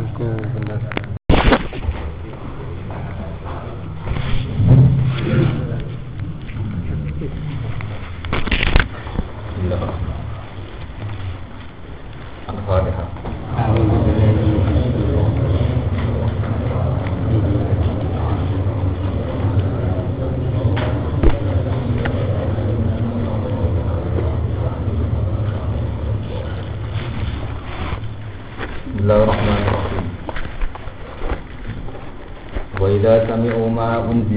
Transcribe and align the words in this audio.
Itu 0.00 0.24
benar. 0.56 0.80
Bismillah. 0.80 1.09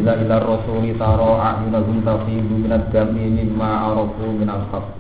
أنزل 0.04 0.20
إلى 0.28 0.36
الرسول 0.38 0.84
ترى 1.00 1.32
أعينهم 1.48 1.98
تفيض 2.04 2.50
من 2.66 2.72
الدم 2.76 3.16
مما 3.40 3.70
عرفوا 3.84 4.32
من 4.42 4.50
الحق 4.52 4.92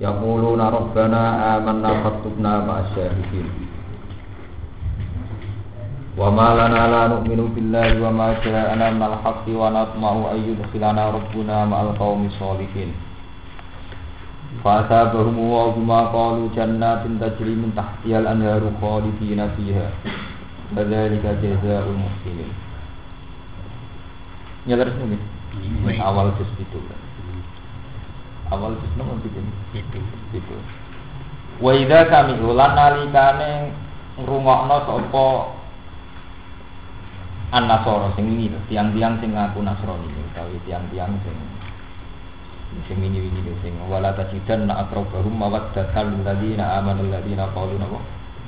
يقولون 0.00 0.60
ربنا 0.60 1.22
آمنا 1.56 1.90
فاكتبنا 2.02 2.52
مع 2.68 2.76
الشاهدين. 2.86 3.46
وما 6.18 6.48
لنا 6.60 6.82
لا 6.94 7.02
نؤمن 7.10 7.40
بالله 7.54 7.90
وما 8.06 8.28
جاءنا 8.46 8.86
من 8.94 9.02
الحق 9.02 9.44
ونطمع 9.50 10.12
أن 10.34 10.38
يدخلنا 10.48 11.04
ربنا 11.10 11.56
مع 11.66 11.78
القوم 11.82 12.20
الصالحين. 12.30 12.90
فأثابهم 14.62 15.36
الله 15.38 15.72
ما 15.90 16.00
قالوا 16.14 16.48
جنات 16.54 17.02
تجري 17.22 17.54
من 17.62 17.70
تحتها 17.74 18.18
الأنهار 18.22 18.62
خالدين 18.80 19.40
فيها. 19.56 19.88
فذلك 20.76 21.24
جزاء 21.42 21.84
المسلمين 21.94 22.67
Ya 24.68 24.76
terus 24.76 24.92
nih, 25.00 25.96
awal 25.96 26.28
juz 26.36 26.50
itu 26.60 26.76
Awal 28.52 28.76
juz 28.76 28.92
nomor 29.00 29.16
bikin 29.24 29.48
Itu. 29.72 29.96
itu. 30.36 30.56
Wa 31.58 31.72
idza 31.72 32.04
kami 32.12 32.36
ulan 32.38 32.76
nalikane 32.76 33.72
ngrungokno 34.20 34.76
sapa 34.84 35.26
an-nasara 37.48 38.12
sing 38.12 38.28
to, 38.28 38.60
tiang-tiang 38.68 39.16
sing 39.24 39.32
ngaku 39.32 39.64
Nasrani 39.64 40.08
utawi 40.36 40.60
tiang-tiang 40.68 41.16
sing 41.24 41.36
sing 42.84 42.96
wingi-wingi 43.00 43.40
to 43.40 43.56
sing 43.64 43.72
wala 43.88 44.12
tajidan 44.12 44.68
na 44.68 44.84
aqrabahum 44.84 45.32
mawaddatan 45.32 46.12
lil 46.12 46.22
ladina 46.28 46.76
amanu 46.76 47.08
ladina 47.08 47.48
qalu 47.56 47.80
napa 47.80 47.98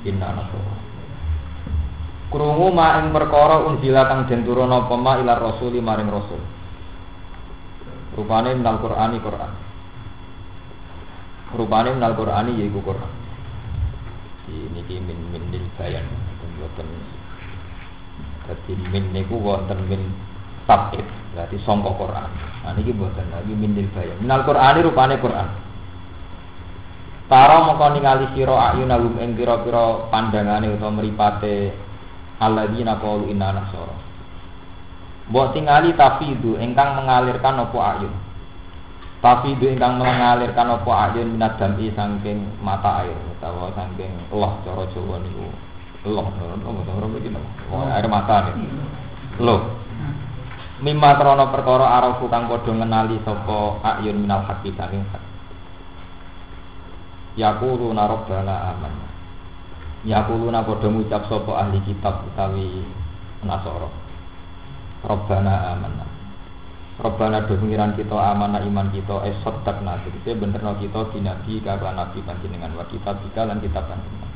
inna 0.05 0.37
nasara. 0.37 0.90
Krungu 2.31 2.71
ma 2.71 3.03
ing 3.03 3.11
perkara 3.11 3.67
unjila 3.67 4.07
kang 4.07 4.23
den 4.23 4.47
turuna 4.47 4.87
apa 4.87 4.95
ma 4.95 5.19
ila 5.19 5.35
rasuli 5.35 5.83
maring 5.83 6.07
rasul. 6.07 6.39
Rupane 8.15 8.55
minal 8.55 8.79
Qur'ani 8.79 9.17
Qur'an. 9.19 9.51
Rupane 11.51 11.89
minal 11.91 12.15
Qur'ani 12.15 12.55
yaiku 12.55 12.79
Qur'an. 12.79 13.11
Ki 14.47 14.95
min 15.03 15.19
min 15.31 15.43
lil 15.51 15.67
bayan 15.75 16.07
mboten 16.55 16.87
dadi 18.47 18.73
min 18.79 19.11
niku 19.11 19.35
wonten 19.35 19.79
min 19.91 20.11
tabid 20.67 21.03
berarti 21.35 21.59
sangka 21.67 21.91
Quran. 21.99 22.29
Nah 22.63 22.71
niki 22.79 22.95
mboten 22.95 23.27
lagi 23.27 23.51
min 23.51 23.75
lil 23.75 23.91
bayan. 23.91 24.15
Minal 24.23 24.47
Qur'ani 24.47 24.79
rupane 24.87 25.19
Quran. 25.19 25.49
Tara 27.31 27.63
mongko 27.63 27.95
ningali 27.95 28.27
sira 28.35 28.75
ayunahum 28.75 29.19
ing 29.19 29.39
pira-pira 29.39 30.07
pandangane 30.11 30.67
utawa 30.75 30.99
mripate 30.99 31.71
alladzina 32.41 32.97
qalu 32.97 33.29
inna 33.29 33.53
nasara. 33.53 33.95
Mbok 35.29 35.53
tingali 35.53 35.93
tafidu 35.93 36.57
ingkang 36.57 36.97
mengalirkan 36.97 37.61
apa 37.61 37.79
ayun. 37.95 38.13
Tafidu 39.21 39.69
ingkang 39.69 40.01
mengalirkan 40.01 40.67
apa 40.73 40.91
ayun 41.13 41.37
minat 41.37 41.61
dami 41.61 41.93
saking 41.93 42.41
mata 42.65 43.05
air 43.05 43.15
utawa 43.37 43.69
saking 43.77 44.11
Allah 44.33 44.51
cara 44.65 44.83
Jawa 44.89 45.21
niku. 45.21 45.45
Allah, 46.01 46.25
Allah, 46.33 46.81
Allah, 46.81 47.81
air 47.93 48.05
mata 48.09 48.49
nih. 48.49 48.65
Loh, 49.37 49.61
Mimma 50.81 51.13
krana 51.13 51.53
perkara 51.53 52.01
arafu 52.01 52.25
kang 52.25 52.49
padha 52.49 52.73
ngenali 52.73 53.21
sapa 53.21 53.77
ayun 53.85 54.25
minal 54.25 54.41
haqqi 54.49 54.73
saking 54.73 55.05
hak. 55.13 55.21
Yaquluna 57.37 58.09
rabbana 58.09 58.73
amanna. 58.73 59.10
Yaquluna 60.01 60.65
padha 60.65 60.89
ngucap 60.89 61.29
sapa 61.29 61.51
ahli 61.61 61.77
kitab 61.85 62.25
utawi 62.25 62.81
Nasara. 63.45 63.89
Rabbana 65.05 65.77
amanna. 65.77 66.05
Rabbana 67.01 67.49
do 67.49 67.57
kita 67.57 68.13
amanah 68.17 68.61
iman 68.61 68.93
kita 68.93 69.25
es 69.25 69.37
sadaqna 69.41 70.01
tegese 70.05 70.37
benerno 70.37 70.77
kita 70.77 71.09
dinabi 71.09 71.57
karo 71.65 71.89
nabi 71.89 72.21
panjenengan 72.21 72.77
wa 72.77 72.85
kita 72.85 73.41
lan 73.45 73.57
kitab 73.57 73.89
panjenengan. 73.89 74.31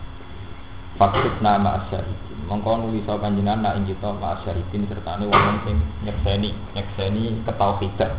Faktub 0.95 1.43
nama 1.43 1.83
asyahidin 1.83 2.47
Mongko 2.47 2.87
nulis 2.87 3.03
panjenengan 3.03 3.59
nak 3.67 3.75
ing 3.75 3.91
kita 3.91 4.15
ma 4.15 4.39
asyahidin 4.39 4.87
sertane 4.87 5.27
wong 5.27 5.59
sing 5.67 5.75
nyekseni 6.07 6.55
nyekseni 6.71 7.43
ketauhidan 7.43 8.15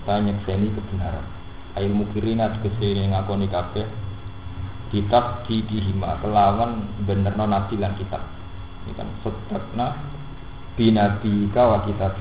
utawa 0.00 0.24
nyekseni 0.24 0.72
kebenaran 0.72 1.26
Ail 1.76 1.92
mukirina 1.92 2.48
tegese 2.56 2.96
ngakoni 3.12 3.44
kabeh 3.52 3.84
kitab 4.92 5.48
di 5.48 5.64
dihima 5.64 6.20
kelawan 6.20 6.84
benerno 7.08 7.48
nabi 7.48 7.80
lan 7.80 7.96
kitab 7.96 8.20
ini 8.84 8.92
kan 8.92 9.08
sedekna 9.24 9.96
binabi 10.76 11.48
wa 11.52 11.80
kitab 11.88 12.12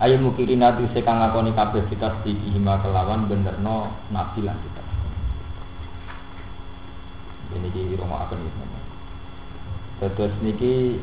Ayo 0.00 0.16
mukirina 0.16 0.72
tegese 0.80 1.04
kang 1.04 1.20
ngakoni 1.20 1.52
kabeh 1.52 1.84
kitab 1.92 2.24
di 2.24 2.32
dihima 2.32 2.80
kelawan 2.82 3.28
benerno 3.30 3.94
nabi 4.10 4.42
lan 4.42 4.58
kitab 4.58 4.86
ini 7.54 7.68
di 7.74 7.82
rumah 7.98 8.26
akan 8.26 8.38
gitu. 8.46 8.62
Terus 10.16 10.34
niki 10.40 10.96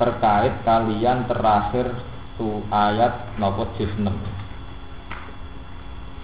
terkait 0.00 0.64
kalian 0.64 1.28
terakhir 1.28 1.92
su 2.38 2.64
ayat 2.72 3.36
nopo 3.36 3.68
juz 3.76 3.90
6. 3.98 4.08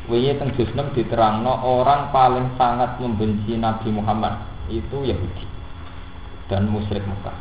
Wingi 0.09 0.41
teng 0.41 0.57
juz 0.57 0.73
6 0.73 0.97
diterangno 0.97 1.53
orang 1.69 2.09
paling 2.09 2.57
sangat 2.57 2.97
membenci 2.97 3.61
Nabi 3.61 3.93
Muhammad 3.93 4.41
itu 4.73 5.05
Yahudi 5.05 5.45
dan 6.49 6.65
musyrik 6.73 7.05
Mekah. 7.05 7.37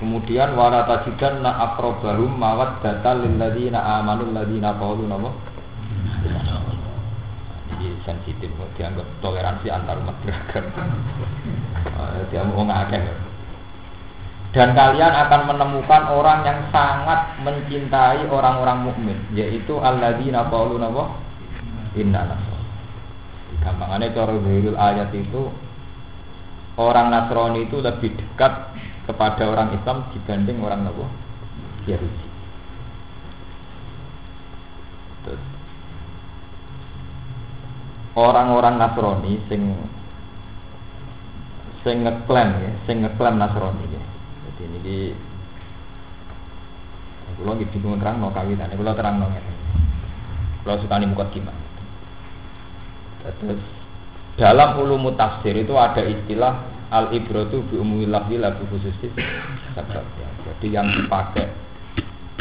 Kemudian 0.00 0.56
wala 0.56 0.88
tajidan 0.88 1.44
na 1.44 1.54
akrobahum 1.60 2.40
mawad 2.40 2.80
data 2.80 3.14
lil 3.20 3.36
ladina 3.36 4.00
amanu 4.00 4.32
ladina 4.32 4.72
qalu 4.80 5.04
napa? 5.04 5.30
Jadi 7.68 7.88
sensitif 8.08 8.48
dianggap 8.80 9.04
toleransi 9.20 9.68
antar 9.68 10.00
umat 10.00 10.16
beragama. 10.24 10.82
Dia 12.32 12.42
mau 12.48 12.64
ngakeh. 12.64 13.02
Dan 14.56 14.72
kalian 14.72 15.14
akan 15.14 15.40
menemukan 15.52 16.02
orang 16.14 16.46
yang 16.48 16.60
sangat 16.72 17.36
mencintai 17.44 18.24
orang-orang 18.30 18.88
mukmin, 18.88 19.18
yaitu 19.36 19.76
alladzina 19.84 20.48
qalu 20.48 20.80
napa? 20.80 21.12
Inna 21.94 22.26
nasr. 22.26 22.54
Gampangannya 23.62 24.10
cara 24.10 24.34
zahirul 24.34 24.78
ayat 24.78 25.14
itu 25.14 25.42
orang 26.74 27.14
Nasrani 27.14 27.70
itu 27.70 27.78
lebih 27.78 28.18
dekat 28.18 28.52
kepada 29.06 29.46
orang 29.46 29.70
Islam 29.78 30.10
dibanding 30.10 30.58
orang 30.58 30.80
napa? 30.84 31.06
Yahudi. 31.86 32.26
Orang-orang 38.14 38.74
Nasrani 38.78 39.32
sing 39.50 39.60
sing 41.86 41.96
ngeklaim 42.02 42.50
ya, 42.58 42.72
sing 42.90 43.06
ngeklaim 43.06 43.38
Nasrani 43.38 43.86
ya. 43.88 44.02
Jadi 44.54 44.62
ini 44.82 44.96
kalau 47.34 47.58
gitu 47.58 47.82
bingung 47.82 47.98
terang 47.98 48.22
no 48.22 48.30
kawitan, 48.30 48.70
kalau 48.70 48.94
terang 48.94 49.18
no 49.18 49.26
Kalau 50.64 50.80
suka 50.80 50.96
nih 50.96 51.08
muka 51.10 51.28
gimana? 51.34 51.63
Terus 53.24 53.60
dalam 54.36 54.76
ulum 54.84 55.08
tafsir 55.16 55.56
itu 55.56 55.72
ada 55.74 56.04
istilah 56.04 56.60
al 56.92 57.10
ibratu 57.16 57.64
bi 57.66 57.80
umumil 57.80 58.12
lafzi 58.12 58.36
la 58.36 58.52
bi 58.52 58.64
khususis 58.68 59.12
sebab 59.72 60.04
ya. 60.20 60.28
Jadi 60.44 60.66
yang 60.68 60.86
dipakai 60.92 61.48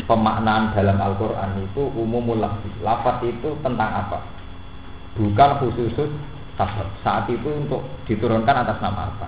pemaknaan 0.03 0.75
dalam 0.75 1.00
Al-Qur'an 1.00 1.56
itu 1.63 1.88
umumul 1.95 2.44
lafzi. 2.44 2.68
Lafaz 2.83 3.24
itu 3.24 3.56
tentang 3.63 3.91
apa? 4.03 4.33
bukan 5.18 5.50
khusus 5.62 6.09
sabab 6.57 6.89
saat 7.06 7.29
itu 7.29 7.45
untuk 7.45 7.86
diturunkan 8.09 8.65
atas 8.65 8.77
nama 8.81 9.09
apa 9.13 9.27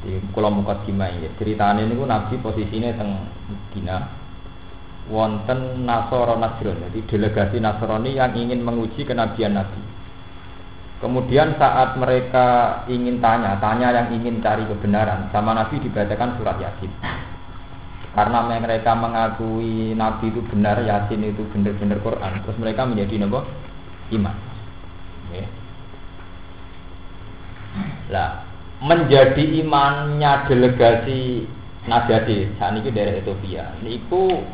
di 0.00 0.16
kalau 0.32 0.48
muka 0.48 0.80
ya 0.88 1.28
ceritanya 1.36 1.84
ini 1.84 1.92
nabi 1.92 2.40
posisinya 2.40 2.96
teng 2.96 3.20
Medina 3.48 4.08
wonten 5.08 5.88
Nasoro 5.88 6.36
Nasron 6.36 6.84
jadi 6.90 7.00
delegasi 7.08 7.56
Nasrani 7.62 8.18
yang 8.20 8.36
ingin 8.36 8.60
menguji 8.60 9.08
kenabian 9.08 9.56
Nabi 9.56 9.90
Kemudian 11.00 11.56
saat 11.56 11.96
mereka 11.96 12.76
ingin 12.84 13.24
tanya, 13.24 13.56
tanya 13.56 13.88
yang 13.88 14.12
ingin 14.20 14.44
cari 14.44 14.68
kebenaran, 14.68 15.32
sama 15.32 15.56
Nabi 15.56 15.80
dibacakan 15.80 16.36
surat 16.36 16.60
Yasin. 16.60 16.92
Karena 18.12 18.44
mereka 18.44 18.92
mengakui 18.92 19.96
Nabi 19.96 20.28
itu 20.28 20.44
benar, 20.52 20.76
Yasin 20.84 21.24
itu 21.24 21.40
benar-benar 21.56 22.04
Quran, 22.04 22.44
terus 22.44 22.60
mereka 22.60 22.84
menjadi 22.84 23.16
nopo 23.16 23.48
iman. 24.12 24.36
Ya. 25.32 25.48
Lah, 28.12 28.30
menjadi 28.84 29.44
imannya 29.64 30.52
delegasi 30.52 31.48
Najati 31.80 32.60
saat 32.60 32.76
ini 32.76 32.92
dari 32.92 33.24
Ethiopia. 33.24 33.72
Niku 33.80 34.44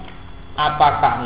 apakah 0.57 1.23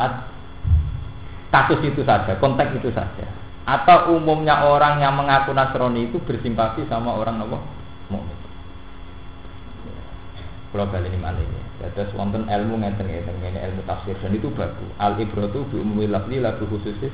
kasus 1.50 1.80
itu 1.82 2.02
saja, 2.06 2.36
konteks 2.38 2.78
itu 2.78 2.90
saja 2.94 3.26
atau 3.70 4.18
umumnya 4.18 4.66
orang 4.66 4.98
yang 4.98 5.14
mengaku 5.14 5.54
Nasrani 5.54 6.10
itu 6.10 6.18
bersimpati 6.26 6.82
sama 6.90 7.14
orang 7.14 7.38
nopo 7.38 7.62
mukmin. 8.10 8.38
Kalau 10.70 10.86
balik 10.86 11.10
ini 11.10 11.18
malah 11.18 11.42
ini. 11.42 11.58
Terus 11.94 12.14
wonten 12.14 12.46
ilmu 12.46 12.78
ngeten 12.78 13.06
ngeten 13.10 13.42
ini 13.42 13.58
ilmu 13.58 13.82
tafsir 13.86 14.14
dan 14.22 14.34
itu 14.34 14.50
bagus. 14.54 14.90
Al 15.02 15.18
ibratu 15.18 15.66
bi 15.70 15.82
ummi 15.82 16.06
lafzi 16.06 16.38
lagu 16.38 16.62
khusus 16.66 16.94
ya. 17.02 17.10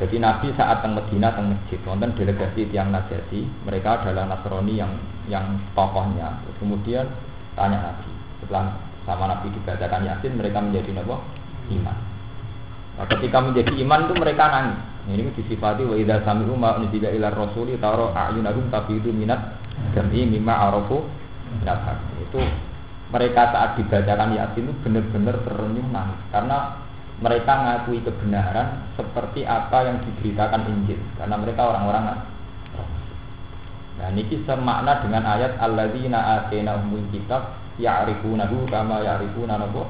Jadi 0.00 0.16
Nabi 0.16 0.48
saat 0.56 0.80
teng 0.80 0.96
Medina 0.96 1.32
teng 1.36 1.52
masjid 1.52 1.76
wonten 1.84 2.16
delegasi 2.16 2.68
tiang 2.72 2.88
Najasi, 2.88 3.44
mereka 3.68 4.00
adalah 4.00 4.32
Nasrani 4.32 4.80
yang 4.80 4.92
yang 5.28 5.60
tokohnya. 5.76 6.40
Kemudian 6.56 7.04
tanya 7.56 7.92
Nabi. 7.92 8.12
Setelah 8.40 8.76
sama 9.10 9.26
Nabi 9.26 9.50
dibacakan 9.50 10.06
Yasin 10.06 10.38
mereka 10.38 10.62
menjadi 10.62 10.94
nopo? 10.94 11.18
Iman. 11.66 11.98
Nah, 12.94 13.06
ketika 13.10 13.42
menjadi 13.42 13.72
iman 13.82 14.06
itu 14.06 14.14
mereka 14.14 14.44
nangis. 14.46 14.78
Ini 15.10 15.34
disifati 15.34 15.82
wa 15.82 15.98
idza 15.98 16.22
sami'u 16.22 16.54
ma 16.54 16.78
unzila 16.78 17.10
ila 17.10 17.34
rasuli 17.34 17.74
taro 17.82 18.14
a'yunahum 18.14 18.70
itu 18.70 19.10
minat 19.10 19.58
jam'i 19.96 20.22
mimma 20.28 20.70
arafu 20.70 21.02
Itu 22.22 22.38
mereka 23.10 23.50
saat 23.50 23.70
dibacakan 23.74 24.38
Yasin 24.38 24.70
itu 24.70 24.72
benar-benar 24.86 25.42
terenyuh 25.42 25.86
nangis. 25.90 26.20
Karena 26.30 26.78
mereka 27.18 27.52
ngakui 27.52 27.98
kebenaran 28.06 28.94
seperti 28.94 29.42
apa 29.42 29.90
yang 29.90 29.98
diberitakan 30.06 30.62
Injil. 30.70 31.00
Karena 31.18 31.34
mereka 31.34 31.66
orang-orang 31.66 32.30
Nah, 34.00 34.08
ini 34.16 34.24
semakna 34.48 35.04
dengan 35.04 35.28
ayat 35.28 35.60
alladzina 35.60 36.40
atainahumul 36.40 37.04
kitab 37.12 37.59
ya'rifunahu 37.80 38.68
kama 38.68 39.00
ya'rifuna 39.02 39.56
nabu 39.56 39.82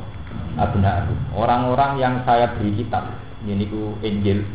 abna'ahu. 0.56 1.34
Orang-orang 1.34 1.98
yang 1.98 2.14
saya 2.22 2.54
beri 2.54 2.78
kitab, 2.78 3.10
ini 3.44 3.66
ku 3.66 3.98
Injil 4.00 4.46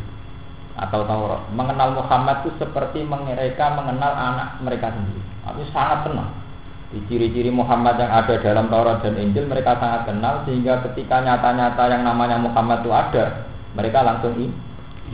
atau 0.76 1.08
Taurat, 1.08 1.40
mengenal 1.56 1.96
Muhammad 1.96 2.44
itu 2.44 2.52
seperti 2.60 3.00
mereka 3.04 3.72
mengenal 3.72 4.12
anak 4.12 4.48
mereka 4.60 4.92
sendiri. 4.92 5.22
Aku 5.48 5.64
sangat 5.72 6.04
kenal. 6.04 6.28
Di 6.86 7.02
ciri-ciri 7.10 7.50
Muhammad 7.50 7.98
yang 7.98 8.12
ada 8.12 8.38
dalam 8.38 8.70
Taurat 8.70 9.02
dan 9.02 9.16
Injil 9.18 9.48
mereka 9.48 9.74
sangat 9.80 10.06
kenal 10.06 10.44
sehingga 10.44 10.84
ketika 10.86 11.24
nyata-nyata 11.24 11.82
yang 11.90 12.04
namanya 12.04 12.38
Muhammad 12.38 12.84
itu 12.84 12.92
ada, 12.92 13.48
mereka 13.74 14.04
langsung 14.04 14.36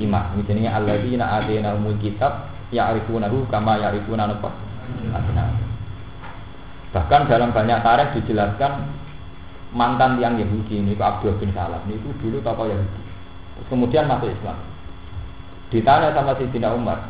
iman. 0.02 0.24
Misalnya 0.36 0.76
alladzina 0.76 1.40
atainahumul 1.40 1.96
kitab 2.02 2.50
ya'rifunahu 2.74 3.48
kama 3.48 3.80
ya'rifuna 3.80 4.28
Bahkan 6.92 7.28
dalam 7.28 7.56
banyak 7.56 7.80
tarikh 7.80 8.20
dijelaskan 8.20 8.72
mantan 9.72 10.20
tiang 10.20 10.36
Yahudi 10.36 10.84
ini 10.84 10.92
Abdul 10.96 11.40
bin 11.40 11.56
Salam 11.56 11.80
ini 11.88 11.96
itu 11.96 12.08
dulu 12.20 12.38
tokoh 12.44 12.68
Yahudi. 12.68 13.00
Terus 13.56 13.66
kemudian 13.72 14.04
masuk 14.04 14.28
Islam. 14.28 14.58
Ditanya 15.72 16.12
sama 16.12 16.36
si 16.36 16.44
Sina 16.52 16.76
Umar 16.76 17.00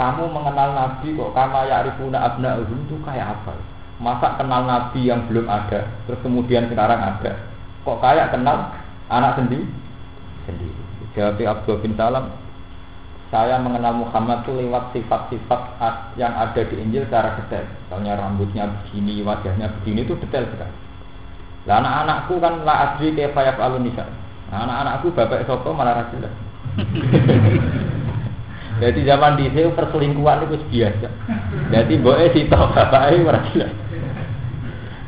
kamu 0.00 0.24
mengenal 0.32 0.72
Nabi 0.72 1.12
kok 1.12 1.36
kama 1.36 1.68
ya'rifuna 1.68 2.18
abna'uhum? 2.32 2.88
Itu 2.88 2.96
kayak 3.04 3.38
apa? 3.38 3.52
Masa 4.00 4.34
kenal 4.40 4.64
Nabi 4.64 5.04
yang 5.04 5.28
belum 5.28 5.46
ada 5.46 5.84
terus 6.08 6.18
kemudian 6.24 6.66
sekarang 6.72 6.98
ada? 6.98 7.32
Kok 7.84 8.00
kayak 8.00 8.32
kenal 8.32 8.72
anak 9.12 9.36
sendiri 9.36 9.68
sendiri. 10.48 10.82
Jawab 11.12 11.38
Abdul 11.38 11.82
bin 11.84 11.92
Salam 11.94 12.32
saya 13.32 13.56
mengenal 13.56 13.96
Muhammad 13.96 14.44
itu 14.44 14.52
lewat 14.60 14.92
sifat-sifat 14.92 15.80
yang 16.20 16.36
ada 16.36 16.60
di 16.68 16.76
Injil 16.76 17.08
secara 17.08 17.40
detail. 17.40 17.64
Misalnya 17.64 18.20
rambutnya 18.20 18.68
begini, 18.68 19.24
wajahnya 19.24 19.72
begini 19.80 20.04
itu 20.04 20.12
detail 20.20 20.44
sekali. 20.52 20.76
Lah 21.64 21.80
anak-anakku 21.80 22.36
kan 22.44 22.60
la 22.68 22.74
adri 22.92 23.16
kaya 23.16 23.32
fayak 23.32 23.56
alun 23.56 23.88
nisa. 23.88 24.04
Nah, 24.52 24.68
anak-anakku 24.68 25.16
bapak 25.16 25.48
sopo 25.48 25.72
malah 25.72 26.04
rasul. 26.04 26.28
Jadi 28.84 29.00
zaman 29.08 29.40
di 29.40 29.48
sini 29.48 29.72
perselingkuhan 29.72 30.44
itu 30.44 30.56
biasa. 30.68 31.08
Jadi 31.72 31.94
boe 32.04 32.26
sito 32.36 32.52
bapake 32.52 33.16
ora 33.24 33.40
jelas. 33.48 33.72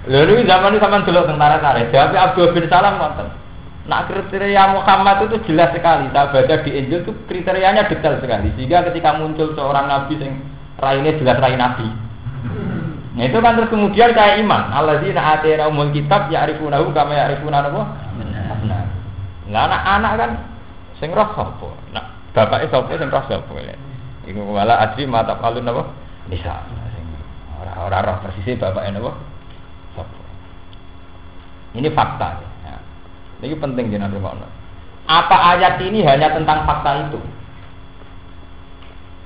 Lalu 0.08 0.48
zaman 0.48 0.72
itu 0.72 0.80
sama 0.80 1.04
dulu 1.04 1.28
tentara 1.28 1.60
kare. 1.60 1.92
Jawab 1.92 2.16
Abdul 2.16 2.56
bin 2.56 2.72
Salam 2.72 2.96
nonton. 2.96 3.28
Nah 3.84 4.08
kriteria 4.08 4.72
Muhammad 4.72 5.28
itu 5.28 5.36
jelas 5.52 5.68
sekali. 5.76 6.08
Saya 6.08 6.32
baca 6.32 6.54
di 6.64 6.70
Injil 6.72 7.04
itu 7.04 7.12
kriterianya 7.28 7.84
detail 7.84 8.16
sekali. 8.16 8.48
Sehingga 8.56 8.80
ketika 8.88 9.20
muncul 9.20 9.52
seorang 9.52 9.92
nabi 9.92 10.16
yang 10.16 10.40
raine 10.80 11.10
jelas 11.20 11.36
rai 11.36 11.56
nabi. 11.60 11.84
Nah 13.14 13.24
itu 13.28 13.38
kan 13.44 13.60
terus 13.60 13.68
kemudian 13.68 14.16
kayak 14.16 14.40
iman. 14.40 14.72
Alladzina 14.72 15.36
atayna 15.36 15.68
umul 15.68 15.92
kitab 15.92 16.32
ya'rifunahu 16.32 16.96
kama 16.96 17.12
ya'rifuna 17.12 17.60
apa? 17.60 17.82
Benar. 18.16 18.84
Lah 19.52 19.68
anak-anak 19.68 20.12
kan 20.16 20.30
sing 20.96 21.12
roh 21.12 21.28
sapa? 21.36 21.68
Nah, 21.92 22.04
bapake 22.32 22.72
sapa 22.72 22.88
sing 22.96 23.12
roh 23.12 23.24
sapa 23.28 23.54
ya. 23.60 23.76
Iku 24.24 24.40
wala 24.40 24.80
adri 24.80 25.04
mata 25.04 25.36
kalun 25.36 25.68
apa? 25.68 25.92
Bisa. 26.32 26.64
Ora 27.60 27.72
ora 27.84 27.98
roh 28.00 28.16
persis 28.24 28.56
bapake 28.56 28.88
napa? 28.96 29.12
Ini 31.74 31.90
fakta 31.92 32.28
ya. 32.40 32.48
Ini 33.42 33.56
penting 33.58 33.90
jenengan 33.90 34.14
rumah 34.14 34.46
Apa 35.04 35.56
ayat 35.56 35.80
ini 35.84 36.00
hanya 36.06 36.32
tentang 36.32 36.64
fakta 36.64 37.08
itu? 37.08 37.20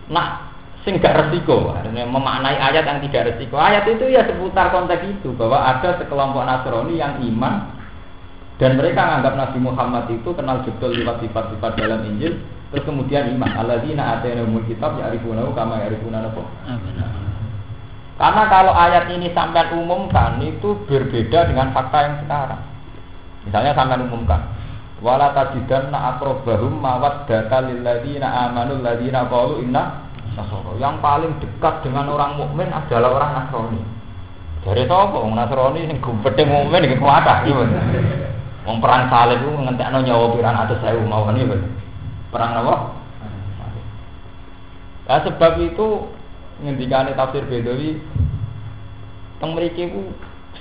Nah, 0.08 0.48
sing 0.82 0.96
resiko 0.98 1.76
memaknai 1.92 2.56
ayat 2.56 2.88
yang 2.88 2.98
tidak 3.04 3.34
resiko. 3.34 3.60
Ayat 3.60 3.84
itu 3.84 4.08
ya 4.08 4.24
seputar 4.24 4.72
konteks 4.72 5.04
itu 5.04 5.36
bahwa 5.36 5.60
ada 5.60 6.00
sekelompok 6.00 6.42
Nasrani 6.48 6.96
yang 6.96 7.20
iman 7.20 7.76
dan 8.58 8.74
mereka 8.74 9.06
menganggap 9.06 9.34
Nabi 9.38 9.58
Muhammad 9.62 10.04
itu 10.10 10.28
kenal 10.34 10.66
betul 10.66 10.90
lewat 10.96 11.22
sifat-sifat 11.22 11.72
dalam 11.78 12.02
Injil 12.08 12.42
terus 12.72 12.84
kemudian 12.84 13.30
iman. 13.38 13.50
Alladzina 13.54 14.18
atainahumul 14.18 14.66
kitab 14.66 14.98
ya'rifunahu 14.98 15.54
kama 15.54 15.78
ya'rifuna 15.86 16.26
apa 16.26 16.42
karena 18.18 18.42
kalau 18.50 18.74
ayat 18.74 19.06
ini 19.14 19.30
sampai 19.30 19.70
umumkan 19.78 20.42
itu 20.42 20.74
berbeda 20.90 21.54
dengan 21.54 21.70
fakta 21.70 21.98
yang 22.02 22.16
sekarang 22.26 22.62
misalnya 23.48 23.72
sampai 23.72 24.04
umumkan 24.04 24.44
wala 25.00 25.32
tajidanna 25.32 26.14
akrobahum 26.14 26.76
mawad 26.76 27.24
data 27.24 27.64
lilladzina 27.64 28.52
amanu 28.52 28.84
ladzina 28.84 29.24
qalu 29.26 29.64
inna 29.64 30.08
Nasoro. 30.38 30.78
Yang 30.78 31.02
paling 31.02 31.32
dekat 31.42 31.74
dengan 31.82 32.06
orang 32.14 32.38
mukmin 32.38 32.70
adalah 32.70 33.10
orang 33.10 33.30
Nasrani. 33.34 33.82
Dari 34.62 34.86
sapa 34.86 35.18
wong 35.18 35.34
Nasrani 35.34 35.90
sing 35.90 35.98
gumpete 35.98 36.46
mukmin 36.46 36.86
iki 36.86 36.94
kuwata 36.94 37.42
iki. 37.42 37.50
Wong 38.62 38.78
perang 38.78 39.10
salib 39.10 39.42
ku 39.42 39.50
ngentekno 39.58 39.98
nyawa 39.98 40.26
pirang 40.30 40.56
atus 40.62 40.78
sewu 40.78 41.02
mawon 41.02 41.42
iki. 41.42 41.58
Perang 42.30 42.54
apa? 42.54 42.74
Nah, 45.08 45.24
sebab 45.24 45.56
itu 45.64 46.04
ngendikane 46.60 47.16
tafsir 47.16 47.48
Bedawi 47.48 47.96
teng 49.40 49.56
mriki 49.56 49.88
ku 49.88 50.12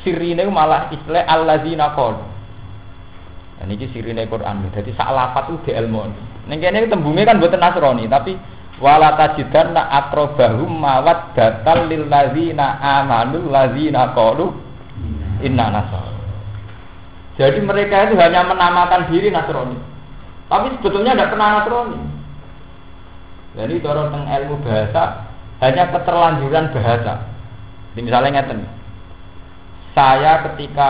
sirine 0.01 0.48
malah 0.50 0.89
istilah 0.89 1.27
allazina 1.27 1.94
qad. 1.94 2.15
Dan 3.58 3.74
ini 3.74 3.90
sirine 3.90 4.30
Quran. 4.30 4.70
Jadi 4.70 4.94
sak 4.94 5.10
lafat 5.10 5.50
ku 5.50 5.58
dielmon. 5.66 6.14
Ning 6.46 6.62
kene 6.62 6.86
tembunge 6.88 7.26
kan 7.26 7.42
boten 7.42 7.60
Nasrani, 7.60 8.06
tapi 8.06 8.38
wala 8.78 9.18
tajidanna 9.18 9.90
aqrabahum 9.90 10.70
mawaddatan 10.70 11.90
lil 11.90 12.06
ladzina 12.06 12.78
amanu 12.80 13.50
ladzina 13.50 14.14
qalu 14.14 14.54
inna 15.42 15.74
nasara. 15.74 16.14
Jadi 17.38 17.60
mereka 17.62 18.10
itu 18.10 18.16
hanya 18.18 18.46
menamakan 18.46 19.10
diri 19.10 19.30
Nasrani. 19.34 19.78
Tapi 20.48 20.66
sebetulnya 20.78 21.18
tidak 21.18 21.32
pernah 21.34 21.50
Nasrani. 21.62 22.00
Jadi 23.58 23.74
cara 23.82 24.04
teng 24.14 24.26
ilmu 24.30 24.56
bahasa 24.62 25.04
hanya 25.66 25.84
keterlanjuran 25.90 26.66
bahasa. 26.70 27.14
Jadi 27.94 28.02
misalnya 28.06 28.30
ngeten. 28.38 28.60
Saya 29.98 30.46
ketika 30.46 30.90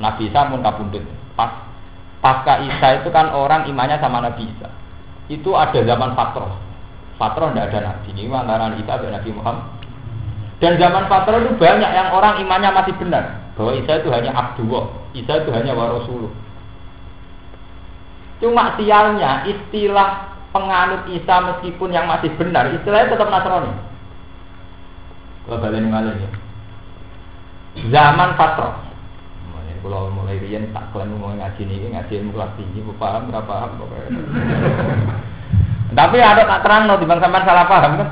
Nabi 0.00 0.32
Isa 0.32 0.48
pun 0.48 0.64
kabundut. 0.64 1.04
Pas 1.36 1.69
pasca 2.20 2.60
Isa 2.64 3.02
itu 3.02 3.08
kan 3.10 3.32
orang 3.32 3.68
imannya 3.68 4.00
sama 4.00 4.20
Nabi 4.20 4.48
Isa. 4.48 4.68
Itu 5.28 5.56
ada 5.56 5.80
zaman 5.82 6.14
Fatroh 6.14 6.70
Patro 7.20 7.52
tidak 7.52 7.68
ada 7.68 7.92
nabi 7.92 8.16
ini 8.16 8.32
antara 8.32 8.72
Isa 8.80 8.96
dan 8.96 9.12
Nabi 9.12 9.28
Muhammad. 9.36 9.68
Dan 10.56 10.80
zaman 10.80 11.04
Patro 11.04 11.36
itu 11.36 11.52
banyak 11.60 11.90
yang 11.92 12.08
orang 12.16 12.40
imannya 12.40 12.72
masih 12.72 12.96
benar 12.96 13.52
bahwa 13.60 13.76
Isa 13.76 14.00
itu 14.00 14.08
hanya 14.08 14.32
Abdullah, 14.32 14.88
Isa 15.12 15.44
itu 15.44 15.52
hanya 15.52 15.76
Warosuluh. 15.76 16.32
Cuma 18.40 18.72
sialnya 18.80 19.44
istilah 19.44 20.32
penganut 20.56 21.12
Isa 21.12 21.44
meskipun 21.44 21.92
yang 21.92 22.08
masih 22.08 22.32
benar, 22.40 22.72
istilahnya 22.72 23.12
tetap 23.12 23.28
Nasrani. 23.28 23.72
Kalau 25.44 25.60
balik 25.60 26.16
ya. 26.24 26.30
Zaman 27.92 28.32
Fatro. 28.40 28.80
Kalau 29.80 30.12
mulai 30.12 30.36
rian 30.40 30.72
tak 30.76 30.92
klaim 30.92 31.16
mau 31.16 31.32
ngaji 31.32 31.62
nih, 31.64 31.88
ngaji 31.96 32.12
ilmu 32.20 32.36
kelas 32.36 32.52
tinggi, 32.60 32.84
paham 33.00 33.32
berapa 33.32 33.48
paham 33.48 33.80
Tapi 35.98 36.16
ada 36.22 36.46
tak 36.46 36.62
terang 36.62 36.86
no, 36.86 37.00
bang 37.00 37.18
sampean 37.18 37.48
salah 37.48 37.66
paham 37.66 37.92
kan? 37.98 38.08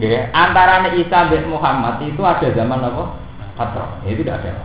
Ya, 0.00 0.32
antara 0.32 0.88
Isa 0.96 1.28
bin 1.28 1.52
Muhammad 1.52 2.00
itu 2.00 2.24
ada 2.24 2.48
zaman 2.48 2.80
apa? 2.80 3.12
Fatro. 3.60 3.84
Ya, 4.08 4.16
itu 4.16 4.24
tidak 4.24 4.40
ada. 4.40 4.64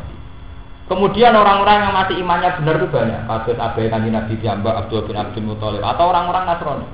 Kemudian 0.87 1.35
orang-orang 1.35 1.83
yang 1.83 1.91
masih 1.91 2.15
imannya 2.23 2.55
benar 2.63 2.79
itu 2.79 2.87
banyak. 2.87 3.27
Kabet 3.27 3.59
Abai 3.59 3.91
Kanji 3.91 4.07
Nabi 4.07 4.39
Jamba, 4.39 4.79
Abdul 4.79 5.03
bin 5.03 5.19
Abdul 5.19 5.43
Muthalib 5.43 5.83
atau 5.83 6.05
orang-orang 6.07 6.47
Nasrani. 6.47 6.87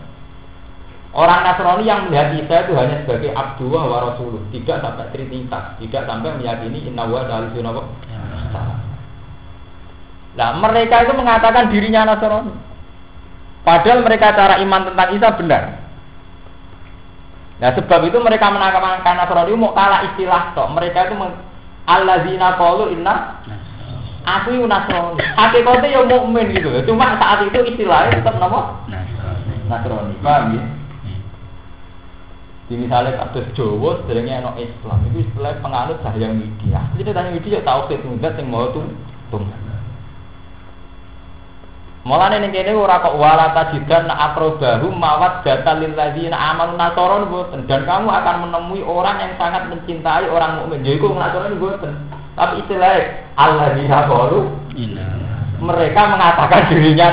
Orang 1.13 1.45
Nasrani 1.45 1.85
yang 1.85 2.09
melihat 2.09 2.33
Isa 2.33 2.65
itu 2.65 2.73
hanya 2.73 3.05
sebagai 3.05 3.37
Abdullah 3.37 3.85
wa 3.85 3.97
Rasulullah, 4.09 4.49
tidak 4.49 4.81
sampai 4.81 5.05
trinitas, 5.13 5.77
tidak 5.77 6.09
sampai 6.09 6.33
meyakini 6.41 6.89
inna 6.89 7.05
wa 7.05 7.21
dalisun 7.29 7.69
Nah, 10.33 10.49
mereka 10.57 11.05
itu 11.05 11.13
mengatakan 11.13 11.69
dirinya 11.69 12.09
Nasrani. 12.09 12.49
Padahal 13.61 14.01
mereka 14.01 14.33
cara 14.33 14.57
iman 14.65 14.89
tentang 14.89 15.09
Isa 15.13 15.29
benar. 15.37 15.63
Nah, 17.61 17.69
sebab 17.77 18.09
itu 18.09 18.17
mereka 18.17 18.49
menangkap 18.49 19.05
Nasrani 19.05 19.53
mau 19.53 19.77
kalah 19.77 20.09
istilah 20.09 20.57
tok. 20.57 20.73
Mereka 20.73 21.13
itu 21.13 21.15
alladzina 21.85 22.57
qalu 22.57 22.97
inna 22.97 23.37
Aku 24.25 24.49
itu 24.49 24.65
Nasrani. 24.65 25.21
Hakikatnya 25.37 25.93
ya 25.93 26.01
mukmin 26.09 26.57
gitu. 26.57 26.73
Cuma 26.89 27.21
saat 27.21 27.45
itu 27.45 27.59
istilahnya 27.69 28.17
tetap 28.17 28.41
nama 28.41 28.81
Nasrani. 29.69 30.17
Paham 30.25 30.57
ya? 30.57 30.63
Di 32.71 32.79
misalnya 32.79 33.19
kados 33.19 33.51
Jawa 33.59 33.99
sebenarnya 34.03 34.39
no 34.39 34.55
Islam 34.55 35.03
itu 35.11 35.27
istilah 35.27 35.59
penganut 35.59 35.99
cahaya 35.99 36.31
media. 36.31 36.79
Jadi 36.95 37.11
cahaya 37.11 37.31
media 37.35 37.59
tahu 37.59 37.91
ke 37.91 37.99
tunggal 37.99 38.31
yang 38.39 38.47
mau 38.47 38.71
tuh 38.71 38.87
tunggal. 39.27 39.59
Mulane 42.03 42.43
ning 42.43 42.51
kene 42.51 42.75
ora 42.75 42.99
kok 42.99 43.15
wala 43.15 43.55
tajidan 43.55 44.11
akrobahu 44.11 44.91
mawat 44.91 45.47
data 45.47 45.71
lil 45.79 45.95
ladzina 45.95 46.35
amanu 46.35 46.75
nasaron 46.75 47.31
boten 47.31 47.63
dan 47.63 47.87
kamu 47.87 48.11
akan 48.11 48.35
menemui 48.43 48.83
orang 48.83 49.23
yang 49.23 49.31
sangat 49.39 49.71
mencintai 49.71 50.27
orang 50.27 50.59
mukmin. 50.59 50.83
Jadi 50.83 50.99
kok 50.99 51.15
nasaron 51.15 51.59
boten. 51.63 51.95
Tapi 52.35 52.59
istilah 52.59 52.95
Allah 53.39 53.71
qalu 54.07 54.39
mereka 55.63 56.01
mengatakan 56.11 56.61
dirinya 56.75 57.07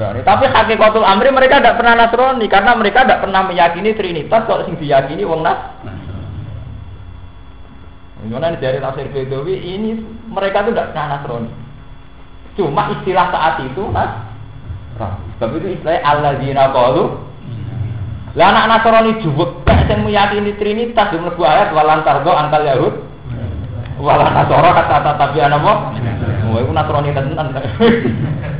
Nasrani. 0.00 0.24
Tapi 0.24 0.44
hakikatul 0.48 1.04
amri 1.04 1.28
mereka 1.28 1.60
tidak 1.60 1.76
pernah 1.76 1.92
Nasrani 1.92 2.46
karena 2.48 2.72
mereka 2.72 3.04
tidak 3.04 3.20
pernah 3.20 3.44
meyakini 3.44 3.92
Trinitas 3.92 4.48
kalau 4.48 4.64
sing 4.64 4.80
diyakini 4.80 5.28
wong 5.28 5.44
Nas. 5.44 5.60
Gimana 8.24 8.56
dari 8.56 8.80
tafsir 8.80 9.08
Bedawi 9.12 9.56
ini 9.60 10.00
mereka 10.32 10.64
itu 10.64 10.72
tidak 10.72 10.96
pernah 10.96 11.20
Nasrani. 11.20 11.50
Cuma 12.56 12.82
istilah 12.96 13.26
saat 13.28 13.54
itu 13.60 13.82
Nas. 13.92 14.12
Tapi 15.36 15.54
itu 15.60 15.68
istilah 15.76 16.00
Allah 16.00 16.32
qalu 16.72 17.04
lah 18.30 18.46
anak 18.56 18.66
Nasrani 18.72 19.12
juwek 19.20 19.68
sing 19.84 20.00
meyakini 20.00 20.56
Trinitas 20.56 21.12
di 21.12 21.20
mlebu 21.20 21.44
ayat 21.44 21.76
walantardo 21.76 22.32
antal 22.32 22.64
Yahud 22.64 22.94
Wala 24.00 24.32
nasoro 24.32 24.72
kata 24.72 25.12
tapi 25.12 25.44
ana 25.44 25.60
apa? 25.60 25.92
Oh, 26.48 26.56
iku 26.56 26.72
nasrani 26.72 27.12
tenan. 27.12 27.52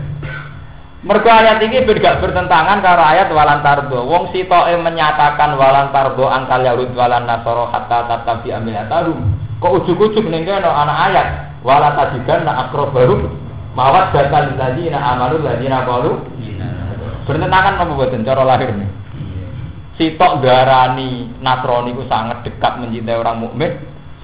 Mergo 1.01 1.33
ayat 1.33 1.65
ini 1.65 1.81
beda 1.89 2.21
bertentangan 2.21 2.85
karo 2.85 3.01
ayat 3.01 3.33
walan 3.33 3.65
tardo. 3.65 4.05
Wong 4.05 4.37
sitoke 4.37 4.77
menyatakan 4.77 5.57
walan 5.57 5.89
tardo 5.97 6.29
angkal 6.29 6.61
yahud 6.61 6.93
walan 6.93 7.25
nasoro 7.25 7.73
hatta 7.73 8.05
tatabi 8.05 8.53
amilatarum. 8.53 9.17
Kok 9.65 9.81
ujuk-ujuk 9.81 10.29
ning 10.29 10.45
kene 10.45 10.69
ana 10.69 11.09
ayat 11.09 11.29
wala 11.65 11.97
tadikan 11.97 12.45
na 12.45 12.69
akrobarum 12.69 13.33
mawat 13.73 14.13
data 14.13 14.53
ladzina 14.61 15.01
amanu 15.01 15.41
ladzina 15.41 15.89
qalu 15.89 16.21
bertentangan 17.25 17.81
apa 17.81 17.93
boten 17.97 18.21
cara 18.21 18.45
lahir 18.45 18.69
nih. 18.77 18.91
Sitok 19.97 20.45
darani 20.45 21.29
Nasrani 21.45 21.93
ku 21.93 22.05
sangat 22.09 22.45
dekat 22.45 22.81
mencintai 22.81 23.21
orang 23.21 23.37
mukmin, 23.41 23.73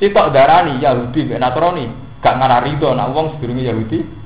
Sitok 0.00 0.32
darani 0.32 0.80
Yahudi 0.80 1.28
mek 1.28 1.40
Nasrani, 1.40 1.84
gak 2.24 2.36
ngarah 2.36 2.64
rido 2.64 2.96
nak 2.96 3.12
wong 3.12 3.36
sedurunge 3.36 3.64
Yahudi. 3.64 4.25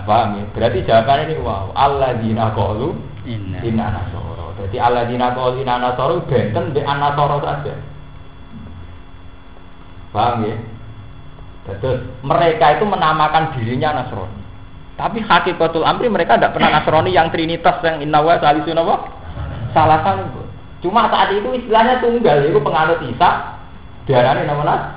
Ah, 0.00 0.02
paham 0.08 0.40
ya? 0.40 0.44
Berarti 0.56 0.78
jawabannya 0.88 1.24
ini 1.28 1.36
wow, 1.44 1.76
alladzina 1.76 2.56
qalu 2.56 2.96
inna 3.28 3.86
nasara. 3.92 4.56
Jadi 4.64 4.76
alladzina 4.80 5.36
qalu 5.36 5.60
inna 5.60 5.76
nasara 5.76 6.16
benten 6.24 6.72
be 6.72 6.80
anasara 6.80 7.36
saja. 7.44 7.74
Paham 10.16 10.48
ya? 10.48 10.56
Terus 11.68 12.02
mereka 12.24 12.80
itu 12.80 12.84
menamakan 12.88 13.54
dirinya 13.54 14.02
Nasrani. 14.02 14.40
Tapi 14.98 15.22
hakikatul 15.22 15.86
amri 15.86 16.10
mereka 16.10 16.34
tidak 16.40 16.56
pernah 16.56 16.80
Nasrani 16.80 17.14
yang 17.14 17.30
trinitas 17.30 17.78
yang 17.84 18.02
inna 18.02 18.18
wa 18.24 18.40
salisun 18.40 18.80
apa? 18.80 18.96
Salah 19.70 20.00
satu. 20.02 20.40
Cuma 20.80 21.12
saat 21.12 21.36
itu 21.36 21.46
istilahnya 21.52 22.00
tunggal, 22.00 22.40
itu 22.40 22.56
penganut 22.58 23.04
Isa, 23.04 23.60
diarani 24.08 24.48
nama 24.48 24.96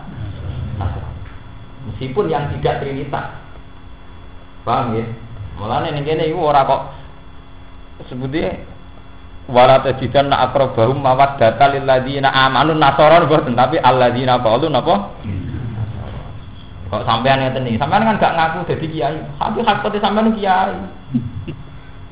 Meskipun 1.91 2.31
yang 2.31 2.47
tidak 2.55 2.79
trinitas. 2.79 3.42
Paham 4.63 4.95
ya? 4.95 5.05
Mulane 5.59 5.93
ning 5.93 6.03
kene 6.07 6.27
iku 6.31 6.49
ora 6.49 6.65
kok 6.65 6.81
sebutnya 8.09 8.57
wala 9.47 9.83
tajidan 9.83 10.31
na 10.31 10.47
akrabahum 10.49 11.03
data 11.37 11.65
lil 11.71 11.83
ladina 11.83 12.31
amanu 12.31 12.73
nasaron 12.73 13.27
boten 13.27 13.53
tapi 13.53 13.77
alladzina 13.77 14.39
qalu 14.39 14.71
napa? 14.71 15.13
Kok 16.93 17.03
sampean 17.09 17.41
ngeten 17.41 17.67
iki? 17.67 17.81
Sampean 17.81 18.05
kan 18.05 18.21
gak 18.21 18.35
ngaku 18.37 18.69
dadi 18.69 18.87
kiai. 18.87 19.17
Tapi 19.41 19.59
hakikate 19.65 19.97
sampean 19.97 20.31
kiai. 20.37 20.77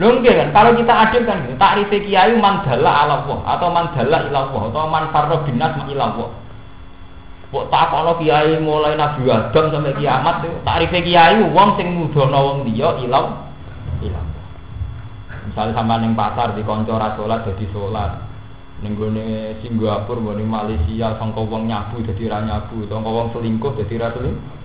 Lho 0.02 0.18
kan, 0.18 0.50
kalau 0.50 0.72
kita 0.74 0.94
adil 0.98 1.22
kan 1.30 1.46
gitu, 1.46 1.56
takrif 1.62 1.94
kiai 1.94 2.34
mandala 2.42 3.06
ala 3.06 3.22
Allah 3.22 3.40
atau 3.54 3.68
mandala 3.70 4.18
ila 4.26 4.40
Allah 4.50 4.62
atau 4.74 4.90
man 4.90 5.06
farra 5.14 5.38
binas 5.46 5.78
ma 5.78 5.84
ila 5.86 6.04
Allah. 6.10 6.30
Kok 7.52 7.68
takono 7.68 8.16
kiai 8.16 8.56
mulai 8.64 8.96
Nabi 8.96 9.28
Adam 9.28 9.76
sampai 9.76 10.00
kiamat 10.00 10.48
itu 10.48 10.56
takrif 10.64 10.96
kiai 11.04 11.44
wong 11.52 11.76
sing 11.76 11.92
nudono 11.92 12.40
wong 12.40 12.58
liya 12.64 12.96
ila 13.04 13.52
ila. 14.00 14.22
Misalnya 15.52 15.76
sama 15.76 16.00
neng 16.00 16.16
pasar 16.16 16.56
di 16.56 16.64
konco 16.64 16.96
ra 16.96 17.12
salat 17.20 17.44
dadi 17.44 17.68
salat. 17.76 18.24
Ning 18.80 18.96
gone 18.96 19.60
Singapura, 19.60 20.32
gone 20.32 20.48
Malaysia 20.48 21.12
sangka 21.20 21.44
wong 21.44 21.68
nyabu 21.68 22.00
dadi 22.08 22.32
ra 22.32 22.40
nyabu, 22.40 22.88
sangka 22.88 23.12
wong 23.12 23.28
selingkuh 23.36 23.76
dadi 23.76 24.00
ra 24.00 24.16
selingkuh. 24.16 24.58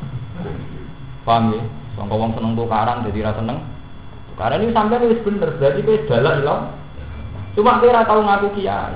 Paham 1.26 1.58
ya? 1.58 1.62
Sangka 1.98 2.14
wong 2.14 2.30
seneng 2.38 2.54
tukaran 2.54 3.02
dadi 3.02 3.18
ra 3.18 3.34
seneng 3.34 3.58
karena 4.36 4.60
ini 4.60 4.76
sampai 4.76 5.00
nulis 5.00 5.24
bener, 5.24 5.48
berarti 5.56 5.80
kowe 5.80 5.96
dalan 6.12 6.44
ilang. 6.44 6.62
Cuma 7.56 7.80
kowe 7.80 7.88
tau 7.88 8.20
ngaku 8.20 8.48
kiai. 8.60 8.94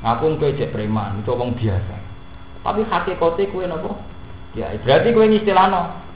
Ngaku 0.00 0.40
kowe 0.40 0.56
cek 0.56 0.72
preman, 0.72 1.20
itu 1.20 1.36
wong 1.36 1.52
biasa. 1.52 1.99
Tapi 2.60 2.80
hati 2.86 3.16
kote 3.16 3.48
kowe 3.48 3.64
nopo? 3.64 3.96
Kiai. 4.52 4.80
Berarti 4.82 5.12
kowe 5.12 5.26
ngistilano. 5.26 6.08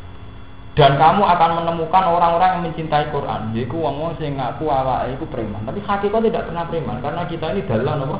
Dan 0.75 0.99
kamu 0.99 1.23
akan 1.23 1.51
menemukan 1.63 2.05
orang-orang 2.11 2.59
yang 2.59 2.63
mencintai 2.67 3.15
Quran. 3.15 3.55
Yaitu 3.55 3.79
wong 3.79 3.95
wong 3.95 4.13
sing 4.19 4.35
ngaku 4.35 4.67
awake 4.67 5.15
iku 5.15 5.25
preman. 5.31 5.63
Tapi 5.63 5.81
hati 5.87 6.11
kau 6.11 6.19
tidak 6.19 6.51
pernah 6.51 6.67
preman 6.67 6.99
karena 6.99 7.23
kita 7.31 7.55
ini 7.55 7.63
dalan 7.65 8.03
nopo? 8.03 8.19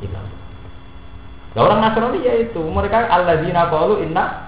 Ilang. 0.00 0.28
Nah, 1.54 1.60
orang 1.62 1.80
Nasrani 1.86 2.18
ya 2.26 2.34
itu 2.34 2.62
mereka 2.66 3.06
alladzina 3.06 3.70
qalu 3.70 4.02
inna 4.02 4.44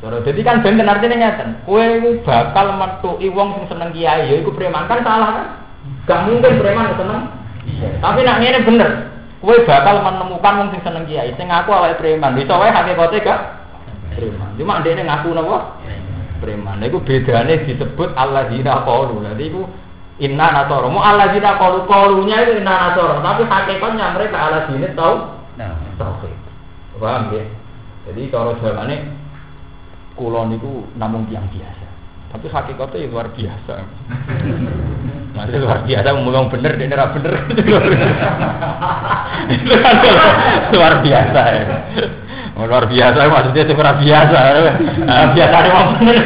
jadi 0.00 0.40
kan 0.40 0.64
benten 0.64 0.88
artinya 0.88 1.12
ngeten, 1.12 1.60
kue 1.68 1.84
bakal 2.24 2.72
metuki 2.72 3.28
wong 3.28 3.52
sing 3.52 3.64
seneng 3.68 3.92
kiai, 3.92 4.32
ya 4.32 4.40
iku 4.40 4.48
preman 4.56 4.88
kan 4.88 5.04
salah 5.04 5.30
kan? 5.36 5.46
Gak 6.08 6.24
mungkin 6.24 6.56
preman 6.56 6.96
seneng. 6.96 7.28
Tapi 8.00 8.24
nak 8.24 8.40
ngene 8.40 8.64
bener, 8.64 9.09
kue 9.40 9.56
bakal 9.64 10.04
menemukan 10.04 10.56
wong 10.60 10.68
sing 10.76 10.84
seneng 10.84 11.08
kiai, 11.08 11.32
sing 11.34 11.48
ngaku 11.48 11.72
awake 11.72 11.96
preman. 11.96 12.36
Bisa 12.36 12.60
wae 12.60 12.68
hakikate 12.68 13.24
gak 13.24 13.40
preman. 14.12 14.52
Cuma 14.60 14.84
ndekne 14.84 15.08
ngaku 15.08 15.32
napa? 15.32 15.80
Preman. 16.44 16.80
Nah, 16.80 16.86
iku 16.88 17.00
bedane 17.00 17.64
disebut 17.64 18.12
alladzina 18.16 18.84
qalu. 18.84 19.24
Dadi 19.24 19.44
iku 19.48 19.64
inna 20.20 20.46
nasara. 20.52 20.88
Mu 20.92 21.00
alladzina 21.00 21.56
qalu 21.56 21.88
qalunya 21.88 22.36
itu 22.44 22.52
inna 22.60 22.92
nasara, 22.92 23.24
tapi 23.24 23.42
hakikatnya 23.48 24.06
mereka 24.12 24.36
alladzina 24.36 24.88
tau 24.92 25.14
nah. 25.56 25.76
tauhid. 25.96 26.36
Paham 27.00 27.32
ya? 27.32 27.44
Jadi 28.08 28.28
cara 28.28 28.52
jawabannya 28.60 28.96
kulon 30.20 30.52
itu 30.52 30.84
namun 31.00 31.24
tiang 31.32 31.48
biasa. 31.48 31.86
Tapi 32.36 32.46
hakikatnya 32.52 33.04
ya 33.04 33.08
luar 33.08 33.28
biasa. 33.32 33.74
Masih 35.40 35.56
luar 35.56 35.80
biasa 35.88 36.08
ngomong 36.12 36.52
bener, 36.52 36.76
dia 36.76 36.84
nera 36.84 37.16
bener. 37.16 37.32
itu 39.56 39.72
kan 39.72 39.94
luar 40.76 40.94
biasa 41.00 41.40
ya. 41.48 41.64
Luar 42.60 42.84
biasa 42.84 43.18
maksudnya 43.24 43.62
itu 43.64 43.72
luar 43.72 43.96
biasa. 43.96 44.38
Nah, 45.00 45.32
biasa 45.32 45.56
memang 45.64 45.86
bener. 45.96 46.16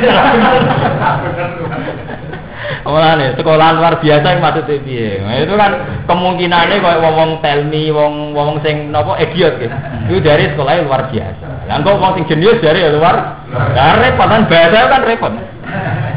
Mulane 2.83 3.38
sekolah 3.38 3.68
luar 3.78 4.02
biasa 4.02 4.26
yang 4.35 4.42
maksudnya 4.42 4.83
piye? 4.83 5.23
Nah, 5.23 5.38
itu 5.38 5.54
kan 5.54 5.73
kemungkinannya 6.11 6.83
kayak 6.83 7.00
wong 7.06 7.38
telmi, 7.38 7.94
wong 7.94 8.35
wong 8.35 8.59
sing 8.66 8.90
napa 8.90 9.14
idiot 9.23 9.62
gitu. 9.62 9.76
Itu 10.11 10.18
dari 10.26 10.50
sekolah 10.50 10.83
luar 10.83 11.06
biasa. 11.06 11.71
Lah 11.71 11.78
kok 11.87 12.02
wong 12.02 12.18
sing 12.18 12.25
jenius 12.26 12.59
dari 12.59 12.83
luar. 12.90 13.47
Lah 13.54 13.94
repot 14.02 14.26
kan 14.26 14.50
bahasa 14.50 14.90
kan 14.90 15.06
repot. 15.06 15.33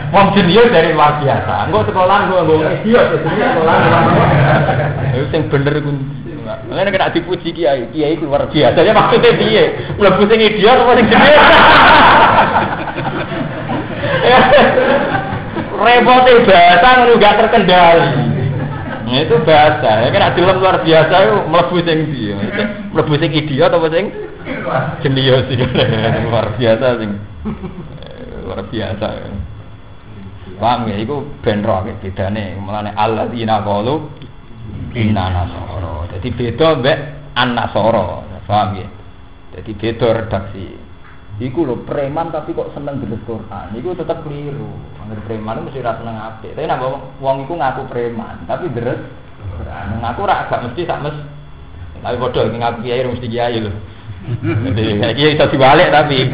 Wong 0.07 0.31
jenius 0.35 0.71
dari 0.71 0.95
luar 0.95 1.19
biasa. 1.19 1.67
Engko 1.67 1.83
sekolah 1.87 2.17
gua 2.31 2.41
ngomong 2.47 2.75
idiot 2.81 3.05
sekolah 3.19 3.47
luar 3.59 3.79
biasa. 4.31 4.71
Itu 5.15 5.25
sing 5.35 5.41
bener 5.51 5.75
ku. 5.83 5.91
Makanya 6.47 6.95
kena 6.95 7.11
dipuji 7.11 7.51
kiai, 7.51 7.91
kiai 7.91 8.15
itu 8.15 8.23
luar 8.23 8.47
biasa. 8.47 8.79
Ya 8.79 8.95
maksudnya 8.95 9.35
piye? 9.35 9.63
Mlebu 9.99 10.23
sing 10.31 10.39
idiot 10.39 10.79
apa 10.79 10.95
sing 10.95 11.07
jenius? 11.11 11.37
repotnya 15.77 16.41
bahasa 16.41 16.87
ngono 16.97 17.21
gak 17.21 17.37
terkendali. 17.37 18.09
Nah, 19.07 19.23
itu 19.23 19.35
bahasa. 19.47 20.03
Ya 20.03 20.09
kan 20.11 20.35
ada 20.35 20.59
luar 20.59 20.83
biasa 20.83 21.15
itu 21.23 21.35
mlebu 21.47 21.75
sing 21.87 21.97
ndi. 22.11 22.23
Mlebu 22.91 23.13
sing 23.19 23.31
idiot 23.31 23.71
apa 23.71 23.87
sing 23.91 24.05
jenius 25.03 25.43
sih. 25.47 25.59
luar 26.27 26.47
biasa 26.59 26.87
sing 26.99 27.11
luar 28.43 28.59
biasa. 28.67 29.07
Paham 30.57 30.89
ya, 30.89 30.97
itu 30.97 31.21
benro 31.45 31.85
bedane 31.85 32.57
mulane 32.57 32.89
alladzina 32.97 33.61
qalu 33.61 34.09
inna 34.97 35.29
nasara. 35.29 36.09
Jadi 36.17 36.27
beda 36.33 36.67
mbek 36.81 36.97
an 37.37 37.49
nasara. 37.53 38.25
Paham 38.49 38.79
ya? 38.81 38.87
Jadi 39.53 39.71
beda 39.77 40.07
redaksi. 40.23 40.65
Iku 41.37 41.69
lho 41.69 41.85
preman 41.85 42.33
tapi 42.33 42.57
kok 42.57 42.73
seneng 42.73 42.97
deres 42.97 43.21
Quran. 43.29 43.69
Iku 43.77 43.93
tetap 43.93 44.25
keliru. 44.25 44.73
Angger 44.97 45.21
preman 45.29 45.69
mesti 45.69 45.85
ra 45.85 45.93
seneng 46.01 46.17
apik. 46.17 46.57
Tapi 46.57 46.65
nek 46.65 46.81
wong 47.21 47.45
iku 47.45 47.53
ngaku 47.53 47.85
preman, 47.93 48.41
tapi 48.49 48.73
deres 48.73 48.97
Quran. 49.61 50.01
Ngaku 50.01 50.21
ra 50.25 50.49
gak 50.49 50.63
mesti 50.65 50.81
sak 50.89 51.01
mes. 51.05 51.17
Tapi 52.01 52.17
padha 52.17 52.49
ngaku 52.49 52.77
kiai 52.81 53.05
mesti 53.05 53.27
kiai 53.29 53.61
lho. 53.61 53.69
Jadi 54.43 54.99
kiai 55.15 55.33
bisa 55.39 55.47
dibalik 55.47 55.87
tapi. 55.87 56.27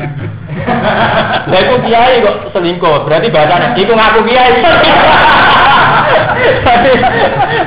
Lah 1.46 1.60
iku 1.62 1.76
kiai 1.86 2.26
kok 2.26 2.38
selingkuh. 2.50 3.06
Berarti 3.06 3.30
bahasane 3.30 3.78
iku 3.78 3.94
ngaku 3.94 4.20
kiai. 4.26 4.54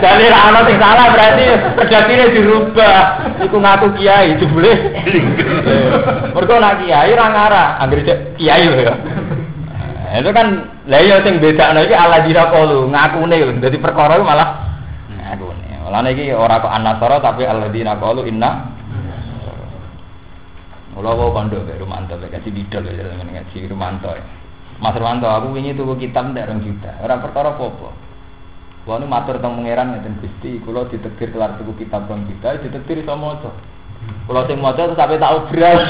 Jadi 0.03 0.25
ra 0.27 0.39
ono 0.51 0.61
sing 0.67 0.77
salah 0.83 1.07
berarti 1.15 1.45
redaksine 1.79 2.25
dirubah. 2.35 2.99
Iku 3.47 3.57
ngaku 3.63 3.87
kiai 3.95 4.35
jebule. 4.43 4.73
Mergo 6.35 6.55
nak 6.59 6.83
kiai 6.83 7.15
ra 7.15 7.27
ngarah, 7.31 7.69
anggere 7.87 8.35
kiai 8.35 8.67
lho 8.67 8.83
ya. 8.83 8.95
Nah, 10.07 10.23
itu 10.23 10.31
kan 10.35 10.47
lah 10.91 11.01
ya 11.03 11.23
sing 11.23 11.39
bedakno 11.39 11.83
iki 11.87 11.95
ala 11.95 12.27
dira 12.27 12.51
qalu, 12.51 12.91
ngakune 12.91 13.37
lho. 13.39 13.55
Dadi 13.63 13.79
perkara 13.79 14.19
malah 14.19 14.49
ngakune. 15.07 15.87
Mulane 15.87 16.09
iki 16.19 16.35
ora 16.35 16.59
kok 16.59 16.75
anasara 16.75 17.23
tapi 17.23 17.47
alladzina 17.47 17.95
qalu 17.95 18.27
inna 18.27 18.75
Mula 20.97 21.13
wae 21.13 21.29
kondo 21.29 21.61
be 21.61 21.77
Rumanto 21.77 22.17
be 22.17 22.33
kasih 22.33 22.49
bidol 22.49 22.89
ya 22.89 23.05
ngaji 23.21 23.69
Rumanto. 23.69 24.17
Mas 24.81 24.97
Rumanto 24.97 25.29
aku 25.29 25.53
wingi 25.53 25.77
tuku 25.77 26.09
kitab 26.09 26.33
ndak 26.33 26.49
2 26.49 26.65
juta. 26.65 26.97
Ora 27.05 27.21
perkara 27.21 27.53
apa-apa. 27.53 27.93
Kulo 28.89 28.97
nu 29.03 29.11
matur 29.11 29.43
teng 29.43 29.59
pangeran 29.61 29.93
ngeten 29.93 30.17
Gusti, 30.25 30.57
kula 30.65 30.89
ditektir 30.89 31.37
kelar 31.37 31.61
tuku 31.61 31.85
kitab 31.85 32.09
2 32.09 32.17
juta, 32.33 32.57
ditektir 32.65 33.05
iso 33.05 33.13
maca. 33.13 33.53
Kulo 34.25 34.41
sing 34.49 34.57
maca 34.57 34.89
sampe 34.97 35.21
tak 35.21 35.37
obral. 35.37 35.85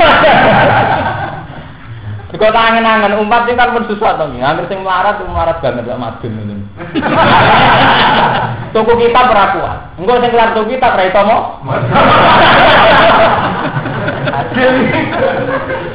Kok 2.37 2.53
tangan-tangan 2.53 3.17
umat 3.23 3.47
ini 3.49 3.57
kan 3.57 3.73
pun 3.73 3.89
susah 3.89 4.21
to 4.21 4.29
nggih. 4.29 4.45
Angger 4.45 4.69
sing 4.69 4.85
melarat 4.85 5.17
melarat 5.25 5.57
banget 5.65 5.89
gak 5.89 5.97
madun 5.97 6.37
ngono. 6.37 6.69
Tuku 8.77 8.93
kitab 9.01 9.33
ora 9.33 9.57
kuat. 9.57 9.97
Engko 9.97 10.21
sing 10.21 10.37
kelar 10.37 10.53
tuku 10.53 10.77
kitab 10.77 11.01
ora 11.01 11.09
iso 11.09 11.21
mo. 11.25 11.65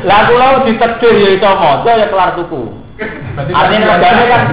Lah 0.07 0.19
kula 0.27 0.65
ditetir 0.65 1.13
ya 1.19 1.29
iso 1.35 1.49
maca 1.51 1.91
ya 1.97 2.07
kelar 2.07 2.29
tuku. 2.39 2.63
Artinya 3.35 3.97
regane 3.97 4.23
kan 4.29 4.43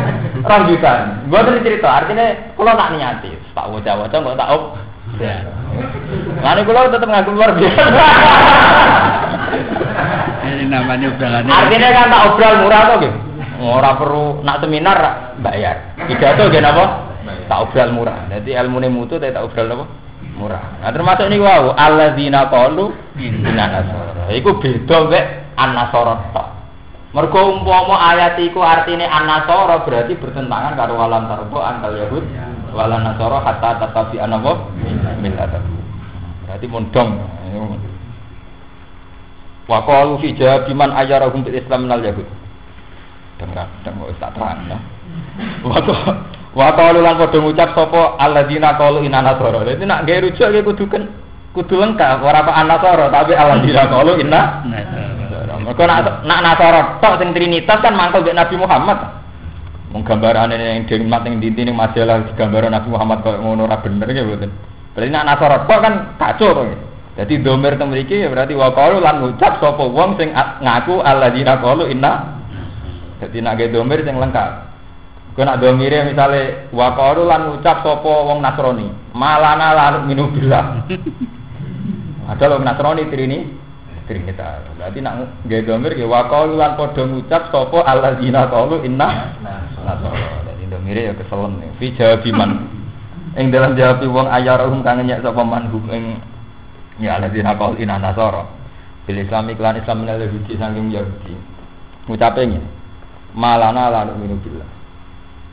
rong 0.43 0.63
juta. 0.73 0.93
Mboten 1.29 1.63
cerita, 1.63 1.89
artinya 2.03 2.27
kula 2.57 2.73
tak 2.79 2.97
niati, 2.97 3.31
tak 3.53 3.67
waca-waca 3.69 4.17
kok 4.17 4.39
tak 4.39 4.51
op. 4.55 4.63
Lalu 6.45 6.61
kula 6.65 6.91
tetep 6.93 7.09
ngaku 7.09 7.31
luar 7.35 7.51
biasa. 7.57 8.05
Ini 10.49 10.65
namanya 10.71 11.07
obrolannya. 11.13 11.53
Artinya 11.53 11.89
kan 11.93 12.07
tak 12.09 12.25
obral 12.33 12.55
murah 12.65 12.83
tuh 12.89 12.97
gitu. 13.05 13.19
Ora 13.59 13.91
perlu 13.99 14.41
nak 14.47 14.63
seminar 14.63 14.99
bayar. 15.43 15.99
Pidato 16.07 16.47
nggih 16.47 16.63
napa? 16.63 16.85
Tak 17.51 17.59
obral 17.69 17.91
murah. 17.93 18.31
Jadi 18.31 18.55
ilmune 18.57 18.89
mutu 18.89 19.19
tak 19.21 19.35
obral 19.37 19.67
napa? 19.69 19.85
Murah. 20.39 20.79
Nah 20.79 20.95
termasuk 20.95 21.27
ini 21.27 21.43
wow, 21.43 21.75
alladzina 21.75 22.47
qalu 22.47 22.95
inna 23.19 23.51
nasara. 23.59 24.31
Iku 24.31 24.63
beda 24.63 25.11
mek 25.11 25.25
an-nasara 25.59 26.15
tok. 26.31 26.49
Mergo 27.11 27.59
umpama 27.59 27.99
ayat 28.15 28.39
iku 28.39 28.63
artine 28.63 29.03
an-nasara 29.03 29.83
berarti 29.83 30.15
bertentangan 30.15 30.79
karo 30.79 30.95
walan 30.95 31.27
tarbo 31.27 31.59
antal 31.59 31.91
yahud 31.99 32.23
walan 32.71 33.03
nasara 33.03 33.43
hatta 33.43 33.83
tatabi 33.83 34.23
anapa 34.23 34.71
millat. 35.19 35.59
Berarti 36.47 36.67
mondong. 36.71 37.11
Wa 39.67 39.83
qalu 39.85 40.23
fi 40.23 40.39
jawabiman 40.39 40.95
ayyarahum 40.95 41.43
bil 41.43 41.59
Islam 41.59 41.91
minal 41.91 42.01
yahud. 42.01 42.25
Dengar, 43.43 43.67
dengar 43.83 44.11
tak 44.23 44.33
terang 44.39 44.71
ya. 44.71 44.79
Wa 46.59 46.75
qalu 46.75 46.99
lan 47.05 47.15
padha 47.21 47.39
ngucap 47.39 47.71
sapa 47.77 48.19
alladzina 48.19 48.75
qalu 48.75 49.07
inna 49.07 49.23
nasara. 49.23 49.63
Dadi 49.63 49.85
nak 49.87 50.09
gawe 50.09 50.19
rujuk 50.27 50.49
iki 50.49 50.61
kudu 50.67 50.85
kan 50.91 51.03
kudu 51.55 51.75
lengkap 51.79 52.19
ora 52.25 52.43
kok 52.43 52.57
anasara 52.57 53.07
tapi 53.15 53.33
alladzina 53.39 53.87
qalu 53.87 54.13
inna 54.19 54.67
nasara. 54.67 55.55
Mergo 55.63 55.85
nak 55.87 56.27
nak 56.27 56.41
nasara 56.43 56.81
tok 56.99 57.23
sing 57.23 57.31
trinitas 57.31 57.79
kan 57.79 57.95
mangkel 57.95 58.27
mek 58.27 58.35
Nabi 58.35 58.55
Muhammad. 58.59 58.99
Mung 59.89 60.05
gambarane 60.05 60.59
yang 60.59 60.85
dimat 60.85 61.25
ning 61.25 61.41
dinti 61.41 61.65
ning 61.65 61.79
majalah 61.79 62.27
gambaran 62.37 62.75
Nabi 62.75 62.89
Muhammad 62.91 63.19
kok 63.23 63.39
ngono 63.39 63.69
ora 63.69 63.79
bener 63.79 64.09
ya 64.11 64.27
mboten. 64.27 64.51
Berarti 64.99 65.11
nak 65.15 65.25
nasara 65.31 65.57
tok 65.63 65.79
kan 65.79 65.95
kacau. 66.19 66.67
Jadi 67.19 67.35
domir 67.43 67.75
teng 67.79 67.91
ya 67.95 68.31
berarti 68.31 68.55
wa 68.55 68.71
qalu 68.75 68.99
lan 68.99 69.23
ngucap 69.23 69.63
sapa 69.63 69.85
wong 69.85 70.19
sing 70.19 70.35
ngaku 70.35 71.03
alladzina 71.07 71.59
qalu 71.63 71.87
inna. 71.91 72.35
Jadi 73.23 73.39
nak 73.43 73.63
gawe 73.63 73.69
domir 73.71 74.03
sing 74.03 74.19
lengkap. 74.19 74.68
Kau 75.39 75.47
nak 75.47 75.63
domire 75.63 76.03
misalnya 76.03 76.67
wakaru 76.75 77.23
lan 77.23 77.55
ngucap 77.55 77.87
sopo 77.87 78.27
wong 78.27 78.43
Nasrani, 78.43 78.91
malana 79.15 79.71
larut 79.71 80.03
minum 80.11 80.35
bila. 80.35 80.83
Ada 82.35 82.59
wong 82.59 82.67
Nasrani 82.67 83.07
trini 83.07 83.47
trinitas. 84.11 84.67
Berarti 84.75 84.99
nak 84.99 85.47
gaya 85.47 85.63
domir 85.63 85.95
gaya 85.95 86.11
wakaru 86.11 86.59
lan 86.59 86.75
podo 86.75 87.07
ngucap 87.07 87.55
sopo 87.55 87.87
Allah 87.87 88.19
zina 88.19 88.51
kalu 88.51 88.83
inna 88.83 89.39
nasoro. 89.39 90.19
Jadi 90.43 90.65
domire 90.75 91.03
ya 91.07 91.15
keselen 91.15 91.63
nih. 91.63 91.71
Fi 91.79 91.87
jawabiman. 91.95 92.51
Ing 93.39 93.55
dalam 93.55 93.79
jawab 93.79 94.03
wong 94.11 94.27
ayarum 94.27 94.83
kangen 94.83 95.07
nyak 95.07 95.23
sapa 95.23 95.47
manhum 95.47 95.87
ing 95.95 96.19
ya 96.99 97.15
Allah 97.15 97.31
zina 97.31 97.55
kalu 97.55 97.79
inna 97.79 97.95
nasoro. 97.95 98.43
Bil 99.07 99.23
Islam 99.23 99.55
iklan 99.55 99.79
Islam 99.79 100.03
menel 100.03 100.27
Yahudi 100.27 100.59
saking 100.59 100.91
Yahudi. 100.91 101.39
Ngucape 102.11 102.43
ngene. 102.43 102.67
Malana 103.39 103.87
larut 103.87 104.19
minum 104.19 104.43
bila. 104.43 104.78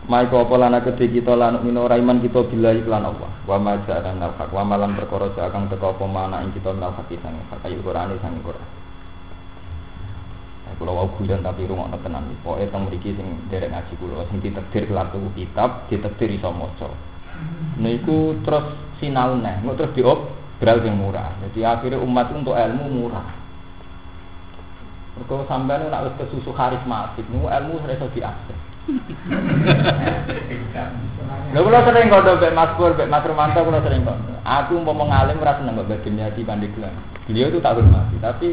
Maiko 0.05 0.45
apa 0.45 0.53
lana 0.61 0.85
kedhe 0.85 1.09
kita 1.09 1.33
lan 1.33 1.65
mino 1.65 1.89
raiman 1.89 2.21
kita 2.21 2.45
billahi 2.45 2.85
lan 2.85 3.09
Allah. 3.09 3.31
Wa 3.49 3.57
ma 3.57 3.73
ja'ana 3.89 4.13
nal 4.13 4.37
haq 4.37 4.53
wa 4.53 4.61
malan 4.61 4.93
perkara 4.93 5.33
akan 5.33 5.65
teka 5.65 5.97
apa 5.97 6.05
mana 6.05 6.45
ing 6.45 6.53
kita 6.53 6.77
nal 6.77 6.93
haq 6.93 7.09
sang 7.25 7.33
hak 7.49 7.65
ayu 7.65 7.81
Qur'an 7.81 8.13
sang 8.21 8.37
Qur'an. 8.45 8.69
Kula 10.75 10.91
wau 10.91 11.09
guyon 11.17 11.39
tapi 11.41 11.65
rungokno 11.65 11.97
tenan. 12.03 12.29
Pokoke 12.43 12.69
teng 12.69 12.85
mriki 12.85 13.17
sing 13.17 13.27
derek 13.49 13.71
ngaji 13.71 13.93
kula 13.95 14.27
sing 14.29 14.43
ditakdir 14.43 14.83
kelar 14.85 15.07
tuku 15.09 15.29
kitab, 15.33 15.87
ditakdir 15.87 16.29
iso 16.35 16.51
maca. 16.51 16.91
Niku 17.79 18.37
terus 18.43 18.75
sinau 18.99 19.39
neh, 19.39 19.57
terus 19.73 19.89
diop 19.95 20.19
beral 20.59 20.83
sing 20.83 20.93
murah. 20.99 21.31
Jadi 21.47 21.63
akhirnya 21.63 22.03
umat 22.03 22.27
untuk 22.29 22.53
ilmu 22.53 22.85
murah. 22.91 23.25
Mergo 25.15 25.47
sampean 25.47 25.87
nek 25.87 26.11
wis 26.11 26.15
kesusu 26.21 26.51
karismatik, 26.51 27.25
niku 27.31 27.47
ilmu 27.47 27.79
iso 27.89 28.07
diakses. 28.11 28.64
Lha 31.55 31.63
kula 31.63 31.87
sering 31.87 32.11
kondo 32.11 32.35
mbek 32.35 32.51
Mas 32.51 32.75
Pur, 32.75 32.91
mbek 32.91 33.07
Mas 33.07 33.23
Romanto 33.23 33.63
kula 33.63 33.79
sering 33.79 34.03
kondo. 34.03 34.35
Aku 34.43 34.75
umpama 34.75 35.07
ngalim 35.07 35.39
ora 35.39 35.55
seneng 35.55 35.79
Mbak 35.79 36.03
Dimyati 36.03 36.43
Pandeglang. 36.43 36.91
Beliau 37.25 37.47
itu 37.47 37.63
tak 37.63 37.79
hormati, 37.79 38.19
tapi 38.19 38.47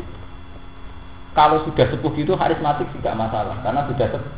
kalau 1.34 1.66
sudah 1.66 1.90
sepuh 1.90 2.14
itu 2.14 2.30
karismatik 2.38 2.86
tidak 3.00 3.18
masalah 3.18 3.58
karena 3.66 3.90
sudah 3.90 4.06
sepuh. 4.06 4.34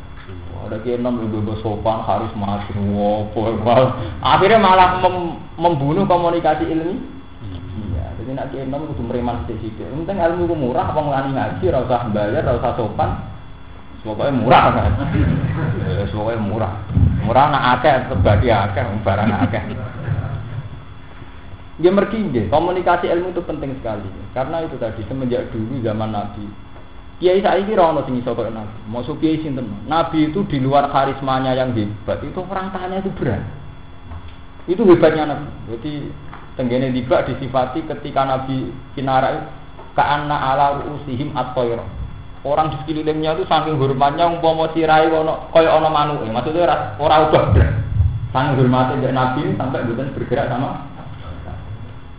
Ada 0.65 0.81
kiai 0.81 0.97
enam 0.97 1.21
ibu 1.21 1.53
sopan, 1.61 2.01
karismatik, 2.09 2.73
wopo, 2.73 3.53
akhirnya 4.25 4.57
malah 4.57 4.97
mem 4.97 5.37
membunuh 5.61 6.09
komunikasi 6.09 6.65
ilmi. 6.65 6.97
Iya, 7.93 8.05
jadi 8.17 8.31
nak 8.33 8.49
kiai 8.49 8.65
enam 8.65 8.89
itu 8.89 9.03
mereman 9.05 9.45
sedikit. 9.45 9.85
Penting 9.85 10.17
ilmu 10.17 10.49
itu 10.49 10.55
murah, 10.57 10.89
apa 10.89 11.05
ngelani 11.05 11.37
ngaji, 11.37 11.65
rasa 11.69 12.09
bayar, 12.09 12.41
rasa 12.41 12.73
sopan, 12.81 13.34
Pokoknya 14.05 14.37
murah 14.37 14.65
kan. 14.69 14.91
Ya, 15.81 16.37
murah. 16.37 16.73
Ora 17.25 17.49
anak 17.49 17.63
akeh 17.81 17.93
sebadi 18.13 18.53
akeh 18.53 18.85
barang 19.01 19.31
akeh. 19.49 19.63
Ya 21.81 21.91
mergi 21.91 22.21
nggih, 22.21 22.47
komunikasi 22.47 23.09
ilmu 23.11 23.35
itu 23.35 23.41
penting 23.43 23.75
sekali. 23.81 24.07
Karena 24.31 24.63
itu 24.63 24.77
tadi 24.79 25.01
semenjak 25.09 25.49
dulu 25.51 25.81
zaman 25.81 26.13
Nabi. 26.13 26.45
Kiai 27.19 27.41
saiki 27.41 27.73
ora 27.75 27.91
ono 27.91 28.01
sing 28.05 28.21
iso 28.21 28.31
kaya 28.31 28.53
Nabi. 28.53 28.77
Maksud 28.87 29.19
kiai? 29.19 29.41
Nabi 29.89 30.31
itu 30.31 30.45
di 30.47 30.61
luar 30.61 30.87
karismanya 30.93 31.57
yang 31.57 31.73
hebat, 31.75 32.21
itu 32.21 32.39
orang 32.45 32.71
tanya 32.71 33.01
itu 33.01 33.11
berat. 33.17 33.43
Itu 34.69 34.85
hebatnya 34.87 35.33
Nabi. 35.33 35.47
Jadi 35.75 35.93
tenggene 36.55 36.93
tiba 36.93 37.25
disifati 37.27 37.83
ketika 37.83 38.21
Nabi 38.23 38.71
kinara 38.93 39.49
ka'anna 39.97 40.35
ala 40.35 40.79
usihim 40.95 41.35
at-tayr. 41.35 41.81
Orang 42.45 42.69
di 42.69 42.77
sekelilingnya 42.85 43.41
itu 43.41 43.43
saking 43.49 43.81
hormatnya 43.81 44.29
umpama 44.29 44.69
sirai 44.77 45.09
ono 45.09 45.49
kaya 45.49 45.73
ono 45.81 45.89
manuke. 45.89 46.29
Maksudnya 46.29 46.93
ora 47.01 47.25
ubah 47.25 47.43
berat. 47.57 47.73
Saking 48.29 48.53
hormatnya 48.61 49.09
Nabi 49.09 49.57
sampai 49.57 49.81
bergerak 50.13 50.53
sama 50.53 50.95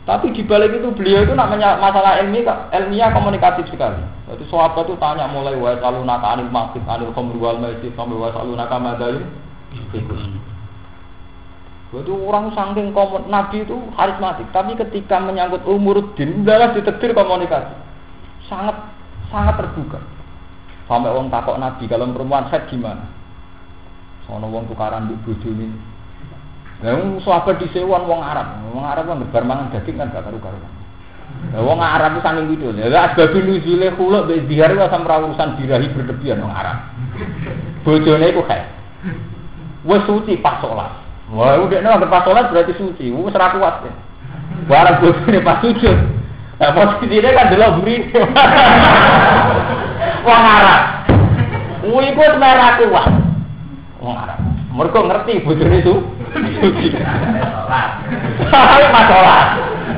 tapi 0.06 0.30
di 0.30 0.46
balik 0.46 0.70
itu 0.70 0.86
beliau 0.94 1.26
itu 1.26 1.34
namanya 1.34 1.82
masalah 1.82 2.22
ilmiah, 2.22 2.70
ilmiah 2.70 3.10
komunikatif 3.10 3.66
sekali. 3.66 3.98
Jadi 4.30 4.46
sahabat 4.46 4.86
itu 4.86 4.94
tanya 5.02 5.26
mulai 5.26 5.58
wa 5.58 5.74
naka 6.06 6.38
anil 6.38 6.46
masjid 6.46 6.78
anil 6.86 7.10
khamr 7.10 7.34
wal 7.34 7.58
maisir 7.58 7.90
sampai 7.98 8.14
wa 8.14 8.30
naka 8.30 8.78
madalim. 8.78 9.26
Jadi 11.90 12.10
orang 12.14 12.54
saking 12.54 12.94
komun, 12.94 13.26
Nabi 13.26 13.66
itu 13.66 13.74
karismatik, 13.98 14.46
tapi 14.54 14.78
ketika 14.78 15.18
menyangkut 15.18 15.66
umur 15.66 16.14
din, 16.14 16.46
adalah 16.46 16.70
ditetir 16.70 17.10
komunikasi. 17.10 17.74
Sangat 18.46 18.78
sangat 19.34 19.58
terbuka. 19.58 19.98
Sampai 20.86 21.10
orang 21.10 21.34
takok 21.34 21.58
Nabi 21.58 21.84
kalau 21.90 22.14
perempuan 22.14 22.46
head 22.46 22.62
gimana? 22.70 23.10
Soalnya 24.26 24.46
orang 24.46 24.70
tukaran 24.70 25.10
di 25.10 25.18
bojo 25.22 25.50
ini, 25.50 25.70
Yang 26.82 27.26
sahabat 27.26 27.58
disewan 27.58 28.06
wong 28.06 28.22
Arab. 28.22 28.62
Wong 28.70 28.86
Arab 28.86 29.10
kan 29.10 29.22
bar 29.34 29.44
mangan 29.46 29.74
daging 29.74 29.98
kan 29.98 30.14
gak 30.14 30.22
karu-karuan. 30.22 30.72
Lah 31.54 31.62
wong 31.62 31.78
Arab 31.82 32.18
itu 32.18 32.22
saking 32.22 32.46
gitu. 32.54 32.66
Ya 32.78 33.10
asbabun 33.10 33.44
nuzule 33.50 33.88
khuluq 33.98 34.22
be 34.30 34.46
dihar 34.46 34.70
wa 34.78 34.86
sam 34.90 35.02
urusan 35.02 35.58
birahi 35.58 35.90
berlebihan 35.90 36.42
wong 36.42 36.54
Arab. 36.54 36.78
Bojone 37.82 38.26
iku 38.30 38.42
kae. 38.46 38.62
Wes 39.86 40.02
suci 40.06 40.38
pas 40.38 40.62
salat. 40.62 40.90
Wah, 41.34 41.58
udah 41.58 41.82
nek 41.82 42.06
pas 42.06 42.22
salat 42.22 42.50
berarti 42.50 42.78
suci. 42.78 43.10
Wes 43.10 43.34
ora 43.34 43.54
kuat. 43.54 43.74
Barang 44.70 45.02
bojone 45.02 45.38
pas 45.42 45.58
sujud. 45.62 45.98
Nah, 46.56 46.72
posisinya 46.72 47.36
kan 47.36 47.52
delok 47.52 47.70
buri. 47.82 47.96
Wong 50.26 50.42
Arab. 50.42 50.82
Wih, 51.86 52.10
kok 52.18 52.34
merah 52.42 52.82
kuat. 52.82 53.10
Wong 54.02 54.16
Arab. 54.18 54.38
Mereka 54.74 54.98
ngerti 55.06 55.32
bojone 55.46 55.76
itu. 55.78 55.94
Masalah. 58.90 59.42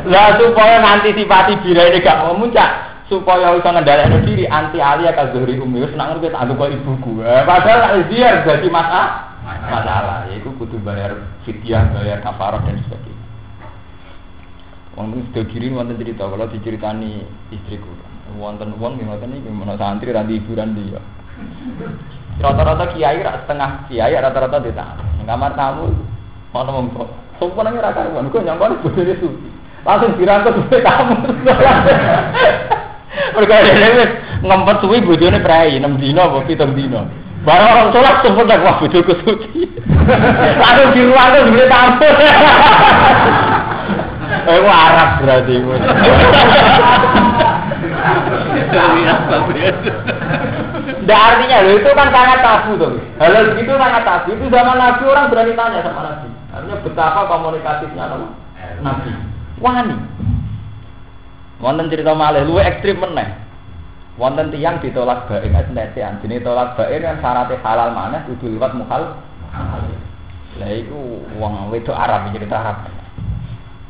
Lah 0.04 0.36
supaya 0.36 0.78
ngantisipati 0.84 1.58
bila 1.64 1.82
ini 1.88 2.04
gak 2.04 2.22
mau 2.22 2.36
muncak 2.36 2.70
supaya 3.08 3.56
bisa 3.56 3.72
ngendalikan 3.72 4.20
diri 4.22 4.44
anti 4.44 4.78
alia 4.78 5.16
kazuri 5.16 5.56
umi 5.56 5.80
wis 5.80 5.96
nak 5.96 6.16
ngerti 6.16 6.28
tak 6.30 6.44
kok 6.52 6.70
ibuku. 6.70 7.12
Eh, 7.24 7.42
padahal 7.48 8.04
dia 8.12 8.44
jadi 8.44 8.68
masalah. 8.68 9.08
Masalah 9.48 10.28
yaiku 10.28 10.52
kudu 10.60 10.76
bayar 10.84 11.24
fidyah, 11.48 11.88
bayar 11.96 12.20
kafarah 12.20 12.60
dan 12.68 12.76
sebagainya. 12.84 13.24
Wong 14.92 15.24
sudah 15.32 15.44
kirim 15.48 15.80
wonten 15.80 15.96
cerita 15.96 16.28
kalau 16.28 16.46
diceritani 16.52 17.24
istriku. 17.48 17.88
Wonten 18.36 18.76
wong 18.76 19.00
ngoten 19.00 19.32
iki 19.32 19.48
menawa 19.48 19.80
santri 19.80 20.12
ra 20.12 20.26
hiburan 20.26 20.76
dia. 20.76 21.00
Rata-rata 22.38 22.92
kiai 22.92 23.24
setengah 23.24 23.88
kiai 23.88 24.14
rata-rata 24.14 24.60
di 24.60 24.70
kamar 25.24 25.52
tamu 25.56 25.88
Ono 26.56 26.70
wong 26.72 26.86
kok. 26.96 27.08
Sopan 27.38 27.70
ora 27.70 27.92
karuan, 27.92 28.32
kok 28.32 28.42
nyangkone 28.42 28.80
bojone 28.82 29.14
suci. 29.20 29.48
Langsung 29.84 30.16
dirangkut 30.16 30.56
duwe 30.58 30.78
tamu. 30.80 31.14
Mergo 33.36 33.56
dhewe 33.66 34.04
ngempet 34.42 34.76
suwi 34.80 35.04
bojone 35.04 35.38
prei 35.44 35.78
6 35.78 36.00
dina 36.00 36.24
apa 36.24 36.42
7 36.48 36.72
dina. 36.74 37.04
Barang 37.46 37.70
orang 37.70 37.90
sholat 37.94 38.16
sumpah 38.26 38.44
tak 38.48 38.64
wah 38.64 38.74
bojoku 38.80 39.12
suci. 39.22 39.70
Langsung 40.62 40.90
dirangkut 40.96 41.44
duwe 41.52 41.64
tamu. 41.68 42.08
Eh, 44.48 44.64
Arab 44.64 45.10
berarti. 45.20 45.56
Tidak 50.88 51.18
artinya 51.18 51.56
loh 51.64 51.72
itu 51.76 51.90
kan 51.92 52.08
sangat 52.12 52.38
tabu 52.44 52.70
tuh. 52.76 53.00
Hal 53.16 53.56
itu 53.56 53.72
sangat 53.72 54.02
tabu. 54.04 54.28
Itu 54.36 54.46
zaman 54.52 54.76
Nabi 54.76 55.02
orang 55.08 55.30
berani 55.32 55.52
tanya 55.56 55.80
sama 55.84 56.00
Nabi. 56.04 56.28
Artinya 56.52 56.76
betapa 56.84 57.20
komunikatifnya 57.28 58.04
nama 58.08 58.28
Nabi. 58.84 59.10
Wani. 59.58 59.96
Wonten 61.58 61.90
cerita 61.90 62.14
malih 62.14 62.46
luwe 62.46 62.62
ekstrim 62.62 63.02
meneh. 63.02 63.34
Wonten 64.18 64.54
tiang 64.54 64.78
ditolak 64.82 65.26
baik 65.26 65.50
netean. 65.74 66.22
Jadi 66.22 66.42
tolak 66.42 66.78
baik 66.78 67.02
kan 67.02 67.18
syaratnya 67.22 67.62
halal 67.62 67.90
mana 67.94 68.22
kudu 68.26 68.54
liwat 68.54 68.74
muhal. 68.78 69.18
Lah 70.58 70.70
iku 70.74 71.22
wong 71.38 71.70
wedok 71.70 71.94
Arab 71.94 72.30
cerita 72.34 72.58
Arab. 72.58 73.07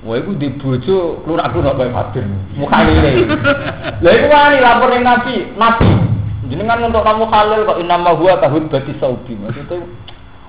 Wah, 0.06 0.14
iku 0.14 0.30
di 0.38 0.48
bojo 0.54 1.22
klunak-klunak 1.26 1.74
bae 1.74 1.90
fatir. 1.90 2.22
Mukhalile. 2.54 3.26
Lah 3.98 4.12
iku 4.14 4.26
wani 4.30 4.58
lapor 4.62 4.88
ning 4.94 5.02
Nabi, 5.02 5.34
Nabi. 5.58 5.90
Jenengan 6.48 6.86
untuk 6.86 7.04
kamu 7.04 7.28
halal 7.28 7.66
kok 7.66 7.80
inama 7.82 8.14
huwa 8.14 8.40
tahud 8.40 8.70
bati 8.72 8.94
saudi. 8.96 9.36
Maksudnya 9.36 9.84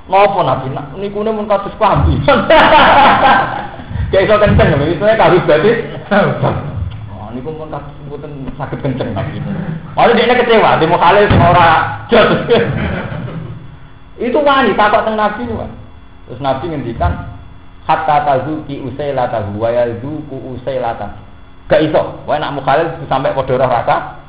Ngopo 0.09 0.41
nabi? 0.41 0.73
Niku 0.97 1.21
mun 1.21 1.45
kados 1.45 1.69
klambi. 1.77 2.17
Kayak 4.09 4.25
iso 4.25 4.35
kenceng 4.41 4.73
itu 4.89 5.05
kados 5.05 5.45
berarti. 5.45 5.71
Oh, 7.13 7.29
niku 7.29 7.53
mun 7.53 7.69
kados 7.69 7.93
mboten 8.09 8.49
saged 8.57 8.81
kenceng 8.81 9.13
nabi. 9.13 9.37
Oleh 9.93 10.17
dia 10.17 10.33
kecewa, 10.33 10.81
dia 10.81 10.89
mau 10.89 10.97
kalah 10.97 11.29
sama 11.29 11.45
ora 11.53 11.69
jos. 12.09 12.29
Itu 14.17 14.41
wani 14.41 14.73
takut 14.73 15.05
teng 15.05 15.13
nabi. 15.13 15.45
Terus 16.25 16.41
nabi 16.41 16.73
ngendikan 16.73 17.13
hatta 17.89 18.21
tazuki 18.21 18.77
usailatahu 18.85 19.57
wa 19.57 19.73
yazuku 19.73 20.37
usailatahu. 20.53 21.17
Gak 21.65 21.81
iso, 21.89 22.21
wae 22.29 22.37
nak 22.37 22.53
mukhalil 22.53 22.85
sampai 23.09 23.33
padha 23.33 23.65
rasa 23.65 24.21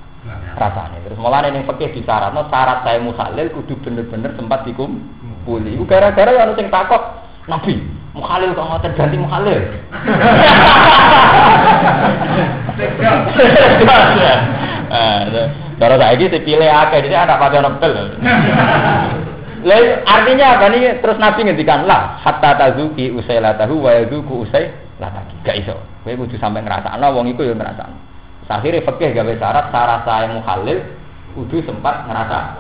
rasanya. 0.57 0.99
Terus 1.05 1.21
malah 1.21 1.45
ning 1.49 1.65
fikih 1.69 1.93
disyaratno 2.01 2.49
syarat 2.49 2.85
saya 2.85 3.01
mukhalil 3.05 3.53
kudu 3.53 3.77
bener-bener 3.85 4.33
sempat 4.37 4.65
dikum 4.65 5.01
Buli. 5.45 5.77
Iku 5.77 5.85
gara-gara 5.89 6.33
ya 6.33 6.53
sing 6.57 6.69
takok 6.69 7.01
Nabi, 7.49 7.81
Mukhalil 8.13 8.53
kok 8.53 8.69
ngoten 8.69 8.93
ganti 8.97 9.17
Mukhalil. 9.17 9.61
Cara 15.81 15.97
saiki 15.97 16.29
dipilih 16.29 16.69
akeh, 16.69 17.09
jadi 17.09 17.25
anak 17.25 17.41
pada 17.41 17.65
nebel. 17.65 18.21
Lalu 19.61 19.89
artinya 20.09 20.47
apa 20.57 20.67
nih? 20.73 21.05
Terus 21.05 21.21
Nabi 21.21 21.41
ngendikan 21.45 21.85
lah, 21.85 22.17
hatta 22.21 22.57
tazuki 22.57 23.13
usai 23.13 23.41
latahu 23.41 23.85
wa 23.85 23.93
yazuku 23.93 24.49
usai 24.49 24.73
lataki. 24.97 25.37
Gak 25.45 25.57
iso. 25.61 25.77
Kowe 26.05 26.17
kudu 26.17 26.37
sampai 26.41 26.65
ngrasakno 26.65 27.07
wong 27.13 27.29
iku 27.33 27.45
ya 27.45 27.55
ngrasakno. 27.57 27.97
Akhirnya 28.51 28.83
fikih 28.83 29.15
gawe 29.15 29.33
syarat 29.39 29.71
syarat 29.71 30.01
saya 30.03 30.27
mukhalil 30.35 30.83
kudu 31.39 31.63
sempat 31.63 32.03
ngerasa 32.11 32.59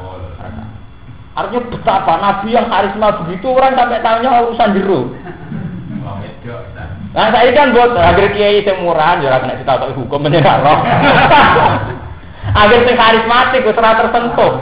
Artinya 1.30 1.62
betapa 1.66 2.14
Nabi 2.18 2.54
yang 2.54 2.66
karisma 2.66 3.22
begitu 3.22 3.54
orang 3.54 3.78
sampai 3.78 4.02
tanya 4.02 4.42
urusan 4.46 4.70
jeru. 4.76 5.00
Nah 7.10 7.26
saya 7.30 7.50
kan 7.54 7.70
buat 7.70 7.94
agar 7.94 8.34
kiai 8.34 8.66
yang 8.66 8.82
murah, 8.82 9.18
jangan 9.18 9.34
ya 9.34 9.42
kena 9.42 9.60
kita 9.62 9.94
hukum 9.94 10.26
menyerah 10.26 10.58
agar 12.66 12.78
yang 12.82 12.98
karismatik, 12.98 13.62
serah 13.62 13.94
tersentuh. 13.98 14.52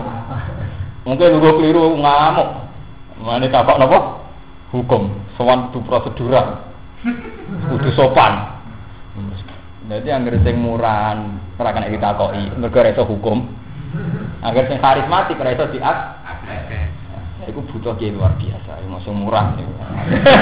Mungkin 1.08 1.40
lu 1.40 1.56
keliru 1.56 1.96
ngamuk. 1.96 2.48
Mana 3.24 3.48
tak 3.48 3.66
nopo? 3.80 4.20
Hukum, 4.68 5.08
soal 5.40 5.72
itu 5.72 5.80
prosedural, 5.80 6.60
kudu 7.72 7.88
sopan. 7.96 8.60
Jadi 9.88 10.12
yang 10.12 10.28
murah, 10.60 11.16
serah 11.56 11.72
kena 11.72 11.88
kita 11.88 12.12
koi, 12.20 12.52
mereka 12.60 13.00
hukum. 13.08 13.48
Agar 14.44 14.68
yang 14.68 14.76
karismatik, 14.84 15.40
rasa 15.40 15.72
diak, 15.72 15.98
Iku 17.48 17.64
butuh 17.64 17.96
kiai 17.96 18.12
luar 18.12 18.36
biasa, 18.36 18.76
yang 18.84 18.92
masuk 18.92 19.16
murah. 19.16 19.56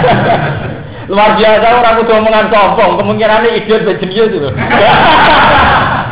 luar 1.14 1.38
biasa 1.38 1.66
orang 1.70 2.02
butuh 2.02 2.18
omongan 2.18 2.50
sombong, 2.50 3.14
ini 3.14 3.62
idiot 3.62 3.86
berjenius 3.86 4.34
itu. 4.34 4.50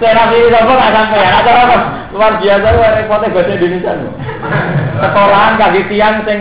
Saya 0.00 0.12
nabi 0.16 0.48
sombong 0.48 0.76
nggak 0.80 0.94
sampai 0.96 1.20
ya, 1.20 1.28
ada 1.44 1.52
apa? 1.52 1.76
Luar 2.16 2.32
biasa 2.40 2.66
lu 2.72 2.80
repotnya 2.80 3.34
bahasa 3.36 3.52
Indonesia 3.52 3.92
lu. 4.00 4.08
Sekolahan 4.96 5.52
kaki 5.60 5.80
tiang 5.92 6.24
sing 6.24 6.40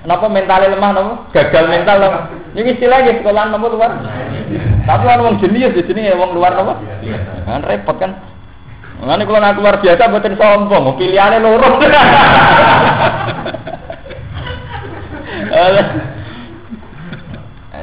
Napa 0.00 0.32
mentalnya 0.32 0.72
lemah 0.72 0.90
napa? 0.96 1.12
Gagal 1.36 1.68
mental 1.68 1.96
loh. 2.00 2.24
Ini 2.56 2.72
istilahnya 2.72 3.20
sekolahan 3.20 3.52
napa 3.52 3.68
luar. 3.68 3.92
Tapi 4.88 5.02
orang 5.04 5.20
wong 5.28 5.36
jenius 5.44 5.76
di 5.76 5.84
sini 5.84 6.08
ya 6.08 6.16
wong 6.16 6.32
luar 6.32 6.56
napa? 6.56 6.80
Kan 7.44 7.60
repot 7.68 8.00
kan. 8.00 8.16
Ngene 9.00 9.28
kula 9.28 9.40
nak 9.40 9.60
luar 9.60 9.80
biasa 9.80 10.12
mboten 10.12 10.36
sombong, 10.40 10.96
pilihannya 10.96 11.40
loro. 11.44 11.68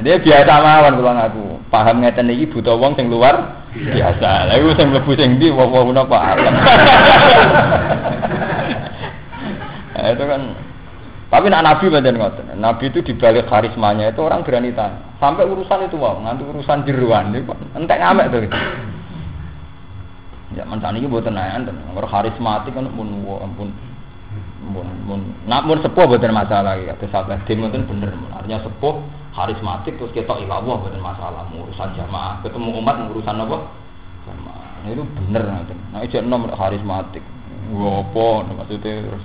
Dia 0.01 0.15
biasa 0.17 0.53
mawon 0.61 0.93
kula 0.97 1.11
ngaku. 1.21 1.45
Paham 1.69 2.01
ngeten 2.01 2.33
iki 2.33 2.49
buta 2.49 2.73
wong 2.73 2.97
sing 2.97 3.13
luar 3.13 3.56
biasa. 3.75 4.29
Lah 4.47 4.55
iku 4.55 4.71
sing 4.77 4.87
mlebu 4.93 5.11
sing 5.17 5.29
ndi 5.41 5.47
wong-wong 5.51 5.91
napa 5.95 6.17
alam. 6.35 6.55
Nah, 9.97 10.13
itu 10.13 10.29
kan 10.29 10.41
tapi 11.27 11.49
nak 11.51 11.65
Nabi 11.65 11.91
badan 11.91 12.15
ngoten. 12.15 12.53
Nabi 12.55 12.87
itu 12.87 13.03
dibalik 13.03 13.49
karismanya 13.51 14.13
itu 14.13 14.21
orang 14.23 14.45
berani 14.47 14.71
tanya. 14.71 15.03
Sampai 15.19 15.43
urusan 15.43 15.89
itu 15.89 15.97
wow, 15.99 16.21
nganti 16.23 16.45
urusan 16.45 16.85
jeruan 16.87 17.33
itu 17.35 17.49
entek 17.75 17.99
ngamek 17.99 18.29
tuh. 18.31 18.45
Ya 20.55 20.63
mencani 20.63 21.03
ini 21.03 21.11
buat 21.11 21.27
tenayan 21.27 21.67
dan 21.67 21.81
orang 21.91 22.07
karismatik 22.07 22.71
kan 22.71 22.87
pun 22.93 23.09
ampun 23.41 23.73
mun 24.67 24.87
mun 25.07 25.21
nak 25.47 25.63
mun 25.63 25.79
sepuh 25.79 26.03
buatan 26.05 26.35
masalah 26.35 26.75
ya 26.77 26.93
terus 26.99 27.11
sahabat 27.15 27.41
tim 27.47 27.63
itu 27.63 27.79
bener. 27.87 28.11
Artinya 28.35 28.59
sepuh 28.61 28.99
karismatik 29.33 29.95
terus 29.95 30.11
kita 30.11 30.33
ilawah 30.43 30.83
buatan 30.83 31.01
masalah. 31.01 31.47
Urusan 31.51 31.95
jamaah 31.95 32.43
ketemu 32.43 32.69
umat 32.83 32.95
urusan 33.11 33.35
apa? 33.43 33.57
Jamaah. 34.27 34.65
Nah, 34.83 34.89
itu 34.93 35.03
bener 35.03 35.43
nanti 35.47 35.73
nah 35.95 35.99
itu 36.03 36.19
nomor 36.21 36.51
karismatik. 36.53 37.23
Apa 37.67 38.27
maksudnya 38.51 39.03
terus 39.07 39.23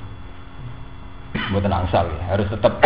buatan 1.51 1.73
angsal 1.73 2.07
ya. 2.07 2.23
Harus 2.37 2.47
tetap 2.49 2.79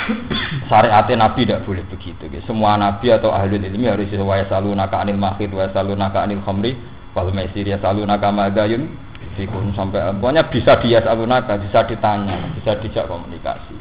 syariatnya 0.70 1.26
nabi 1.26 1.44
tidak 1.44 1.66
boleh 1.66 1.84
begitu 1.90 2.24
ya. 2.30 2.40
semua 2.46 2.78
nabi 2.78 3.10
atau 3.10 3.34
ahli 3.34 3.58
ilmi 3.58 3.90
harus 3.90 4.06
sesuai 4.08 4.46
selalu 4.46 4.78
naka 4.78 5.02
anil 5.02 5.18
mahid 5.18 5.50
wa 5.50 5.66
selalu 5.70 5.92
naka 5.98 6.22
anil 6.22 6.42
khamri 6.46 6.78
wal 7.12 7.28
maisir 7.34 7.66
ya. 7.66 7.76
Selalu 7.82 8.06
naka 8.06 8.30
magayun 8.30 9.09
Fikun 9.40 9.72
sampai 9.72 10.12
pokoknya 10.20 10.52
bisa 10.52 10.76
dia 10.84 11.00
alunaka, 11.00 11.56
bisa 11.56 11.80
ditanya, 11.88 12.52
bisa 12.52 12.76
dijak 12.76 13.08
komunikasi. 13.08 13.72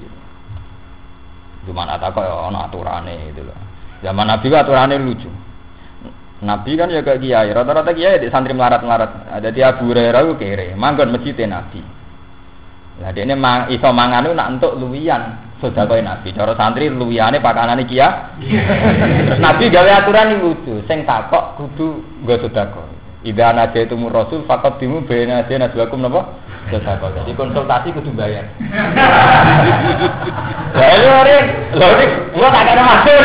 Cuma 1.67 1.83
ada 1.83 2.07
kok 2.15 2.23
ya 2.23 2.31
ono 2.47 2.63
aturane 2.63 3.35
itu 3.35 3.43
loh. 3.43 3.59
Zaman 3.99 4.23
Nabi 4.31 4.47
aturane 4.55 4.95
lucu. 4.95 5.27
Nabi 6.39 6.79
kan 6.79 6.87
ya 6.87 7.03
kayak 7.03 7.19
kiai, 7.19 7.51
rata-rata 7.51 7.91
kiai 7.91 8.23
di 8.23 8.31
santri 8.31 8.55
melarat-melarat. 8.55 9.27
Ada 9.35 9.51
dia 9.51 9.75
Abu 9.75 9.91
Hurairah 9.91 10.23
ku 10.23 10.39
kere, 10.39 10.71
manggon 10.79 11.11
masjid 11.11 11.35
Nabi. 11.43 11.83
Lah 13.03 13.11
dia 13.11 13.27
ini 13.27 13.35
mang, 13.35 13.67
iso 13.67 13.91
mangan 13.91 14.31
nak 14.31 14.47
untuk 14.55 14.79
luwian 14.79 15.35
sedekah 15.59 15.99
Nabi. 15.99 16.31
Cara 16.31 16.55
santri 16.55 16.87
luwiyane 16.87 17.43
pakanane 17.43 17.83
kia. 17.83 18.39
Terus 19.27 19.43
Nabi 19.43 19.67
gawe 19.67 19.91
aturan 19.99 20.39
lucu, 20.39 20.79
sing 20.87 21.03
takok 21.03 21.59
kudu 21.59 21.99
nggo 22.23 22.47
sedekah. 22.47 22.88
Ida 23.19 23.51
naja 23.51 23.83
itu 23.83 23.99
rasul 24.07 24.47
fakat 24.47 24.79
timu 24.79 25.03
bena 25.03 25.43
dia 25.43 25.59
najwakum 25.59 25.99
napa? 25.99 26.39
Jadi 26.71 27.35
konsultasi 27.35 27.91
kudu 27.91 28.15
bayar. 28.15 28.47
Ya 30.71 30.87
ini 30.95 31.07
orang, 31.09 31.45
lho 31.75 31.87
ini 31.99 32.05
gua 32.31 32.47
tak 32.53 32.63
ada 32.63 32.83
masuk. 32.85 33.19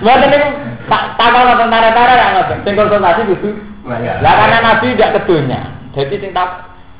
Buat 0.00 0.22
ini 0.24 0.38
tak 0.88 1.02
takal 1.20 1.42
nonton 1.50 1.68
tara-tara 1.68 2.12
ya 2.16 2.26
nonton. 2.32 2.58
Sing 2.64 2.74
konsultasi 2.80 3.20
kudu 3.28 3.48
bayar. 3.84 4.24
Lah 4.24 4.32
karena 4.40 4.58
Nabi 4.64 4.96
tidak 4.96 5.20
kedunya. 5.20 5.60
Jadi 5.92 6.14
sing 6.16 6.32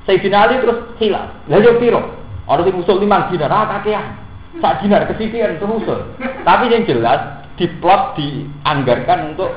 Sayyidina 0.04 0.44
Ali 0.44 0.60
terus 0.60 0.92
hilang. 1.00 1.32
Yo 1.48 1.80
piro? 1.80 2.04
Orang 2.44 2.68
sing 2.68 2.76
usul 2.76 3.00
limang 3.00 3.32
dinar, 3.32 3.48
ah 3.48 3.80
kakean 3.80 4.25
sak 4.60 4.84
dinar 4.84 5.08
kesisian 5.08 5.58
terusul. 5.60 6.16
Tapi 6.44 6.64
yang 6.72 6.84
jelas 6.88 7.44
diplot 7.56 8.16
dianggarkan 8.20 9.36
untuk 9.36 9.50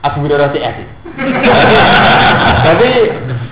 Hurairah 0.00 0.50
CS. 0.56 0.76
Jadi 2.66 2.90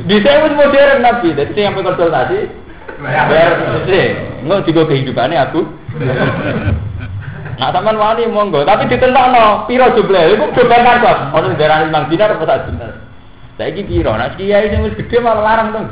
bisa 0.08 0.40
pun 0.40 0.52
modern 0.56 1.04
Nabi. 1.04 1.28
Jadi 1.36 1.52
saya 1.52 1.68
sampai 1.68 1.84
konsultasi 1.84 2.38
bayar. 3.04 3.52
Nggak 4.42 4.64
juga 4.64 4.82
kehidupannya 4.88 5.38
aku. 5.44 5.60
Nah, 7.58 7.74
sampean 7.74 7.98
wani 7.98 8.30
monggo, 8.30 8.62
tapi 8.62 8.86
ditentokno 8.86 9.66
piro 9.66 9.90
jumlah. 9.90 10.30
Iku 10.30 10.54
beban 10.54 11.02
kan, 11.02 11.34
ono 11.34 11.58
darani 11.58 11.90
5 11.90 12.06
dinar 12.06 12.38
apa 12.38 12.44
sak 12.46 12.70
dinar. 12.70 12.92
Saiki 13.58 13.82
piro? 13.82 14.14
Nah, 14.14 14.30
kiai 14.38 14.70
sing 14.70 14.86
wis 14.86 14.94
gedhe 14.94 15.18
malah 15.18 15.42
larang 15.42 15.68
to. 15.74 15.82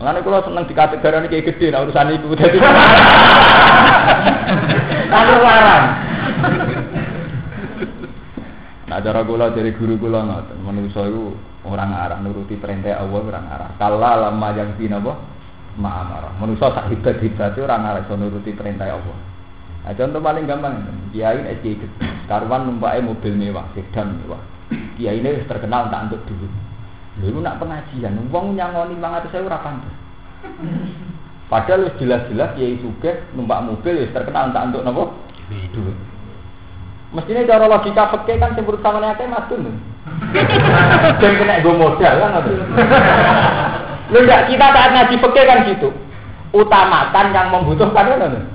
Mengenai 0.00 0.24
kalau 0.24 0.40
seneng 0.40 0.64
dikategorikan 0.64 1.28
kayak 1.28 1.46
gede, 1.52 1.68
nah 1.68 1.84
urusan 1.84 2.16
itu 2.16 2.32
jadi 2.32 2.56
Lalu 5.12 5.34
larang. 5.44 5.84
Nah 8.88 8.98
cara 9.04 9.20
kula 9.28 9.52
dari 9.52 9.76
guru 9.76 10.00
kula 10.00 10.24
ngoten, 10.24 10.56
manusa 10.64 11.04
iku 11.04 11.36
orang 11.68 11.92
arah 11.92 12.16
nuruti 12.24 12.56
perintah 12.56 12.96
Allah 12.96 13.20
orang 13.20 13.46
arah. 13.52 13.70
Kala 13.76 14.12
lama 14.24 14.48
yang 14.56 14.72
dina 14.80 15.04
apa? 15.04 15.12
Ma'amara. 15.76 16.32
Manusa 16.40 16.72
sak 16.72 16.88
hebat-hebat 16.88 17.60
orang 17.60 17.84
arah 17.84 18.00
iso 18.00 18.16
nuruti 18.16 18.56
perintah 18.56 18.88
Allah. 18.88 19.16
Nah, 19.84 19.92
contoh 19.92 20.20
paling 20.24 20.48
gampang, 20.48 20.80
kiai 21.12 21.44
gede, 21.60 21.84
karuan 22.24 22.72
numpake 22.72 23.04
mobil 23.04 23.36
mewah, 23.36 23.68
sedan 23.76 24.16
mewah. 24.24 24.40
Kiai 24.96 25.20
ini 25.20 25.44
terkenal 25.44 25.92
tak 25.92 26.08
untuk 26.08 26.24
dulu. 26.24 26.69
Lalu 27.18 27.42
nak 27.42 27.58
pengajian, 27.58 28.22
uang 28.30 28.54
nyangoni 28.54 28.94
mangat 28.94 29.26
saya 29.34 29.42
ora 29.42 29.58
pantes. 29.58 29.90
Padahal 31.50 31.90
jelas-jelas 31.98 32.54
kiai 32.54 32.78
juga 32.78 33.26
numpak 33.34 33.66
mobil 33.66 34.06
wis 34.06 34.14
terkenal 34.14 34.54
tak 34.54 34.70
untuk 34.70 34.86
nopo 34.86 35.18
duit. 35.50 35.98
Mestinya 37.10 37.42
cara 37.42 37.66
logika 37.66 38.06
fakir 38.14 38.38
kan 38.38 38.54
sing 38.54 38.62
sama 38.62 39.02
akeh 39.02 39.26
mas 39.26 39.50
tuh. 39.50 39.58
Dan 41.18 41.32
kena 41.42 41.58
gue 41.58 41.74
modal 41.74 42.14
kan 42.22 42.38
apa? 42.38 42.50
Lu 44.14 44.18
enggak 44.22 44.46
kita 44.46 44.66
saat 44.70 44.90
ngaji 44.94 45.16
fakir 45.18 45.44
kan 45.50 45.66
gitu. 45.66 45.90
Utamakan 46.54 47.34
yang 47.34 47.50
membutuhkan 47.50 48.14
kan 48.14 48.46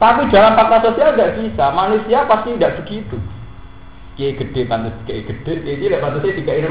Tapi 0.00 0.20
dalam 0.32 0.56
fakta 0.56 0.76
sosial 0.88 1.12
tidak 1.12 1.36
bisa. 1.36 1.64
Manusia 1.76 2.24
pasti 2.24 2.56
tidak 2.56 2.80
begitu. 2.82 3.20
Kiai 4.12 4.36
gede 4.36 4.68
pantas 4.68 4.92
kiai 5.08 5.24
gede, 5.24 5.52
kiai 5.64 5.80
cilik 5.80 6.00
pantasnya 6.04 6.36
tiga 6.36 6.52
ini 6.52 6.68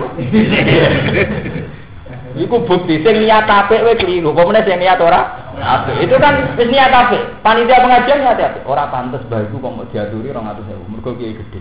Iku 2.32 2.64
bukti 2.64 3.04
sing 3.04 3.16
niat 3.24 3.44
apik 3.44 3.84
kowe 3.84 3.92
keliru. 4.00 4.32
Meneh 4.32 4.64
sing 4.64 4.80
niat 4.80 5.00
ora 5.04 5.52
apik. 5.60 6.00
Itu 6.08 6.16
kan 6.16 6.56
wis 6.56 6.72
niat 6.72 6.92
apik. 6.92 7.20
Panitia 7.44 7.84
pengajian 7.84 8.24
niat 8.24 8.40
apik. 8.40 8.64
Ora 8.64 8.88
pantes 8.88 9.20
bae 9.28 9.44
kok 9.44 9.60
mau 9.60 9.84
diaturi 9.92 10.32
200.000. 10.32 10.92
Mergo 10.92 11.12
kiai 11.20 11.36
gede. 11.36 11.60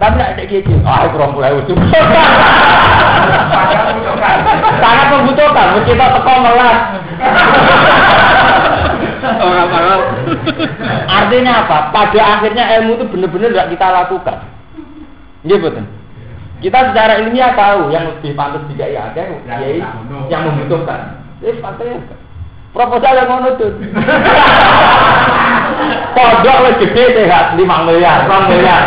Tapi 0.00 0.14
nek 0.16 0.38
cek 0.38 0.46
kiai, 0.48 0.86
ah 0.86 1.10
20.000 1.12 1.66
cukup. 1.68 1.82
Sangat 4.80 5.06
membutuhkan, 5.12 5.74
mesti 5.76 5.92
kita 5.92 6.06
teko 6.16 6.32
melas. 6.40 6.78
Orang. 9.24 10.00
Artinya 11.08 11.52
apa? 11.64 11.78
Pada 11.90 12.20
akhirnya 12.38 12.64
ilmu 12.80 13.00
itu 13.00 13.04
benar-benar 13.08 13.50
tidak 13.52 13.68
kita 13.76 13.86
lakukan. 13.90 14.38
Iya 15.44 15.56
betul. 15.60 15.84
Kita 16.64 16.78
secara 16.92 17.20
ilmiah 17.20 17.52
tahu 17.52 17.92
yang 17.92 18.08
lebih 18.08 18.32
pantas 18.32 18.64
jika 18.72 18.88
ya 18.88 19.12
ada 19.12 19.22
ya, 19.60 19.84
yang 20.32 20.42
membutuhkan. 20.48 21.20
Jadi 21.44 21.60
pantasnya 21.60 22.00
proposal 22.72 23.12
yang 23.20 23.28
ngono 23.28 23.48
tuh. 23.60 23.72
Pondok 26.14 26.58
lebih 26.62 26.94
gede 26.94 27.26
sehat 27.26 27.58
5 27.58 27.86
miliar, 27.90 28.30
2 28.30 28.50
miliar. 28.50 28.82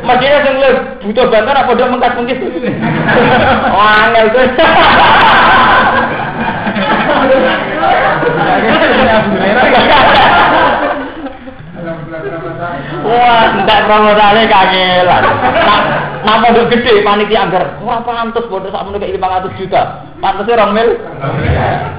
Mestinya 0.00 0.38
sing 0.46 0.56
butuh 1.04 1.26
bantuan 1.28 1.58
apa 1.58 1.68
pondok 1.68 1.90
mengkas 1.90 2.14
mungkin. 2.16 2.38
Oh, 3.74 3.84
angel 4.06 4.26
tuh. 4.32 4.46
Wah, 13.00 13.64
ndak 13.64 13.80
promosane 13.88 14.44
kangelan. 14.46 15.24
Nah, 16.20 16.36
modal 16.36 16.68
gede 16.68 17.00
panitia 17.00 17.48
anggar. 17.48 17.80
Ora 17.80 18.04
pantes 18.04 18.44
bodoh 18.52 18.68
sakmono 18.68 19.00
kayak 19.00 19.16
500 19.16 19.56
juta. 19.56 20.04
Pantese 20.20 20.52
2 20.52 20.76
mil. 20.76 21.00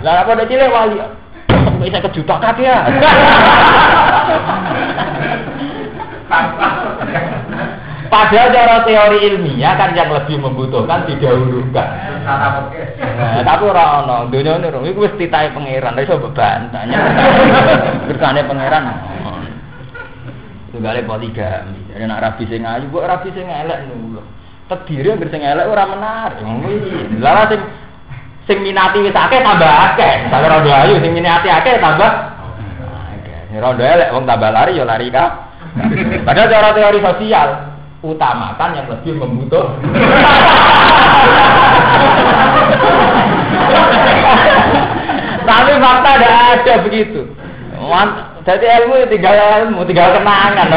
Lah 0.06 0.22
apa 0.22 0.46
cilik 0.46 0.70
wali. 0.70 1.02
Kok 1.50 1.82
bisa 1.82 2.06
kejuta 2.06 2.38
kaki 2.38 2.70
ya. 2.70 2.86
Padahal 8.12 8.52
cara 8.52 8.84
teori 8.84 9.24
ilmiah 9.24 9.80
kan 9.80 9.96
yang 9.96 10.12
lebih 10.12 10.36
membutuhkan 10.44 11.08
didahulukan. 11.08 11.88
Nah, 12.28 13.40
tapi 13.40 13.64
orang 13.72 14.04
ono, 14.04 14.16
dunia 14.28 14.60
ini 14.60 14.92
itu 14.92 15.00
wis 15.00 15.16
titahe 15.16 15.56
pangeran, 15.56 15.96
iso 15.96 16.20
bebantanya. 16.20 16.98
Berkane 18.12 18.44
pangeran. 18.44 18.84
Tunggale 20.76 21.08
poligami. 21.08 21.80
Jadi 21.96 22.04
nak 22.04 22.20
rabi 22.20 22.44
sing 22.52 22.68
ayu, 22.68 22.92
kok 22.92 23.08
rabi 23.08 23.32
sing 23.32 23.48
elek 23.48 23.80
lho. 23.88 24.20
Terdiri 24.68 25.16
yang 25.16 25.32
sing 25.32 25.42
elek 25.48 25.72
ora 25.72 25.84
menarik. 25.88 26.44
Lah 27.24 27.48
sing 27.48 27.64
sing 28.44 28.60
minati 28.60 29.00
wis 29.08 29.16
akeh 29.16 29.40
tambah 29.40 29.72
akeh. 29.88 30.28
Sak 30.28 30.44
rondo 30.52 30.68
ayu 30.68 31.00
sing 31.00 31.16
minati 31.16 31.48
akeh 31.48 31.80
tambah 31.80 32.12
akeh. 32.12 33.56
Rondo 33.56 33.84
elek 33.88 34.12
wong 34.12 34.28
tambah 34.28 34.52
lari 34.52 34.76
ya 34.76 34.84
lari 34.84 35.08
ka. 35.08 35.48
Padahal 36.28 36.52
cara 36.52 36.76
teori 36.76 37.00
sosial, 37.00 37.71
utamakan 38.02 38.70
yang 38.78 38.88
lebih 38.90 39.14
membutuh. 39.14 39.66
Tapi 45.42 45.72
fakta 45.78 46.10
ada 46.18 46.30
ada 46.58 46.74
begitu. 46.82 47.30
Jadi 48.42 48.66
ilmu 48.66 48.94
ya 48.98 49.06
tinggal 49.06 49.36
ilmu, 49.38 49.86
tinggal 49.86 50.18
kenangan. 50.18 50.70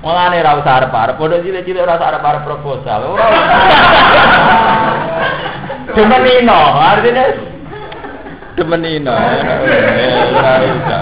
Mulane 0.00 0.40
ra 0.40 0.56
usah 0.56 0.80
arep-arep, 0.80 1.20
padha 1.20 1.42
cilik-cilik 1.44 1.84
ora 1.84 2.00
usah 2.00 2.08
arep-arep 2.16 2.42
proposal. 2.48 3.18
Demenino, 5.92 6.60
artinya 6.80 7.24
demenino. 8.56 9.12
Ora 10.32 10.52
usah. 10.64 11.00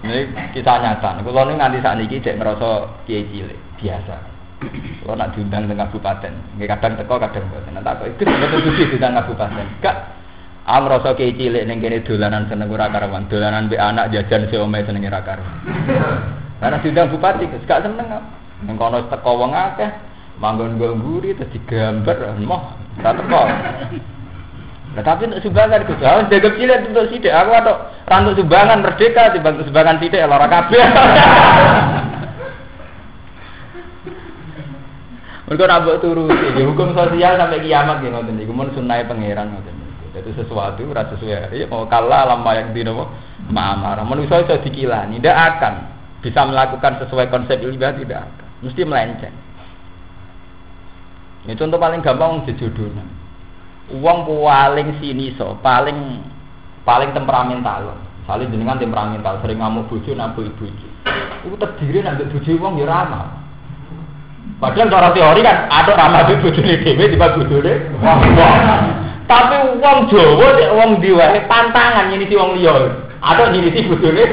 Ini 0.00 0.18
kisah 0.56 0.76
nyata. 0.80 1.20
Kalau 1.20 1.44
ini 1.44 1.60
nganti 1.60 1.78
saat 1.84 2.00
ini 2.00 2.16
cek 2.24 2.40
ngerasa 2.40 2.70
kiai 3.04 3.28
cilik 3.28 3.58
biasa. 3.76 4.16
Kalau 5.04 5.16
nak 5.16 5.32
diundang 5.36 5.68
dengan 5.68 5.88
kabupaten, 5.88 6.32
nggak 6.56 6.68
kadang 6.76 6.92
teko 7.00 7.16
kadang 7.20 7.44
boten. 7.52 7.72
Nanti 7.76 7.88
aku 7.88 8.04
itu 8.12 8.22
betul 8.24 8.60
betul 8.64 8.86
diundang 8.92 9.16
kabupaten. 9.20 9.66
Gak, 9.84 9.96
am 10.68 10.88
rasa 10.88 11.12
kiai 11.16 11.36
cilik 11.36 11.64
neng 11.68 11.84
kene 11.84 12.00
dolanan 12.00 12.48
seneng 12.48 12.72
ora 12.72 12.88
karuan, 12.88 13.28
dolanan 13.28 13.68
be 13.68 13.76
anak 13.76 14.08
jajan 14.12 14.48
si 14.48 14.56
omai 14.56 14.84
seneng 14.84 15.04
ora 15.08 15.20
karuan. 15.20 15.56
Karena 16.60 16.76
diundang 16.80 17.12
bupati, 17.12 17.44
gak 17.68 17.84
seneng. 17.84 18.08
Neng 18.64 18.76
kono 18.76 19.04
teko 19.08 19.32
wong 19.36 19.52
akeh, 19.52 19.88
manggon 20.40 20.76
ngguri 20.80 21.36
terus 21.36 21.52
digambar, 21.56 22.36
moh, 22.40 22.72
ora 23.00 23.12
teko. 23.16 23.40
Nah, 24.90 25.06
tapi 25.06 25.30
untuk 25.30 25.38
sumbangan 25.46 25.86
itu 25.86 25.94
harus 26.02 26.26
jaga 26.26 26.50
cilik 26.58 26.90
untuk 26.90 27.06
sidik. 27.14 27.30
Aku 27.30 27.54
atau 27.54 27.78
rantuk 28.10 28.34
sumbangan 28.42 28.82
merdeka 28.82 29.30
dibantu 29.30 29.62
sumbangan 29.70 30.02
sidik 30.02 30.18
lara 30.26 30.50
kabeh. 30.50 30.82
Mereka 35.50 35.66
nabok 35.66 35.98
turu, 35.98 36.30
ya 36.30 36.62
hukum 36.62 36.94
sosial 36.94 37.34
sampai 37.34 37.58
kiamat 37.66 38.06
ya 38.06 38.14
ngoten 38.14 38.38
niku 38.38 38.54
mun 38.54 38.70
sunnahe 38.70 39.02
pangeran 39.02 39.50
ngoten 39.50 39.74
niku. 39.74 40.06
Jadi 40.14 40.30
sesuatu 40.38 40.86
ora 40.86 41.02
sesuai 41.10 41.58
ya 41.58 41.66
mau 41.66 41.90
kalah 41.90 42.22
lama 42.22 42.50
yang 42.54 42.70
di 42.70 42.86
nopo 42.86 43.10
ma'amara. 43.50 44.06
Manusia 44.06 44.46
itu 44.46 44.54
dikilani, 44.70 45.18
tidak 45.18 45.58
akan 45.58 45.74
bisa 46.22 46.46
melakukan 46.46 47.02
sesuai 47.02 47.34
konsep 47.34 47.58
ilmiah 47.66 47.90
tidak 47.98 48.30
akan. 48.30 48.46
Mesti 48.62 48.82
melenceng. 48.86 49.34
Ini 51.50 51.58
contoh 51.58 51.78
paling 51.82 51.98
gampang 51.98 52.46
jejodonan. 52.46 53.19
Uang 53.90 54.22
paling 54.26 55.02
sini 55.02 55.34
so, 55.34 55.58
paling 55.58 56.22
paling 56.86 57.10
temperamental. 57.10 57.98
Misalnya 58.22 58.46
jenengan 58.54 58.78
temperamental, 58.78 59.42
sering 59.42 59.58
ngamuk 59.58 59.90
bojo 59.90 60.10
nabuk 60.14 60.46
ibu. 60.46 60.70
Itu 61.42 61.56
terdiri 61.58 62.06
nanti 62.06 62.30
bojo 62.30 62.50
uang 62.54 62.78
ya 62.78 62.86
ramah. 62.86 63.40
Padahal 64.60 64.92
cara 64.92 65.08
teori 65.16 65.40
kan 65.40 65.72
ada 65.72 65.92
ramah 65.96 66.28
di 66.28 66.36
bojone 66.36 66.84
dhewe 66.84 67.04
tiba 67.08 67.32
bojone 67.32 67.72
wong 68.04 68.20
Tapi 69.24 69.56
wong 69.80 69.98
Jawa 70.12 70.46
nek 70.52 70.70
wong 70.76 70.90
diwae 71.00 71.38
pantangan 71.48 72.12
ini 72.12 72.28
si 72.28 72.36
wong 72.36 72.60
liya. 72.60 72.76
Ada 73.24 73.56
ini 73.56 73.72
si 73.72 73.88
bojone. 73.88 74.24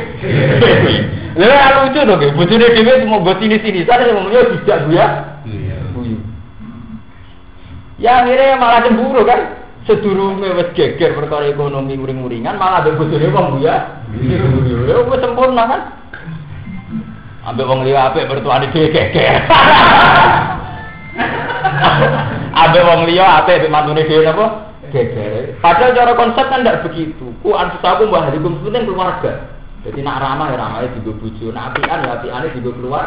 Lha 1.37 1.67
lucu 1.79 1.99
to 2.03 2.13
ge 2.19 2.27
bojone 2.35 2.65
dhewe 2.75 3.07
mau 3.07 3.23
buat 3.23 3.39
sini 3.39 3.55
sini 3.63 3.87
sana 3.87 4.11
wong 4.11 4.27
liya 4.27 4.41
tidak 4.51 4.79
ya. 4.91 5.07
Ya 7.97 8.21
akhirnya 8.21 8.61
malah 8.61 8.85
cemburu 8.85 9.25
kan. 9.25 9.65
Sedurunge 9.87 10.51
wis 10.51 10.69
geger 10.75 11.15
perkara 11.15 11.47
ekonomi 11.47 11.95
muring-muringan 11.95 12.59
malah 12.59 12.83
ada 12.83 12.91
bojone 12.93 13.27
wong 13.31 13.45
bu 13.55 13.57
ya. 13.63 14.03
Wis 14.11 15.19
sempurna 15.23 15.63
kan. 15.63 15.81
Ambek 17.47 17.63
wong 17.63 17.87
liya 17.87 18.11
apik 18.11 18.27
bertuane 18.27 18.67
dhewe 18.75 18.91
geger. 18.91 19.47
Ambek 22.67 22.83
wong 22.83 23.07
liya 23.07 23.39
apik 23.41 23.63
mbek 23.63 23.71
mantune 23.71 24.03
dhewe 24.03 24.27
napa? 24.27 24.75
Geger. 24.91 25.55
Padahal 25.63 25.95
cara 25.95 26.11
konsep 26.19 26.45
kan 26.51 26.61
tidak 26.61 26.83
begitu. 26.91 27.31
Ku 27.39 27.55
antus 27.55 27.79
aku 27.79 28.11
mbah 28.11 28.27
hadikum 28.27 28.59
penting 28.67 28.83
keluarga. 28.91 29.47
Jadi 29.87 30.03
nak 30.03 30.19
ramah 30.19 30.51
ya 30.51 30.59
ramah 30.59 30.83
juga 30.99 31.15
bojo, 31.15 31.47
nak 31.55 31.71
apian 31.71 32.03
ya 32.03 32.19
apiane 32.19 32.51
juga 32.51 32.75
keluar. 32.75 33.05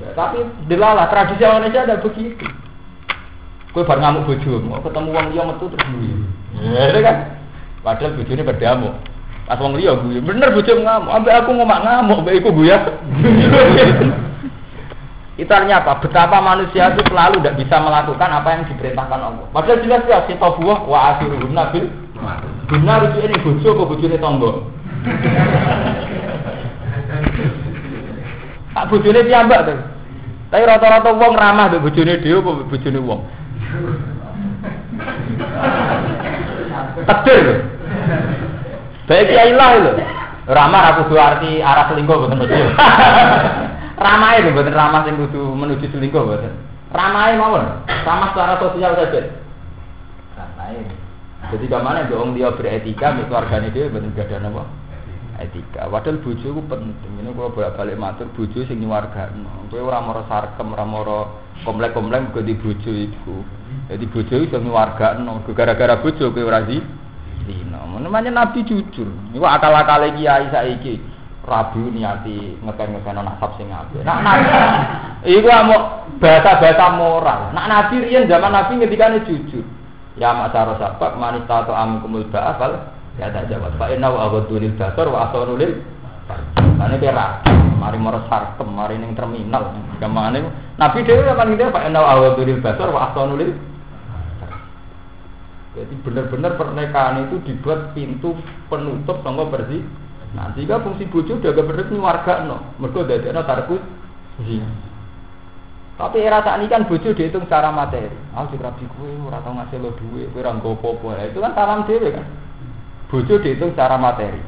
Ya, 0.00 0.08
tapi 0.16 0.40
delala 0.70 1.04
tradisi 1.12 1.44
Indonesia 1.44 1.84
ada 1.84 2.00
begitu. 2.00 2.48
Kue 3.72 3.84
bar 3.84 4.00
ngamuk 4.00 4.24
bojo, 4.26 4.64
ketemu 4.80 5.08
wong 5.12 5.26
liya 5.32 5.42
metu 5.44 5.68
terus 5.68 5.86
guyu. 5.92 6.16
Ya 6.72 7.00
kan. 7.04 7.16
Padahal 7.84 8.16
bojone 8.16 8.42
berdamuk. 8.42 8.94
Pas 9.44 9.60
wong 9.60 9.76
liya 9.76 9.92
guyu, 10.00 10.20
bener 10.24 10.48
bojo 10.52 10.72
ngamuk, 10.72 11.12
ambek 11.12 11.34
aku 11.44 11.50
ngomak 11.52 11.80
ngamuk, 11.84 12.24
ambek 12.24 12.36
iku 12.40 12.48
guyu. 12.52 12.74
Itu 15.38 15.54
artinya 15.54 15.78
apa? 15.78 16.02
Betapa 16.02 16.42
manusia 16.42 16.90
itu 16.90 16.98
selalu 17.06 17.38
tidak 17.38 17.62
bisa 17.62 17.78
melakukan 17.78 18.26
apa 18.26 18.58
yang 18.58 18.66
diperintahkan 18.74 19.20
Allah. 19.22 19.46
Padahal 19.54 19.78
jelas 19.86 20.02
jelas 20.10 20.26
kita 20.26 20.50
buah 20.50 20.82
wa 20.82 21.14
akhiruhum 21.14 21.54
nabil. 21.54 21.86
Benar 22.66 23.06
itu 23.06 23.22
ini 23.22 23.38
bojo 23.38 23.68
apa 23.70 23.82
bojone 23.86 24.16
tonggo? 24.18 24.50
Tak 28.78 28.94
bojone 28.94 29.26
piyambak 29.26 29.66
tuh. 29.66 29.78
Tapi 30.54 30.62
rata-rata 30.62 31.10
wong 31.10 31.34
ramah 31.34 31.66
mbek 31.66 31.82
bojone 31.82 32.22
dhewe 32.22 32.38
apa 32.38 32.62
bojone 32.70 32.98
wong? 33.02 33.20
Takdir 37.04 37.38
lho. 37.44 37.54
Baik 39.08 39.24
kiai 39.28 39.52
lah 39.52 39.70
lho. 39.80 39.92
Ramah 40.48 40.82
aku 40.96 41.12
kudu 41.12 41.20
arti 41.20 41.60
arah 41.60 41.92
selingkuh 41.92 42.16
boten 42.24 42.40
bojo. 42.40 42.56
Ramah 44.04 44.30
itu 44.40 44.50
boten 44.56 44.72
ramah 44.72 45.04
sing 45.04 45.20
kudu 45.20 45.52
menuju 45.52 45.92
selingkuh 45.92 46.24
boten. 46.24 46.52
Ramah 46.92 47.36
mawon. 47.36 47.64
Ramah 47.84 48.32
secara 48.32 48.56
sosial 48.56 48.96
saja. 48.96 49.28
Ramah. 50.36 50.72
Jadi 51.48 51.64
ke 51.64 51.78
mana 51.80 52.04
dong 52.08 52.36
dia 52.36 52.52
beretika, 52.52 53.14
mbek 53.16 53.28
keluargane 53.28 53.72
dhewe 53.72 53.92
boten 53.92 54.12
gadah 54.16 54.38
napa? 54.40 54.64
Etika. 55.38 55.86
Padahal 55.86 56.18
bojo 56.20 56.46
ku 56.50 56.62
penting. 56.66 57.12
Ini 57.22 57.30
kalau 57.32 57.54
bolak-balik 57.54 57.96
matur 57.96 58.28
bojo 58.34 58.58
sing 58.66 58.82
nyuwargakno. 58.82 59.70
Kowe 59.70 59.80
ora 59.80 60.02
mara 60.02 60.22
sarkem, 60.26 60.74
ora 60.74 60.84
mara 60.84 61.18
komplek-komplek 61.62 62.20
mergo 62.34 62.40
di 62.42 62.54
bojo 62.58 62.90
iku. 62.90 63.36
Jadi 63.88 64.04
bojo 64.10 64.34
iso 64.42 64.58
nyuwargakno. 64.58 65.46
Gara-gara 65.54 66.02
bojo 66.02 66.34
kowe 66.34 66.42
ora 66.42 66.60
di 66.66 66.78
zina. 67.46 67.78
Namanya 67.86 68.44
Nabi 68.44 68.66
jujur. 68.66 69.08
Iku 69.32 69.46
akal-akale 69.46 70.14
kiai 70.18 70.50
saiki. 70.50 71.00
Rabi 71.48 71.80
niati 71.96 72.60
ngeken-ngeken 72.60 73.24
nasab 73.24 73.56
sing 73.56 73.72
apik. 73.72 74.04
Nak 74.04 74.20
nabi 74.20 74.52
iku 75.32 75.48
mau 75.48 76.04
bahasa-bahasa 76.20 76.86
moral. 77.00 77.56
Nak 77.56 77.66
nabi 77.72 78.04
riyen 78.04 78.28
zaman 78.28 78.52
nabi 78.52 78.76
ngendikane 78.76 79.24
jujur. 79.24 79.64
Ya 80.20 80.36
masyarakat 80.36 80.76
sabab 80.76 81.16
manista 81.16 81.62
atau 81.64 81.72
amkumul 81.72 82.26
ba'afal 82.28 82.97
ya 83.18 83.28
tak 83.34 83.50
jawab 83.50 83.74
Pak 83.76 83.98
Inna 83.98 84.08
wa 84.14 84.30
aghaddu 84.30 84.62
lil 84.62 84.74
basar 84.78 85.06
wa 85.10 85.28
lil 85.58 85.82
Ane 86.78 86.96
kira 87.02 87.42
mari 87.80 87.98
moro 87.98 88.22
sarkem 88.30 88.68
mari 88.70 88.96
ning 88.96 89.18
terminal 89.18 89.74
kemane 89.98 90.46
Nabi 90.78 91.02
dhewe 91.02 91.26
kan 91.26 91.50
ngene 91.50 91.74
Pak 91.74 91.84
Inna 91.90 92.00
wa 92.00 92.10
aghaddu 92.14 92.42
lil 92.46 92.62
basar 92.62 92.88
wa 92.88 93.10
asanu 93.10 93.34
lil 93.34 93.52
jadi 95.78 95.94
benar-benar 96.02 96.58
pernikahan 96.58 97.30
itu 97.30 97.38
dibuat 97.46 97.94
pintu 97.94 98.34
penutup 98.66 99.22
sangka 99.22 99.46
bersih. 99.46 99.86
Nah, 100.34 100.50
jika 100.58 100.82
fungsi 100.82 101.06
bojo 101.06 101.38
udah 101.38 101.54
gak 101.54 101.66
bener 101.70 101.86
warga 102.02 102.42
no, 102.42 102.74
mereka 102.82 103.06
udah 103.06 103.16
ada 103.16 103.42
tarkus. 103.46 103.78
Tapi 105.98 106.18
era 106.22 106.42
saat 106.42 106.62
ini 106.62 106.70
kan 106.70 106.86
bojo 106.86 107.14
dihitung 107.14 107.46
secara 107.46 107.70
materi. 107.70 108.10
Ah, 108.34 108.46
si 108.50 108.58
rabi 108.58 108.86
kue, 108.98 109.10
ora 109.22 109.38
tau 109.42 109.54
ngasih 109.54 109.78
lo 109.78 109.94
duit, 109.98 110.30
kue 110.34 110.42
ranggo 110.42 110.74
popo. 110.78 111.14
Itu 111.14 111.38
kan 111.42 111.54
salam 111.54 111.86
dewe 111.86 112.10
kan. 112.10 112.26
Bojo 113.08 113.40
dihitung 113.40 113.72
secara 113.72 113.96
materi. 113.96 114.40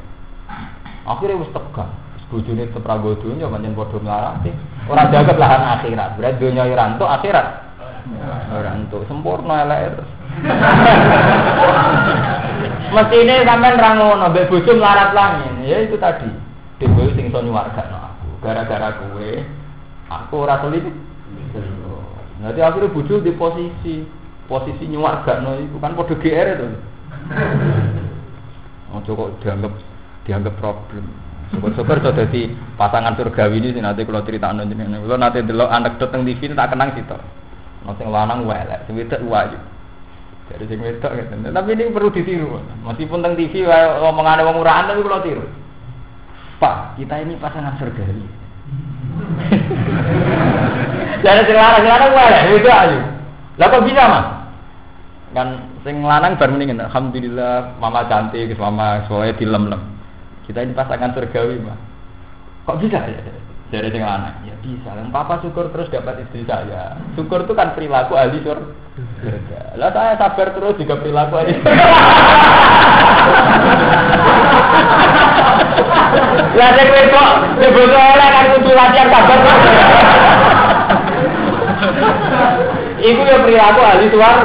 Akhirnya 1.09 1.41
wis 1.41 1.53
tegang. 1.53 1.93
Bojone 2.31 2.71
seprago 2.71 3.19
dunya 3.19 3.51
pancen 3.51 3.75
padha 3.75 3.99
mlarati. 3.99 4.55
Ora 4.87 5.11
jaga 5.11 5.35
lahan 5.35 5.63
akhirat. 5.81 6.15
Berarti 6.15 6.39
dunya 6.39 6.63
ora 6.63 6.95
entuk 6.95 7.11
akhirat. 7.11 7.47
Ora 8.55 8.71
entuk 8.79 9.03
sempurna 9.11 9.67
elek. 9.67 9.99
Mesti 12.95 13.17
ini 13.23 13.43
sampean 13.43 13.79
ra 13.79 13.99
ngono, 13.99 14.31
mbek 14.31 14.47
bojo 14.47 14.79
melarat 14.79 15.11
langit. 15.11 15.51
Ya 15.67 15.83
itu 15.83 15.99
tadi. 15.99 16.31
Dewe 16.79 17.11
sing 17.19 17.35
iso 17.35 17.43
nyuwargakno 17.43 17.99
aku. 17.99 18.27
Gara-gara 18.47 18.95
kowe 19.03 19.31
aku 20.07 20.35
ora 20.39 20.63
selingkuh. 20.63 20.95
Nanti 22.47 22.63
akhirnya 22.63 22.95
bojo 22.95 23.19
di 23.19 23.35
posisi 23.35 24.07
posisi 24.47 24.87
nyuwargakno 24.87 25.59
iku 25.67 25.83
kan 25.83 25.99
padha 25.99 26.15
GR 26.15 26.47
itu. 26.55 26.67
Ojo 28.91 29.11
kok 29.15 29.31
dianggap 29.47 29.73
dianggap 30.27 30.55
problem. 30.59 31.05
Syukur-syukur 31.51 31.99
so 31.99 32.15
dadi 32.15 32.55
pasangan 32.79 33.19
surgawi 33.19 33.59
ini 33.59 33.75
sing 33.75 33.83
nanti 33.83 34.07
kalau 34.07 34.23
cerita 34.23 34.55
jenengan. 34.55 35.03
Nanti 35.03 35.43
delok 35.43 35.71
anekdot 35.71 36.15
teng 36.15 36.23
TV 36.23 36.51
tak 36.55 36.71
kenang 36.71 36.95
situ. 36.95 37.19
Ono 37.87 37.93
sing 37.99 38.07
lanang 38.11 38.47
welek, 38.47 38.87
sing 38.87 38.95
wedok 38.95 39.19
wayu. 39.27 39.59
Dari 40.51 40.65
sing 40.71 40.79
wedok 40.79 41.11
gitu. 41.11 41.35
Tapi 41.51 41.69
ini 41.75 41.91
perlu 41.91 42.11
ditiru. 42.15 42.59
Meskipun 42.87 43.19
tentang 43.19 43.35
TV 43.35 43.67
omongan 43.99 44.47
wong 44.47 44.63
murahan 44.63 44.87
tapi 44.91 45.03
kalau 45.03 45.23
tiru. 45.27 45.45
Pak, 46.63 47.01
kita 47.01 47.15
ini 47.19 47.35
pasangan 47.41 47.75
surgawi. 47.83 48.27
Jadi 51.25 51.41
sing 51.51 51.57
lanang 51.59 51.83
sing 51.83 51.91
lanang 51.91 52.55
itu 52.55 52.71
ayo. 52.71 52.99
Lah 53.59 53.67
kok 53.69 53.85
bisa, 53.85 54.03
Mas? 54.07 54.27
Kan 55.37 55.49
sing 55.81 56.05
lanang 56.05 56.37
baru 56.37 56.57
mendingan 56.57 56.85
alhamdulillah 56.85 57.81
mama 57.81 58.05
cantik, 58.05 58.53
mama 58.61 59.05
soalnya 59.09 59.37
dilem-lem. 59.41 59.81
Kita 60.45 60.67
ini 60.67 60.75
pasangan 60.75 61.15
surgawi, 61.15 61.63
Mas. 61.63 61.79
Kok 62.67 62.79
bisa 62.83 63.01
ya? 63.07 63.21
Jadi 63.71 63.89
sing 63.95 64.03
lanang, 64.03 64.35
ya 64.45 64.55
bisa. 64.61 64.91
Yang 64.99 65.15
papa 65.15 65.39
syukur 65.41 65.71
terus 65.71 65.89
dapat 65.95 66.27
istri 66.27 66.43
saya. 66.43 66.99
Syukur 67.15 67.47
itu 67.47 67.55
kan 67.55 67.73
perilaku 67.79 68.19
ahli 68.19 68.43
surga. 68.43 69.79
Lah 69.79 69.95
saya 69.95 70.19
sabar 70.19 70.53
terus 70.53 70.75
juga 70.75 70.99
perilaku 70.99 71.39
ahli 71.39 71.55
Lah 76.59 76.69
sing 76.77 76.89
kok 77.15 77.31
sebut 77.63 77.91
oleh 77.95 78.29
kan 78.29 78.45
kudu 78.59 78.71
latihan 78.75 79.09
sabar. 79.15 79.39
Iku 83.01 83.23
ya 83.23 83.39
perilaku 83.41 83.81
ahli 83.87 84.07
tuar. 84.11 84.37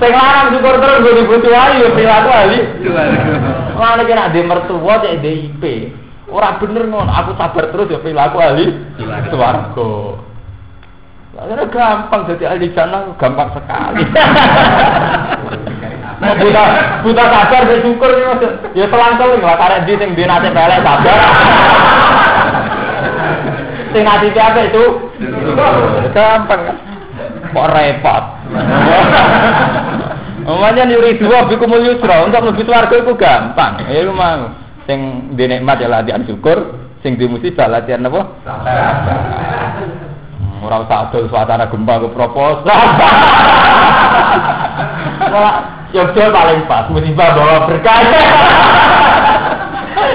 Sing 0.00 0.12
lanang 0.16 0.56
syukur 0.56 0.80
terus 0.80 1.04
gue 1.04 1.14
dibutuh 1.20 1.52
ya 1.52 1.92
perilaku 1.92 2.28
ahli. 2.32 2.58
Mana 3.76 4.02
kira 4.08 4.32
di 4.32 4.40
mertua 4.40 5.04
cek 5.04 5.20
DIP. 5.20 5.64
Orang 6.30 6.62
bener 6.62 6.86
ngon, 6.88 7.10
aku 7.10 7.34
sabar 7.36 7.68
terus 7.68 7.92
ya 7.92 8.00
perilaku 8.00 8.40
ahli 8.40 8.80
swarga. 9.28 9.92
Lah 11.36 11.68
gampang 11.68 12.20
jadi 12.32 12.56
ahli 12.56 12.72
jannah 12.72 13.12
gampang 13.20 13.52
sekali. 13.52 14.02
Mau 16.20 16.36
buta 16.36 16.64
buta 17.00 17.24
sabar 17.32 17.64
bersyukur 17.64 18.12
ya 18.12 18.36
ya 18.76 18.84
selang-seling 18.88 19.40
lah 19.40 19.56
karena 19.56 19.84
di 19.84 19.94
sing 20.00 20.16
dinate 20.16 20.48
pelek 20.48 20.80
sabar. 20.80 21.18
Sing 23.92 24.04
ati 24.08 24.28
apa 24.32 24.60
itu? 24.64 24.84
Gampang 26.16 26.60
kan. 26.72 26.76
Kok 27.52 27.68
repot. 27.68 28.39
Umumnya 30.50 30.84
nyuri 30.88 31.20
dua 31.20 31.46
bikumul 31.46 31.84
yusra 31.84 32.26
untuk 32.26 32.42
lebih 32.42 32.64
swarga 32.66 32.96
itu 32.96 33.12
gampang. 33.14 33.86
Ya 33.86 34.02
lu 34.02 34.16
mau 34.16 34.50
sing 34.88 35.30
di 35.36 35.44
nikmat 35.46 35.78
ya 35.78 35.88
latihan 35.88 36.24
syukur, 36.26 36.74
sing 37.04 37.14
di 37.20 37.28
musibah 37.28 37.68
latihan 37.70 38.08
apa? 38.08 38.20
Hmm, 40.40 40.64
ora 40.64 40.82
usah 40.82 41.06
adol 41.06 41.28
suasana 41.30 41.70
gempa 41.70 42.02
ke 42.02 42.08
proposal. 42.10 42.66
Yogyo 45.90 46.30
paling 46.30 46.62
pas, 46.70 46.86
musibah 46.90 47.34
bawa 47.34 47.66
berkah. 47.70 48.00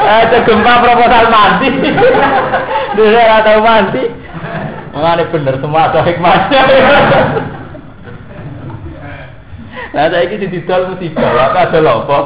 Ada 0.05 0.37
gempa 0.43 0.73
proposal 0.83 1.25
mati. 1.29 1.67
Dia 2.97 3.39
tahu 3.45 3.59
mati. 3.61 4.03
Mengenai 4.95 5.27
bener 5.27 5.59
semua 5.59 5.91
ada 5.91 6.07
hikmahnya. 6.07 6.61
Nah, 9.95 10.07
saya 10.07 10.27
ini 10.31 10.47
didol 10.47 10.95
musibah, 10.95 11.51
apa 11.51 11.71
ada 11.71 11.79
lopo. 11.83 12.19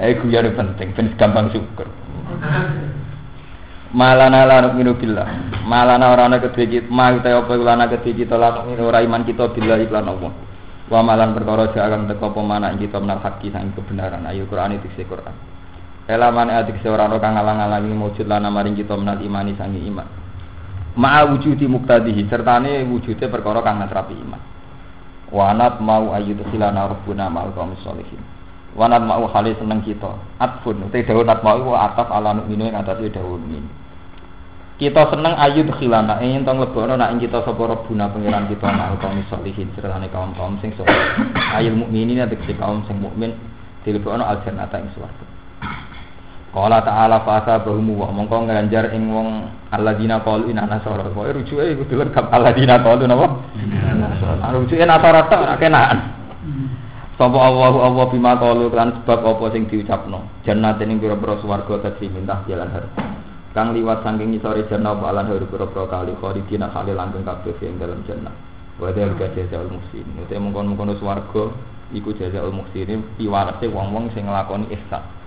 Eh 0.00 0.16
guyon 0.16 0.48
penting, 0.56 0.96
ben 0.96 1.12
gampang 1.20 1.52
syukur. 1.52 1.86
Malana 3.90 4.46
la 4.46 4.64
nu'minu 4.64 4.96
billah. 4.96 5.28
Malana 5.66 6.14
ora 6.14 6.30
ana 6.30 6.38
kedhe 6.38 6.66
kita, 6.66 6.88
ma 6.88 7.10
uta 7.10 7.30
apa 7.30 7.52
iku 7.52 7.64
lana 7.66 7.84
kedhe 7.90 8.16
kita 8.16 8.38
la 8.38 8.62
nu'minu 8.62 8.86
ora 8.86 9.02
kita 9.02 9.50
billah 9.50 9.78
iklan 9.82 10.08
Allah. 10.08 10.32
Wa 10.90 11.06
malan 11.06 11.34
perkara 11.34 11.70
jagang 11.70 12.10
teko 12.10 12.34
apa 12.34 12.40
mana 12.42 12.74
kita 12.74 12.98
menal 12.98 13.22
haki 13.22 13.54
sang 13.54 13.70
kebenaran. 13.74 14.26
Ayo 14.26 14.46
Quran 14.50 14.78
itu 14.78 14.90
Quran. 15.06 15.34
Elaman 16.10 16.50
adik 16.50 16.82
ora 16.86 17.06
ana 17.06 17.18
kang 17.22 17.38
ngalang-alangi 17.38 17.94
wujud 17.94 18.26
lana 18.26 18.50
maring 18.50 18.74
kita 18.74 18.98
menal 18.98 19.20
imani 19.22 19.54
sangi 19.54 19.86
iman. 19.86 20.19
Ma'a 20.98 21.22
wujudi 21.30 21.70
muktadihi 21.70 22.26
sertane 22.26 22.82
wujude 22.88 23.30
perkara 23.30 23.62
kang 23.62 23.78
natrapi 23.78 24.14
iman. 24.14 24.42
Wanat 25.30 25.78
mau 25.78 26.10
ayu 26.10 26.34
silana 26.50 26.90
rabbuna 26.90 27.30
ma'al 27.30 27.54
qaumis 27.54 27.78
sholihin. 27.86 28.18
Wanat 28.74 29.06
mau 29.06 29.22
hale 29.30 29.54
seneng 29.54 29.86
kita. 29.86 30.10
Atfun 30.42 30.90
te 30.90 31.06
dawuh 31.06 31.22
nat 31.22 31.46
mau 31.46 31.54
iku 31.62 31.78
ataf 31.78 32.10
ala 32.10 32.34
nu'minu 32.34 32.66
ing 32.66 32.74
atase 32.74 33.06
dawuh 33.14 33.38
min. 33.38 33.62
Kita 34.82 35.06
seneng 35.14 35.38
ayu 35.38 35.62
khilana 35.70 36.18
ing 36.24 36.42
tong 36.42 36.58
lebono 36.58 36.98
nak 36.98 37.14
kita 37.22 37.46
sapa 37.46 37.62
rabbuna 37.62 38.10
pangeran 38.10 38.50
kita 38.50 38.66
ma'al 38.74 38.98
qaumis 38.98 39.30
sholihin 39.30 39.70
sertane 39.78 40.10
kaum-kaum 40.10 40.58
sing 40.58 40.74
saleh. 40.74 40.98
Ayul 41.54 41.78
mukminin 41.78 42.26
tegese 42.26 42.58
kaum 42.58 42.82
sing 42.90 42.98
mukmin 42.98 43.38
dilebono 43.86 44.26
al 44.26 44.42
jannata 44.42 44.82
ing 44.82 44.90
swarga. 44.98 45.24
Qala 46.50 46.82
ta'ala 46.82 47.22
fa 47.22 47.38
asabahum 47.46 47.94
wa 47.94 48.10
mongko 48.10 48.50
nganjar 48.50 48.90
ing 48.90 49.06
wong 49.06 49.46
alladzina 49.70 50.18
qalu 50.18 50.50
inna 50.50 50.66
nasara. 50.66 51.06
Pokoke 51.06 51.38
rujuke 51.38 51.62
iku 51.62 51.86
dilengkap 51.86 52.26
alladzina 52.26 52.82
qalu 52.82 53.06
napa? 53.06 53.26
Nasara. 53.94 54.50
Rujuke 54.58 54.82
nasara 54.82 55.30
tok 55.30 55.46
ora 55.46 55.54
kenaan. 55.62 55.98
Sapa 57.14 57.38
Allahu 57.38 57.78
Allah 57.86 58.04
bima 58.10 58.34
qalu 58.34 58.66
kan 58.74 58.98
sebab 58.98 59.30
apa 59.30 59.44
sing 59.54 59.70
diucapno. 59.70 60.26
Jannate 60.42 60.82
ning 60.90 60.98
pira-pira 60.98 61.38
swarga 61.38 61.86
dadi 61.86 62.10
mintah 62.10 62.42
jalan 62.50 62.66
har. 62.66 62.84
Kang 63.54 63.70
liwat 63.70 64.02
saking 64.02 64.34
ngisore 64.34 64.66
jannah 64.66 64.98
apa 64.98 65.06
alan 65.06 65.30
haru 65.30 65.46
pira-pira 65.46 65.86
kali 65.86 66.18
khalidina 66.18 66.66
kali 66.74 66.90
langgeng 66.90 67.22
kabeh 67.22 67.54
ing 67.62 67.78
dalam 67.78 68.02
jannah. 68.10 68.34
Wa 68.82 68.90
dzalika 68.90 69.30
jazaa'ul 69.38 69.70
muhsinin. 69.70 70.26
Ute 70.26 70.34
mongkon-mongkon 70.34 70.98
swarga 70.98 71.54
iku 71.94 72.10
jazaa'ul 72.10 72.58
muhsinin 72.58 73.06
piwarese 73.14 73.70
wong-wong 73.70 74.10
sing 74.18 74.26
nglakoni 74.26 74.66
ihsan 74.74 75.19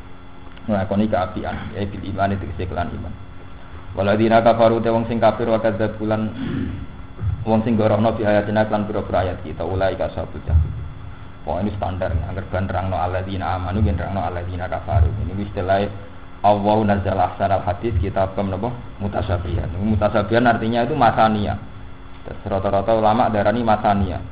nglakoni 0.67 1.05
keapian 1.11 1.55
ya 1.75 1.83
bil 1.83 2.03
iman 2.15 2.33
itu 2.35 2.45
kelan 2.67 2.87
iman 2.91 3.13
waladina 3.93 4.39
kafaru 4.41 4.79
te 4.79 4.89
wong 4.89 5.05
sing 5.05 5.19
kafir 5.19 5.47
wa 5.47 5.59
kadzabulan 5.59 6.31
wong 7.43 7.61
sing 7.67 7.75
gorohno 7.75 8.15
bi 8.15 8.23
ayatina 8.23 8.65
lan 8.71 8.87
pira-pira 8.87 9.27
ayat 9.27 9.39
kita 9.43 9.63
ulai 9.67 9.93
ka 9.99 10.07
jahil 10.11 10.83
Pokoknya 11.43 11.67
ini 11.67 11.71
standar, 11.75 12.11
agar 12.15 12.43
ban 12.47 12.63
terangno 12.71 12.95
alladzina 12.95 13.59
amanu 13.59 13.83
ben 13.83 13.99
terangno 13.99 14.23
alladzina 14.23 14.63
kafaru. 14.71 15.11
Ini 15.27 15.43
istilah 15.43 15.83
Allah 16.39 16.77
nazal 16.87 17.19
ahsan 17.19 17.51
al 17.51 17.67
hadis 17.67 17.91
kita 17.99 18.31
pem 18.31 18.47
napa 18.47 18.71
mutasabihan. 19.03 19.67
Mutasabihan 19.75 20.47
artinya 20.47 20.87
itu 20.87 20.95
masania. 20.95 21.59
Rata-rata 22.47 22.95
ulama 22.95 23.27
darani 23.27 23.59
masania. 23.59 24.23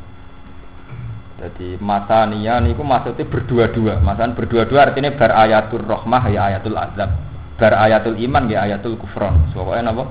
Jadi 1.42 1.82
masania 1.82 2.62
niku 2.62 2.86
maksudnya 2.86 3.26
berdua-dua. 3.26 3.98
Masalah 3.98 4.38
berdua-dua 4.38 4.94
artinya 4.94 5.10
bar 5.18 5.34
ayatul 5.34 5.82
rahmah 5.82 6.30
ya 6.30 6.54
ayatul 6.54 6.78
azab. 6.78 7.10
Bar 7.58 7.74
ayatul 7.82 8.14
iman 8.30 8.46
ya 8.46 8.70
ayatul 8.70 8.94
kufron. 9.02 9.50
Pokoknya 9.50 9.90
napa? 9.90 10.06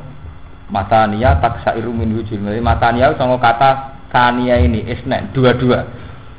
Masania 0.75 1.39
taksairu 1.39 1.95
min 1.95 2.19
wujud. 2.19 2.35
Jadi 2.35 2.59
masania 2.59 3.15
sama 3.15 3.39
kata 3.39 3.95
sania 4.11 4.59
ini 4.59 4.83
isnen 4.91 5.31
dua-dua. 5.31 5.87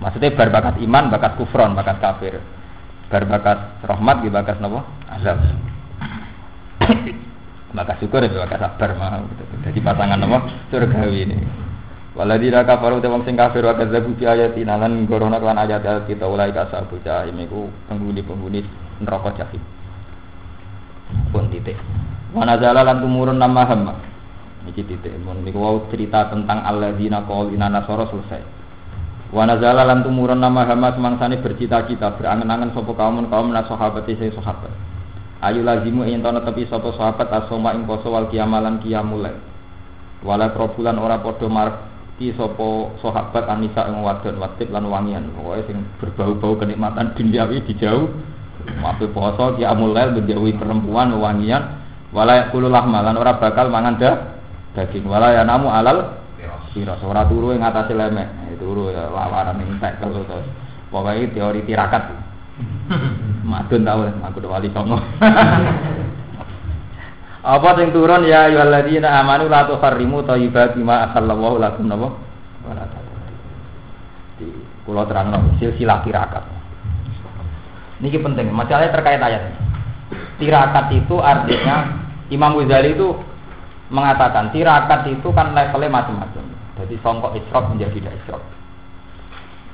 Maksudnya 0.03 0.35
bar 0.35 0.51
bakat 0.51 0.75
iman, 0.83 1.07
bakat 1.07 1.39
kufron, 1.39 1.71
bakat 1.71 1.95
kafir. 2.03 2.43
Bar 3.07 3.23
bakat 3.31 3.87
rahmat 3.87 4.27
ya 4.27 4.29
bakat 4.31 4.59
napa? 4.59 4.83
Azab. 5.07 5.39
bakat 7.79 7.95
syukur 8.03 8.27
ya 8.27 8.43
bakat 8.43 8.59
sabar 8.59 8.91
mah. 8.99 9.23
Jadi 9.63 9.79
pasangan 9.79 10.19
napa? 10.19 10.51
Surgawi 10.67 11.31
ini. 11.31 11.39
Waladina 12.11 12.67
kafaru 12.67 12.99
te 12.99 13.07
wong 13.07 13.23
sing 13.23 13.39
kafir 13.39 13.63
wa 13.63 13.71
kadzabu 13.71 14.11
bi 14.19 14.27
ayatina 14.27 14.75
lan 14.75 15.07
gorono 15.07 15.39
kan 15.39 15.55
ayat 15.55 16.11
kita 16.11 16.27
ulai 16.27 16.51
ka 16.51 16.67
sabu 16.67 16.99
jahim 17.07 17.39
iku 17.39 17.71
penghuni-penghuni 17.87 18.67
neraka 18.99 19.31
jahim. 19.39 19.63
Pun 21.31 21.47
titik. 21.47 21.79
Wa 22.35 22.43
nazala 22.43 22.83
lan 22.83 22.99
tumurun 22.99 23.39
nama 23.39 23.63
hamma. 23.63 23.95
Iki 24.67 24.83
titik 24.91 25.15
mun 25.23 25.47
niku 25.47 25.63
wau 25.63 25.87
cerita 25.87 26.27
tentang 26.27 26.59
alladzina 26.67 27.23
qaulina 27.23 27.71
nasara 27.71 28.03
selesai. 28.11 28.43
Wa 29.31 29.47
nazala 29.47 29.87
lan 29.87 30.03
tumurun 30.03 30.43
nama 30.43 30.67
hamma 30.67 30.91
semangsane 30.91 31.39
bercita-cita 31.39 32.19
berangen-angen 32.19 32.75
sapa 32.75 32.91
kaum 32.91 33.23
kaum 33.31 33.55
nas 33.55 33.71
sahabat 33.71 34.03
sing 34.03 34.35
sahabat. 34.35 34.71
Ayu 35.47 35.63
lazimu 35.63 36.03
ing 36.03 36.19
tono 36.19 36.43
tepi 36.43 36.67
sapa 36.67 36.91
sahabat 36.91 37.31
asoma 37.31 37.71
ing 37.71 37.87
poso 37.87 38.11
wal 38.11 38.27
kiamalan 38.27 38.83
kiamulai. 38.83 39.31
Wala 40.27 40.51
probulan 40.51 40.99
ora 40.99 41.23
padha 41.23 41.47
marek 41.47 41.90
iki 42.21 42.37
sapa 42.37 42.93
sahabat 43.01 43.49
Anisa 43.49 43.89
ing 43.89 44.05
wadon 44.05 44.37
watib 44.37 44.69
lan 44.69 44.85
wangian. 44.85 45.33
Sing 45.65 45.81
berbau-bau 45.97 46.53
kenikmatan 46.61 47.17
duniawi 47.17 47.65
dijauh. 47.65 48.13
Mape 48.77 49.09
poso 49.09 49.57
ki 49.57 49.65
amulail 49.65 50.13
menjauhi 50.13 50.53
perempuan 50.53 51.17
wangian. 51.17 51.81
Wala 52.13 52.45
yakululah 52.45 52.85
malan 52.85 53.17
ora 53.17 53.41
bakal 53.41 53.73
mangan 53.73 53.97
dah 53.97 54.15
daging. 54.77 55.09
Wala 55.09 55.33
ya 55.33 55.41
namu 55.41 55.73
alal 55.73 56.21
sira 56.77 56.93
ora 57.01 57.25
turu 57.25 57.57
ing 57.57 57.65
atase 57.65 57.97
lemek. 57.97 58.29
Turu 58.61 58.93
ya 58.93 59.09
lawaran 59.09 59.57
ing 59.65 59.81
tek 59.81 59.97
terus 59.97 60.21
pokoke 60.93 61.33
teori 61.33 61.65
tirakat. 61.65 62.05
Madun 63.49 63.81
tau 63.81 64.05
aku 64.05 64.45
wali 64.45 64.69
songo 64.69 65.01
Apa 67.41 67.73
sing 67.73 67.89
turun 67.89 68.29
ya 68.29 68.53
ayyuhalladzina 68.53 69.09
amanu 69.17 69.49
la 69.49 69.65
tuharrimu 69.65 70.21
thayyibati 70.21 70.77
ma 70.85 71.09
ahallallahu 71.09 71.57
lakum 71.57 71.89
napa? 71.89 72.13
Wala 72.69 72.85
Di 74.37 74.45
kula 74.85 75.09
terangno 75.09 75.57
silsilah 75.57 76.05
tirakat. 76.05 76.45
Niki 78.01 78.21
penting, 78.21 78.49
masalahnya 78.53 78.93
terkait 78.93 79.21
ayat. 79.21 79.57
Tirakat 80.37 80.89
itu 80.93 81.17
artinya 81.21 82.01
Imam 82.29 82.57
Ghazali 82.57 82.93
itu 82.93 83.13
mengatakan 83.89 84.49
tirakat 84.53 85.09
itu 85.09 85.29
kan 85.33 85.53
levelnya 85.57 85.89
macam-macam. 85.89 86.45
Jadi 86.81 86.95
songkok 87.01 87.37
isrok 87.37 87.73
menjadi 87.73 87.93
tidak 88.01 88.13
isrok. 88.21 88.43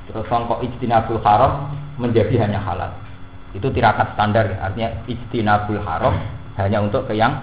Terus 0.07 0.23
songkok 0.31 0.63
ijtinabul 0.63 1.19
haram 1.23 1.71
menjadi 1.99 2.47
hanya 2.47 2.63
halal. 2.63 2.91
Itu 3.55 3.71
tirakat 3.71 4.15
standar, 4.15 4.55
artinya 4.59 5.03
ijtinabul 5.07 5.79
haram 5.83 6.15
hanya 6.59 6.83
untuk 6.83 7.07
ke 7.07 7.15
yang 7.15 7.37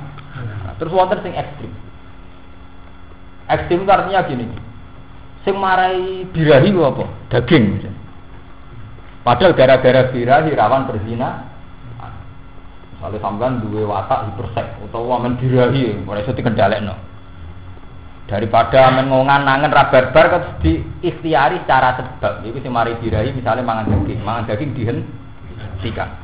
Terus 0.79 0.93
wonten 0.95 1.22
sing 1.22 1.35
ekstrim. 1.35 1.72
Ekstrim 3.47 3.87
artinya 3.87 4.25
gini. 4.27 4.47
Sing 5.45 5.55
marai 5.61 6.25
birahi 6.33 6.72
apa? 6.72 7.05
Daging. 7.29 7.85
Padahal 9.20 9.53
gara-gara 9.53 10.09
birahi 10.09 10.51
rawan 10.57 10.89
berzina. 10.89 11.53
Misalnya 12.97 13.20
sampean 13.20 13.61
duwe 13.61 13.85
watak 13.85 14.33
hipersek 14.33 14.81
utawa 14.81 15.20
men 15.20 15.37
birahi, 15.37 15.93
ora 16.09 16.25
iso 16.25 16.33
dikendhalekno. 16.33 16.97
Daripada 18.25 18.89
mengongan 18.97 19.45
nangen 19.45 19.68
rabar-bar 19.68 20.33
kok 20.33 20.64
di 20.64 20.81
ikhtiari 21.05 21.61
secara 21.61 22.01
sebab. 22.01 22.41
Iku 22.49 22.64
sing 22.64 22.72
mari 22.72 22.97
birahi 22.97 23.37
misalnya 23.37 23.61
mangan 23.61 23.93
daging, 23.93 24.25
mangan 24.25 24.49
daging 24.49 24.72
dihentikan. 24.72 26.24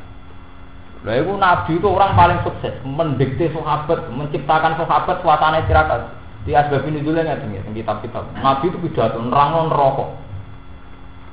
Lah 1.01 1.17
itu 1.17 1.33
Nabi 1.33 1.81
itu 1.81 1.87
orang 1.89 2.13
paling 2.13 2.39
sukses, 2.45 2.77
mendikte 2.85 3.49
sahabat, 3.49 4.05
menciptakan 4.13 4.77
sahabat 4.77 5.17
suasana 5.25 5.65
tirakat. 5.65 6.13
Di 6.45 6.53
asbab 6.53 6.85
ini 6.85 7.01
dulu 7.01 7.21
tinggi, 7.21 7.57
kitab-kitab. 7.81 8.37
Nabi 8.37 8.69
itu 8.69 8.77
pidato, 8.77 9.17
nerang 9.17 9.69
rokok. 9.69 10.09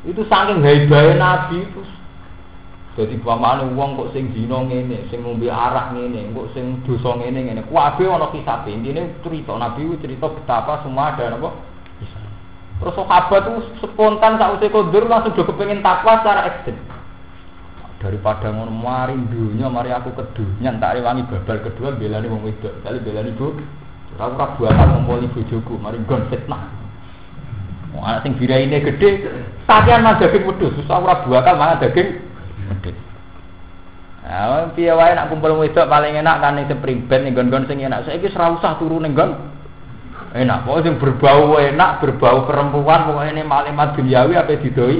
Itu 0.08 0.24
saking 0.24 0.64
hebatnya 0.64 1.20
Nabi 1.20 1.68
itu. 1.68 1.84
Jadi 2.98 3.14
pamane 3.22 3.78
uang 3.78 3.94
kok 3.94 4.10
sing 4.10 4.34
dino 4.34 4.66
ngene, 4.66 5.06
sing 5.06 5.22
ngombe 5.22 5.46
arak 5.46 5.94
ngene, 5.94 6.34
kok 6.34 6.50
sing 6.50 6.82
dosa 6.82 7.14
ngene 7.14 7.46
ngene. 7.46 7.62
Kuwabe 7.70 8.02
ana 8.10 8.26
kisabe. 8.34 8.74
Intine 8.74 9.22
cerita 9.22 9.54
Nabi 9.54 9.86
itu 9.86 10.02
cerita 10.02 10.26
betapa 10.26 10.82
semua 10.82 11.14
ada 11.14 11.30
apa? 11.30 11.50
Terus 12.78 12.94
sahabat 12.98 13.42
itu 13.46 13.60
spontan 13.86 14.34
saat 14.38 14.58
usia 14.58 14.70
kodur 14.70 15.06
langsung 15.06 15.30
udah 15.34 15.46
kepengen 15.46 15.82
takwa 15.82 16.18
secara 16.22 16.46
ekstrim 16.46 16.78
daripada 17.98 18.54
ngono 18.54 18.70
mari 18.70 19.18
dunya 19.26 19.66
mari 19.66 19.90
aku 19.90 20.14
ke 20.14 20.24
dunya 20.38 20.70
tak 20.78 21.02
rewangi 21.02 21.26
babal 21.26 21.58
kedua 21.66 21.98
belani 21.98 22.30
wong 22.30 22.46
wedok 22.46 22.74
kali 22.86 22.98
belani 23.02 23.34
bu 23.34 23.58
aku 24.18 24.34
ora 24.34 24.46
buatan 24.54 24.86
ngumpuli 24.94 25.26
bojoku 25.34 25.74
mari 25.82 25.98
gon 26.06 26.26
fitnah 26.30 26.78
Wong 27.88 28.04
anak 28.04 28.20
sing 28.20 28.36
ini 28.36 28.84
gede, 28.84 29.08
sakian 29.64 30.04
mah 30.04 30.20
daging 30.20 30.44
wedhus, 30.44 30.76
susah 30.76 31.00
ora 31.00 31.24
malah 31.56 31.80
daging 31.80 32.20
wedhus. 32.68 32.96
Nah, 34.28 34.68
piye 34.76 34.92
wae 34.92 35.16
nak 35.16 35.32
kumpul 35.32 35.56
wedok 35.56 35.88
paling 35.88 36.20
enak 36.20 36.36
kan 36.44 36.60
ning 36.60 36.68
sepriben 36.68 37.24
ning 37.24 37.32
gon-gon 37.32 37.64
sing 37.64 37.80
enak. 37.80 38.04
Saiki 38.04 38.28
ora 38.36 38.60
usah 38.60 38.76
turu 38.76 39.00
ning 39.00 39.16
gon. 39.16 39.56
Enak, 40.36 40.68
pokoknya 40.68 40.84
sing 40.84 40.94
berbau 41.00 41.56
enak, 41.56 42.04
berbau 42.04 42.44
perempuan, 42.44 43.08
pokoknya 43.08 43.40
ini 43.40 43.44
malimat 43.48 43.96
duniawi 43.96 44.36
apa 44.36 44.60
didoi. 44.60 44.98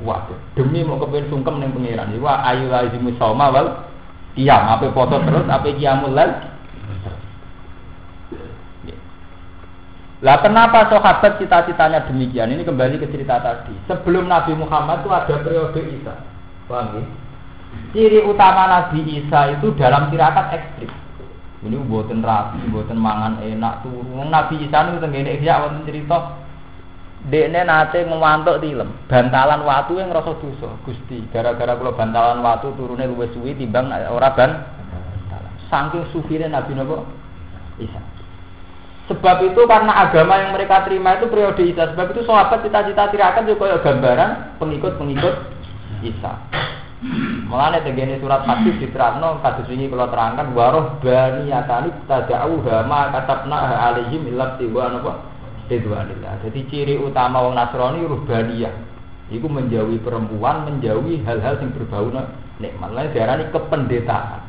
Wah, 0.00 0.24
demi 0.56 0.80
mau 0.80 0.96
kepen 0.96 1.28
sungkem 1.28 1.60
ning 1.60 1.76
pangeran. 1.76 2.16
Iku 2.16 2.24
ayu 2.24 2.72
lazimu 2.72 3.12
sauma 3.20 3.52
wal 3.52 3.84
qiyam, 4.32 4.64
apa 4.64 4.88
foto 4.96 5.20
terus, 5.20 5.44
apa 5.44 5.68
qiyamul 5.76 6.16
lail. 6.16 6.32
Lah 10.20 10.36
kenapa 10.44 10.84
sahabat 10.92 11.40
cita-citanya 11.40 12.04
demikian? 12.04 12.52
Ini 12.52 12.60
kembali 12.60 13.00
ke 13.00 13.08
cerita 13.08 13.40
tadi. 13.40 13.72
Sebelum 13.88 14.28
Nabi 14.28 14.52
Muhammad 14.52 15.00
itu 15.00 15.08
ada 15.08 15.34
periode 15.40 15.80
Isa. 15.96 16.12
Paham 16.68 17.00
ya? 17.00 17.04
Ciri 17.96 18.20
utama 18.28 18.68
Nabi 18.68 19.00
Isa 19.16 19.56
itu 19.56 19.72
dalam 19.80 20.12
tirakat 20.12 20.60
ekstrim. 20.60 20.92
Ini 21.60 21.76
buatan 21.88 22.20
rapi, 22.20 22.60
buatan 22.68 23.00
mangan 23.00 23.40
enak 23.40 23.80
turun. 23.80 24.28
Nabi 24.28 24.60
Isa 24.60 24.92
itu 24.92 25.00
tenggene 25.00 25.40
ya 25.40 25.64
wonten 25.64 25.88
cerita 25.88 26.36
Dekne 27.20 27.68
nate 27.68 28.00
ngewantuk 28.08 28.64
tilem, 28.64 28.96
bantalan 29.04 29.60
watu 29.60 30.00
yang 30.00 30.08
ngrasa 30.08 30.40
dosa. 30.40 30.72
Gusti, 30.88 31.20
gara-gara 31.28 31.76
kula 31.76 31.92
bantalan 31.92 32.40
watu 32.40 32.72
turune 32.80 33.04
luwih 33.04 33.28
suwi 33.36 33.52
timbang 33.52 33.92
ora 33.92 34.32
ban 34.32 34.64
saking 35.68 36.08
sufine 36.16 36.48
Nabi 36.48 36.72
napa? 36.72 37.04
Isa. 37.76 38.00
Sebab 39.12 39.52
itu 39.52 39.60
karena 39.68 40.06
agama 40.06 40.38
yang 40.40 40.56
mereka 40.56 40.86
terima 40.88 41.20
itu 41.20 41.28
periode 41.28 41.60
Isa. 41.60 41.92
Sebab 41.92 42.14
itu 42.16 42.24
sahabat 42.24 42.64
cita-cita 42.64 43.12
tirakan 43.12 43.44
juga 43.44 43.76
gambaran 43.84 44.56
pengikut-pengikut 44.56 45.34
Isa. 46.00 46.32
Mulane 47.48 47.80
tegene 47.80 48.20
surat 48.20 48.44
hadis 48.44 48.76
diterangno 48.76 49.40
kados 49.40 49.68
wingi 49.68 49.88
kula 49.88 50.12
terangkan 50.12 50.52
waroh 50.52 51.00
bani 51.00 51.48
atani 51.48 51.88
tada'u 52.04 52.60
hama 52.64 53.08
katabna 53.12 53.56
alaihim 53.88 54.24
illa 54.28 54.56
tiwa 54.60 54.88
napa? 54.92 55.12
Ridwanillah. 55.70 56.42
Jadi 56.42 56.60
ciri 56.66 56.94
utama 56.98 57.46
wong 57.46 57.54
Nasrani 57.54 58.02
ruhbaniyah. 58.02 58.74
Iku 59.30 59.46
menjauhi 59.46 60.02
perempuan, 60.02 60.66
menjauhi 60.66 61.22
hal-hal 61.22 61.62
yang 61.62 61.70
berbau 61.70 62.10
nikmat. 62.58 62.90
Lain 62.90 63.14
diarani 63.14 63.46
kependetaan. 63.54 64.42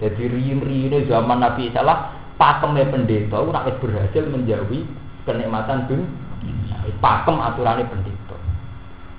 Jadi 0.00 0.26
riin-riine 0.26 1.04
zaman 1.04 1.44
Nabi 1.44 1.68
Isa 1.70 1.84
lah 1.84 2.10
pakemnya 2.34 2.88
pendeta 2.90 3.38
itu 3.38 3.50
nak 3.52 3.68
berhasil 3.78 4.24
menjauhi 4.26 4.88
kenikmatan 5.28 5.86
dunia. 5.86 6.76
Pakem 6.98 7.36
aturannya 7.40 7.84
pendeta. 7.88 8.36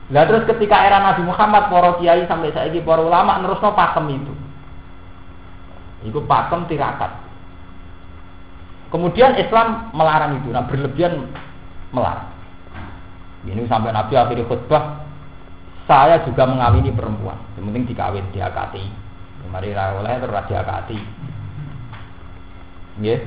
Nah 0.10 0.24
terus 0.30 0.46
ketika 0.46 0.86
era 0.86 1.02
Nabi 1.02 1.26
Muhammad, 1.26 1.74
para 1.74 1.98
kiai 1.98 2.30
sampai 2.30 2.54
saiki 2.54 2.86
para 2.86 3.02
ulama 3.02 3.42
nerusno 3.42 3.74
pakem 3.74 4.06
itu. 4.14 4.34
Iku 6.06 6.22
pakem 6.30 6.70
tirakat. 6.70 7.25
Kemudian 8.96 9.36
Islam 9.36 9.92
melarang 9.92 10.40
itu, 10.40 10.56
nah 10.56 10.64
berlebihan 10.64 11.28
melarang. 11.92 12.32
Ini 13.44 13.68
sampai 13.68 13.92
Nabi 13.92 14.16
akhirnya 14.16 14.48
khutbah, 14.48 15.04
saya 15.84 16.24
juga 16.24 16.48
mengawini 16.48 16.96
perempuan. 16.96 17.36
Yang 17.60 17.64
penting 17.68 17.84
dikawin, 17.92 18.24
diakati. 18.32 18.88
Mari 19.52 19.76
oleh 19.76 20.16
terus 20.24 20.48
diakati. 20.48 21.00
Ya. 23.04 23.20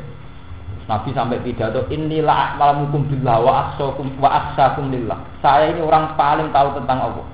Nabi 0.89 1.12
sampai 1.12 1.45
pidato 1.45 1.85
inilah 1.93 2.57
malamukum 2.57 3.05
billah 3.12 3.37
wa 3.37 3.53
aksakum 3.69 4.09
wa 4.16 4.29
aksakum 4.41 4.89
lillah. 4.89 5.21
Saya 5.45 5.77
ini 5.77 5.85
orang 5.85 6.16
paling 6.16 6.49
tahu 6.49 6.81
tentang 6.81 7.12
Allah. 7.12 7.29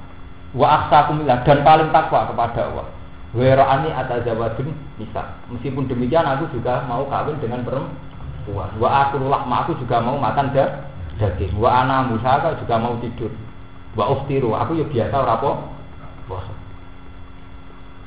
Wa 0.59 0.66
aksakum 0.82 1.22
lillah 1.22 1.39
dan 1.47 1.62
paling 1.62 1.87
takwa 1.95 2.26
kepada 2.35 2.66
Allah. 2.66 2.87
Werani 3.30 3.95
atas 3.95 4.26
jawadun 4.26 4.74
bisa. 4.99 5.22
Meskipun 5.55 5.87
demikian 5.87 6.26
aku 6.26 6.51
juga 6.51 6.82
mau 6.91 7.07
kawin 7.07 7.39
dengan 7.39 7.62
perempuan 7.62 8.13
puas. 8.45 8.70
Wa 8.78 9.09
aku 9.09 9.20
lahma 9.24 9.64
aku 9.64 9.76
juga 9.80 10.01
mau 10.01 10.16
makan 10.16 10.53
da, 10.53 10.86
daging. 11.20 11.57
Wa 11.57 11.84
ana 11.84 12.07
musaka 12.09 12.57
juga 12.61 12.76
mau 12.78 12.97
tidur. 13.01 13.32
Wa 13.99 14.11
uftiru 14.12 14.53
aku 14.55 14.78
ya 14.78 14.86
biasa 14.86 15.14
ora. 15.16 15.36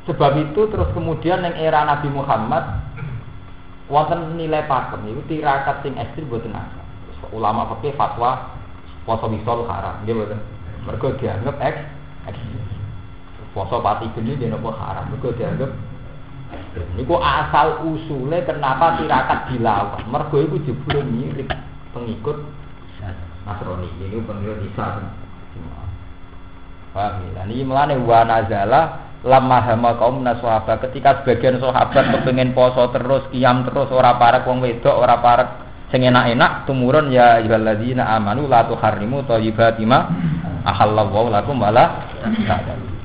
Sebab 0.07 0.31
itu 0.39 0.61
terus 0.71 0.89
kemudian 0.95 1.43
yang 1.43 1.55
era 1.59 1.83
Nabi 1.83 2.07
Muhammad 2.07 2.63
wonten 3.91 4.39
nilai 4.39 4.63
pakem 4.63 5.03
itu 5.11 5.19
tirakat 5.27 5.83
sing 5.83 5.99
ekstrim 5.99 6.31
boten 6.31 6.55
asal. 6.55 6.83
Ulama 7.35 7.67
fikih 7.75 7.95
fatwa 7.99 8.55
puasa 9.03 9.27
misol 9.27 9.67
haram, 9.67 9.99
nggih 10.07 10.15
boten. 10.15 10.39
Mergo 10.87 11.11
dianggap 11.19 11.59
eks 11.59 11.79
ekstrim. 12.31 12.63
Puasa 13.51 13.83
pati 13.83 14.07
geni 14.15 14.39
dia 14.39 14.47
nopo 14.47 14.71
haram, 14.71 15.11
mergo 15.11 15.35
dianggap 15.35 15.71
Niku 16.97 17.17
asal 17.17 17.83
usule 17.85 18.41
kenapa 18.45 19.01
tirakat 19.01 19.49
dilawan. 19.51 20.03
Mergo 20.07 20.37
iku 20.41 20.57
jebule 20.63 21.01
mirip 21.05 21.49
pengikut 21.93 22.37
Nasrani. 23.47 23.87
Ini 24.03 24.17
pengikut 24.23 24.59
Isa. 24.67 25.01
Paham 26.91 27.23
ya? 27.35 27.43
Ini 27.45 27.63
melane 27.63 27.95
wa 28.01 28.25
nazala 28.25 28.81
lama 29.25 29.57
hama 29.61 29.97
kaum 29.97 30.21
naswaba 30.21 30.77
ketika 30.87 31.21
sebagian 31.21 31.57
sahabat 31.57 32.13
kepengen 32.13 32.53
poso 32.53 32.85
terus 32.93 33.25
kiam 33.33 33.65
terus 33.65 33.89
ora 33.89 34.15
parek 34.15 34.45
wong 34.45 34.61
wedok 34.61 34.93
ora 34.93 35.17
parek 35.19 35.49
sing 35.89 36.05
enak-enak 36.05 36.69
tumurun 36.69 37.09
ya 37.09 37.41
ayyuhalladzina 37.41 38.07
amanu 38.13 38.45
la 38.45 38.67
tuharrimu 38.69 39.25
thayyibati 39.25 39.83
ma 39.89 40.05
ahallallahu 40.67 41.33
lakum 41.33 41.57
wala 41.57 42.07
ta'lamu 42.21 42.96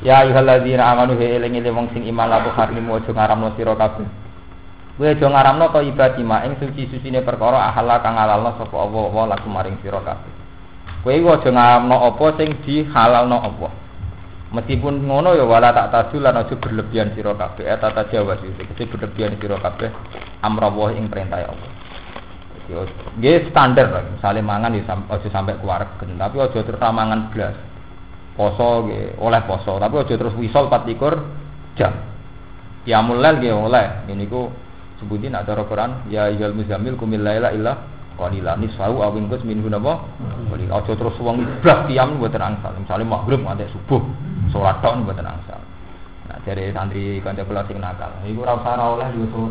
Ya 0.00 0.24
ayyuhalladzina 0.24 0.80
amanu 0.80 1.20
he 1.20 1.36
eling 1.36 1.60
eling 1.60 1.76
wong 1.76 1.92
sing 1.92 2.08
iman 2.08 2.32
la 2.32 2.40
harimu 2.40 2.96
aja 2.96 3.12
ngaramno 3.12 3.52
sira 3.52 3.76
kabeh. 3.76 4.08
Kowe 4.96 5.04
aja 5.04 5.26
ngaramno 5.28 5.64
to 5.72 5.80
ibadi 5.84 6.24
ma 6.24 6.40
ing 6.48 6.56
suci-sucine 6.56 7.20
perkara 7.20 7.68
ahalla 7.68 8.00
kang 8.00 8.16
halalno 8.16 8.56
sapa 8.56 8.76
Allah 8.80 9.04
wa 9.12 9.24
lakum 9.28 9.52
maring 9.52 9.76
sira 9.84 10.00
kabeh. 10.00 10.32
Kowe 11.04 11.12
aja 11.12 11.50
ngaramno 11.52 11.96
apa 12.00 12.26
sing 12.40 12.48
dihalalno 12.64 13.38
Allah. 13.44 13.72
Meskipun 14.50 15.06
ngono 15.06 15.36
ya 15.38 15.46
wala 15.46 15.70
tak 15.70 15.94
tadu 15.94 16.18
lan 16.18 16.34
aja 16.34 16.56
berlebihan 16.56 17.12
sira 17.12 17.36
kabeh. 17.36 17.68
Eh 17.68 17.76
tata 17.76 18.08
Jawa 18.08 18.40
sih, 18.40 18.50
kese 18.56 18.88
berlebihan 18.88 19.36
sira 19.36 19.60
kabeh 19.60 19.92
amrawah 20.40 20.96
ing 20.96 21.12
perintah 21.12 21.44
Allah. 21.44 21.70
Nggih 23.18 23.50
standar 23.50 23.90
lah, 23.90 24.04
mangan 24.40 24.78
ya 24.78 24.94
aja 24.94 25.28
sampai 25.28 25.58
keluargen, 25.58 26.14
tapi 26.14 26.38
aja 26.38 26.58
terus 26.62 26.78
mangan 26.78 27.28
blas. 27.34 27.69
Poso 28.40 28.88
nggih 28.88 29.20
oleh 29.20 29.44
poso, 29.44 29.76
tapi 29.76 30.00
aja 30.00 30.16
terus 30.16 30.32
wisol 30.40 30.72
24 30.72 31.76
jam. 31.76 31.92
Ya 32.88 33.04
mulai 33.04 33.36
nggih 33.36 33.52
oleh. 33.52 34.08
Ini 34.08 34.24
ku 34.32 34.48
sebutin 34.96 35.36
ada 35.36 35.52
Quran 35.60 36.08
ya 36.08 36.32
ayyuhal 36.32 36.56
muzammil 36.56 36.96
kumil 36.96 37.20
laila 37.20 37.52
illa 37.52 37.76
qalila 38.16 38.56
nisfa'u 38.56 39.00
aw 39.00 39.12
ingkus 39.16 39.44
minhu 39.44 39.68
napa 39.68 40.04
qalila 40.48 40.80
aja 40.80 40.92
terus 40.92 41.16
wong 41.20 41.44
blas 41.60 41.84
tiam 41.84 42.16
mboten 42.16 42.40
angsal. 42.40 42.72
Misale 42.80 43.04
maghrib 43.04 43.44
nganti 43.44 43.68
subuh 43.76 44.00
salat 44.52 44.80
tok 44.80 45.04
mboten 45.04 45.28
angsal. 45.28 45.60
Nah 46.28 46.40
dari 46.40 46.72
santri 46.72 47.20
kanca 47.20 47.44
kula 47.44 47.60
sing 47.68 47.76
nakal. 47.76 48.08
Iku 48.24 48.40
ora 48.40 48.56
usah 48.56 48.76
oleh 48.76 49.08
yo 49.20 49.24
tuh 49.32 49.44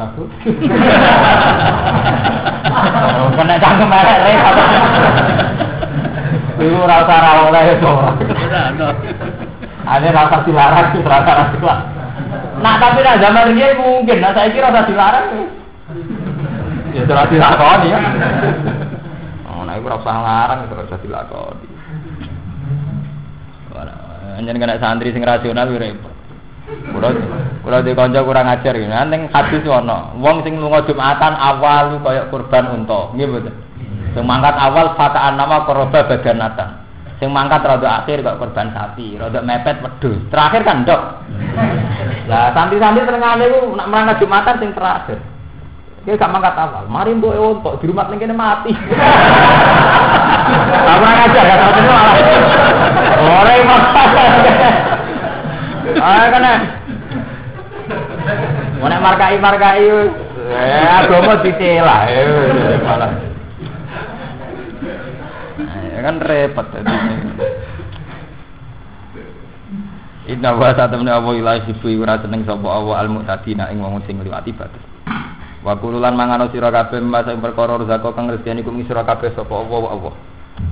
kena 3.37 3.55
cangkem 3.61 3.85
merek 3.85 4.17
iku 6.61 6.77
ora 6.85 6.95
usah 7.05 7.49
oleh 7.49 7.61
yo 7.77 7.89
ora 7.89 8.13
ada 8.49 10.07
rasa 10.11 10.37
dilarang, 10.45 10.87
rasa 11.07 11.31
dilarang. 11.55 11.87
Nah 12.59 12.75
tapi 12.77 12.99
nak 13.01 13.19
zaman 13.23 13.55
ini 13.55 13.73
mungkin, 13.79 14.17
nah 14.19 14.31
saya 14.35 14.51
kira 14.51 14.69
rasa 14.73 14.89
dilarang. 14.89 15.25
Ya 16.89 17.01
sudah 17.05 17.29
dilakoni 17.29 17.93
ya. 17.93 17.99
Oh, 19.49 19.61
nah 19.61 19.77
itu 19.77 19.85
rasa 19.85 20.09
ngarang 20.09 20.59
itu 20.65 20.73
rasa 20.73 20.95
dilakoni. 21.01 21.67
Hanya 24.39 24.55
kena 24.55 24.79
santri 24.79 25.11
sing 25.11 25.19
rasional 25.19 25.67
repot. 25.67 26.15
Kulo 26.95 27.11
kulo 27.59 27.77
di 27.83 27.91
kanca 27.91 28.23
kurang 28.23 28.47
ajar 28.47 28.71
gitu. 28.71 28.87
Ning 28.87 29.27
hadis 29.35 29.67
ono, 29.67 30.15
wong 30.15 30.47
sing 30.47 30.55
lunga 30.63 30.87
Jumatan 30.87 31.35
awal 31.35 31.99
kaya 31.99 32.31
kurban 32.31 32.71
unta. 32.71 33.11
Nggih 33.11 33.27
mboten. 33.27 33.55
Sing 34.15 34.23
mangkat 34.23 34.55
awal 34.55 34.95
fataan 34.95 35.35
nama 35.35 35.67
koroba 35.67 36.07
badanatan. 36.07 36.78
Sing 37.19 37.35
mangkat 37.35 37.67
rada 37.67 37.99
akhir 37.99 38.23
kok 38.23 38.39
korban 38.39 38.71
sapi, 38.71 39.19
rada 39.19 39.43
mepet 39.43 39.83
wedhus. 39.83 40.23
Terakhir 40.31 40.63
kan 40.63 40.87
ndok. 40.87 41.01
Lah 42.31 42.55
santri-santri 42.55 43.03
senengane 43.03 43.51
ku 43.51 43.75
nak 43.75 43.91
merangkat 43.91 44.23
Jumatan 44.23 44.55
sing 44.63 44.71
terakhir. 44.71 45.19
Dia 46.07 46.15
gak 46.15 46.31
mangkat 46.31 46.55
awal. 46.55 46.87
Mari 46.87 47.11
mbok 47.19 47.35
untuk 47.35 47.83
di 47.83 47.91
rumah 47.91 48.07
ning 48.07 48.23
kene 48.23 48.31
mati. 48.31 48.71
Apa 50.95 51.09
aja 51.27 51.41
ya 51.43 51.55
satu 51.59 51.81
malah. 51.83 52.15
Ora 53.19 53.53
Ah 55.99 56.25
kena. 56.31 56.53
Mana 58.79 58.95
markai 59.03 59.35
markai 59.43 59.91
eh 60.55 60.87
agama 60.87 61.43
ditelah 61.43 62.01
eh 62.07 62.79
malah. 62.79 63.28
Ya 65.99 66.07
kan 66.07 66.23
repot 66.23 66.63
tadi. 66.71 66.95
Inna 70.31 70.55
wa 70.55 70.71
satamna 70.71 71.19
wa 71.19 71.35
ilahi 71.35 71.67
sifu 71.67 71.91
ora 71.99 72.15
seneng 72.23 72.47
sapa 72.47 72.63
Allah 72.71 73.03
al 73.03 73.11
mu'tadina 73.11 73.67
ing 73.67 73.83
wong 73.83 73.99
sing 74.07 74.15
liwati 74.23 74.55
batas. 74.55 74.79
Wa 75.59 75.75
kululan 75.75 76.15
mangano 76.15 76.47
sira 76.55 76.71
kabeh 76.71 77.03
masa 77.03 77.35
perkara 77.35 77.75
rezeki 77.83 78.15
kang 78.15 78.31
rezekine 78.31 78.63
iku 78.63 78.71
sira 78.87 79.03
kabeh 79.03 79.35
sapa 79.35 79.51
Allah 79.51 79.91
Allah. 79.91 80.15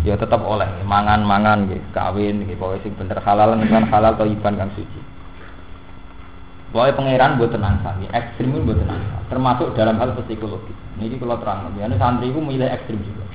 Ya 0.08 0.16
tetap 0.16 0.40
oleh 0.48 0.68
mangan-mangan 0.88 1.68
nggih, 1.68 1.84
kawin 1.92 2.48
nggih, 2.48 2.56
pokoke 2.56 2.88
sing 2.88 2.96
bener 2.96 3.20
halal 3.20 3.52
kan 3.52 3.84
halal 3.92 4.16
iban 4.24 4.56
kang 4.56 4.72
suci. 4.80 5.00
Pokoknya 6.72 6.96
pangeran 6.96 7.36
buat 7.36 7.52
tenang 7.52 7.76
sami, 7.84 8.08
ekstrim 8.16 8.64
buat 8.64 8.80
tenang 8.80 9.04
termasuk 9.28 9.76
dalam 9.76 10.00
hal 10.00 10.16
psikologi. 10.24 10.72
Ini 11.04 11.20
kalau 11.20 11.36
terang, 11.44 11.68
ya 11.76 11.92
santri 12.00 12.32
itu 12.32 12.40
milih 12.40 12.72
ekstrim 12.72 13.04
juga. 13.04 13.27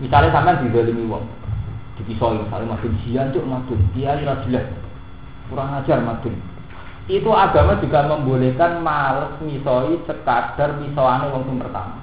Misalnya 0.00 0.32
sampai 0.32 0.64
di 0.64 0.72
dalam 0.72 1.12
wong, 1.12 1.24
dipisoi 2.00 2.40
misalnya 2.40 2.72
madun 2.72 2.92
sian 3.04 3.30
cuk 3.36 3.44
madun, 3.44 3.80
dia 3.92 4.16
ira 4.16 4.40
jelas, 4.48 4.64
kurang 5.52 5.76
ajar 5.76 6.00
madun 6.00 6.34
itu 7.10 7.30
agama 7.34 7.74
juga 7.82 8.06
membolehkan 8.06 8.86
males 8.86 9.34
misoi 9.42 9.98
sekadar 10.06 10.78
misoane 10.78 11.26
wong 11.34 11.42
sing 11.42 11.58
pertama. 11.58 11.98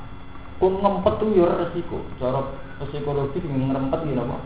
Kun 0.59 0.83
ngempet 0.83 1.13
tuh 1.23 1.31
yo 1.31 1.47
resiko. 1.47 2.03
Cara 2.19 2.43
psikologi 2.83 3.39
ngerempet 3.39 4.03
gitu 4.03 4.19
apa? 4.19 4.37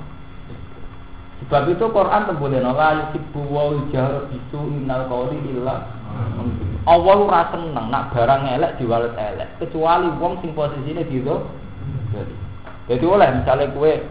Sebab 1.42 1.64
itu 1.74 1.86
Quran 1.90 2.30
tembolehno 2.30 2.78
la 2.78 2.90
yuhibbu 3.02 3.42
wa 3.50 3.74
jahr 3.90 4.30
bisu 4.30 4.60
innal 4.78 5.10
qawli 5.10 5.42
illa 5.50 5.90
Allah 6.86 7.18
ora 7.18 7.50
seneng 7.50 7.90
nak 7.90 8.14
barang 8.14 8.46
elek 8.46 8.78
diwalet 8.78 9.18
elek 9.18 9.50
kecuali 9.58 10.14
wong 10.22 10.38
sing 10.46 10.54
posisine 10.54 11.02
gitu. 11.10 11.42
Jadi, 12.14 12.34
jadi 12.92 13.06
oleh 13.08 13.28
misalnya 13.40 13.72
kue 13.72 14.04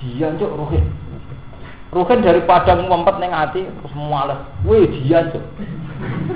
jian 0.00 0.40
cok 0.40 0.56
ruhin 0.56 0.88
Ruhin 1.94 2.26
daripada 2.26 2.74
ngumpet 2.74 3.22
neng 3.22 3.30
hati 3.30 3.70
terus 3.70 3.94
males. 3.94 4.40
Wih 4.66 4.90
jian 4.90 5.30
cok. 5.30 5.44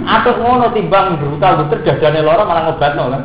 Atau 0.07 0.39
ngono 0.39 0.71
timbang 0.71 1.19
brutal 1.19 1.67
betul 1.67 1.83
dadane 1.83 2.23
loro 2.23 2.47
malah 2.47 2.63
ngobatno 2.71 3.05
kan. 3.11 3.23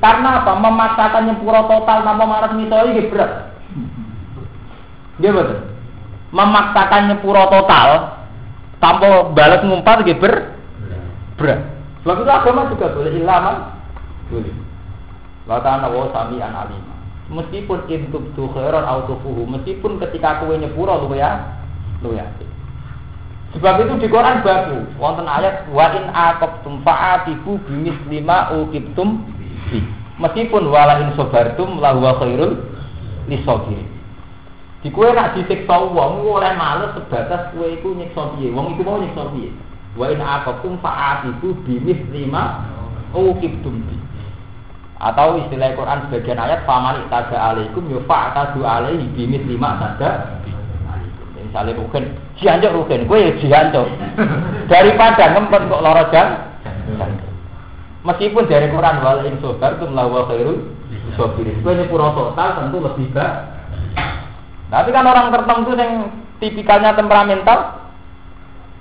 Karena 0.00 0.44
apa? 0.44 0.52
Memaksakan 0.60 1.24
nyempuro 1.24 1.64
total 1.64 2.04
tanpa 2.04 2.24
maras 2.28 2.52
misoi 2.52 2.92
ini 2.92 3.08
berat. 3.08 3.48
Dia. 5.24 5.32
Memaksakan 6.36 7.02
nyempuro 7.08 7.48
total 7.48 8.20
tanpa 8.76 9.32
balas 9.32 9.64
ngumpat 9.64 10.04
ini 10.04 10.20
ber 10.20 10.52
berat. 11.40 11.64
Sebab 12.04 12.16
itu 12.20 12.32
agama 12.32 12.68
juga 12.68 12.92
boleh 12.92 13.12
ilaman. 13.16 13.56
Boleh. 14.28 14.52
Wakana 15.48 15.88
wa 15.88 16.12
sami'an 16.12 16.52
alim. 16.52 16.89
Meskipun 17.30 17.86
intub 17.86 18.26
tu 18.34 18.50
khairan 18.50 18.82
autofuhu, 18.82 19.46
meskipun 19.46 20.02
ketika 20.02 20.42
kue 20.42 20.58
nyepuro 20.58 21.06
lu 21.06 21.14
ya, 21.14 21.62
lu 22.02 22.10
ya. 22.10 22.26
Sebab 23.54 23.82
itu 23.82 24.06
di 24.06 24.08
Quran 24.10 24.42
bagus. 24.46 24.86
Wonten 24.98 25.26
ayat 25.26 25.66
wa 25.70 25.86
in 25.94 26.06
aqabtum 26.10 26.82
fa'atibu 26.86 27.58
bimis 27.66 27.98
lima 28.10 28.50
uqibtum. 28.54 29.26
Meskipun 30.22 30.70
wala 30.70 31.02
in 31.06 31.14
sabartum 31.14 31.78
la 31.78 31.94
huwa 31.94 32.18
khairul 32.18 32.62
lisabirin. 33.26 33.86
Di 34.80 34.88
kue 34.88 35.12
nak 35.12 35.36
disiksa 35.36 35.76
wong 35.76 36.24
oleh 36.24 36.56
males 36.56 36.96
sebatas 36.96 37.52
kue 37.52 37.78
iku 37.78 37.92
nyiksa 37.94 38.38
piye. 38.38 38.48
Wong 38.54 38.74
iku 38.74 38.82
mau 38.86 38.98
nyiksa 38.98 39.28
piye. 39.34 39.50
Wa 39.98 40.10
in 40.10 40.22
aqabtum 40.22 40.78
fa'atibu 40.82 41.62
bimis 41.66 42.00
lima 42.14 42.64
uqibtum 43.14 43.86
bi. 43.86 43.99
Atau 45.00 45.40
istilah 45.40 45.72
Quran 45.72 46.04
sebagian 46.06 46.36
ayat 46.36 46.68
faman 46.68 47.08
tada 47.08 47.32
alaikum 47.32 47.88
yufa'tadu 47.88 48.60
alaihi 48.60 49.08
bimis 49.16 49.40
lima 49.48 49.80
tada 49.80 50.40
Misalnya 51.50 51.82
rugen, 51.82 52.14
jiancuk 52.38 52.70
rugen, 52.70 53.10
gue 53.10 53.18
ya. 53.42 53.58
Daripada 54.70 55.34
ngempet 55.34 55.66
kok 55.66 55.82
loro 55.82 56.04
jam. 56.14 56.46
Meskipun 58.06 58.46
dari 58.46 58.70
Quran 58.70 59.02
wal 59.02 59.26
in 59.26 59.34
sobar 59.42 59.74
itu 59.74 59.90
melawa 59.90 60.30
khairul 60.30 60.78
sobirin. 61.18 61.58
Gue 61.66 61.74
nyepuro 61.74 62.14
total 62.14 62.54
tentu 62.54 62.78
lebih 62.78 63.10
baik. 63.10 63.34
Tapi 64.70 64.88
kan 64.94 65.10
orang 65.10 65.34
tertentu 65.34 65.74
yang 65.74 65.92
tipikalnya 66.38 66.94
temperamental, 66.94 67.90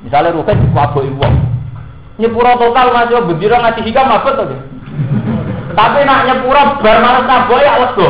misalnya 0.06 0.38
rugen 0.38 0.70
wabok 0.70 1.10
ibu. 1.10 1.26
Nyepuro 2.22 2.54
total 2.54 2.94
masih 2.94 3.26
bendira 3.26 3.66
ngasih 3.66 3.82
hikam 3.82 4.14
apa 4.14 4.30
tuh? 4.38 4.46
Tapi 5.70 6.00
nak 6.02 6.26
nyepuro 6.26 6.82
bar 6.82 6.98
malas 7.04 7.26
naboy 7.30 7.62
ya 7.62 7.78
lego. 7.78 8.10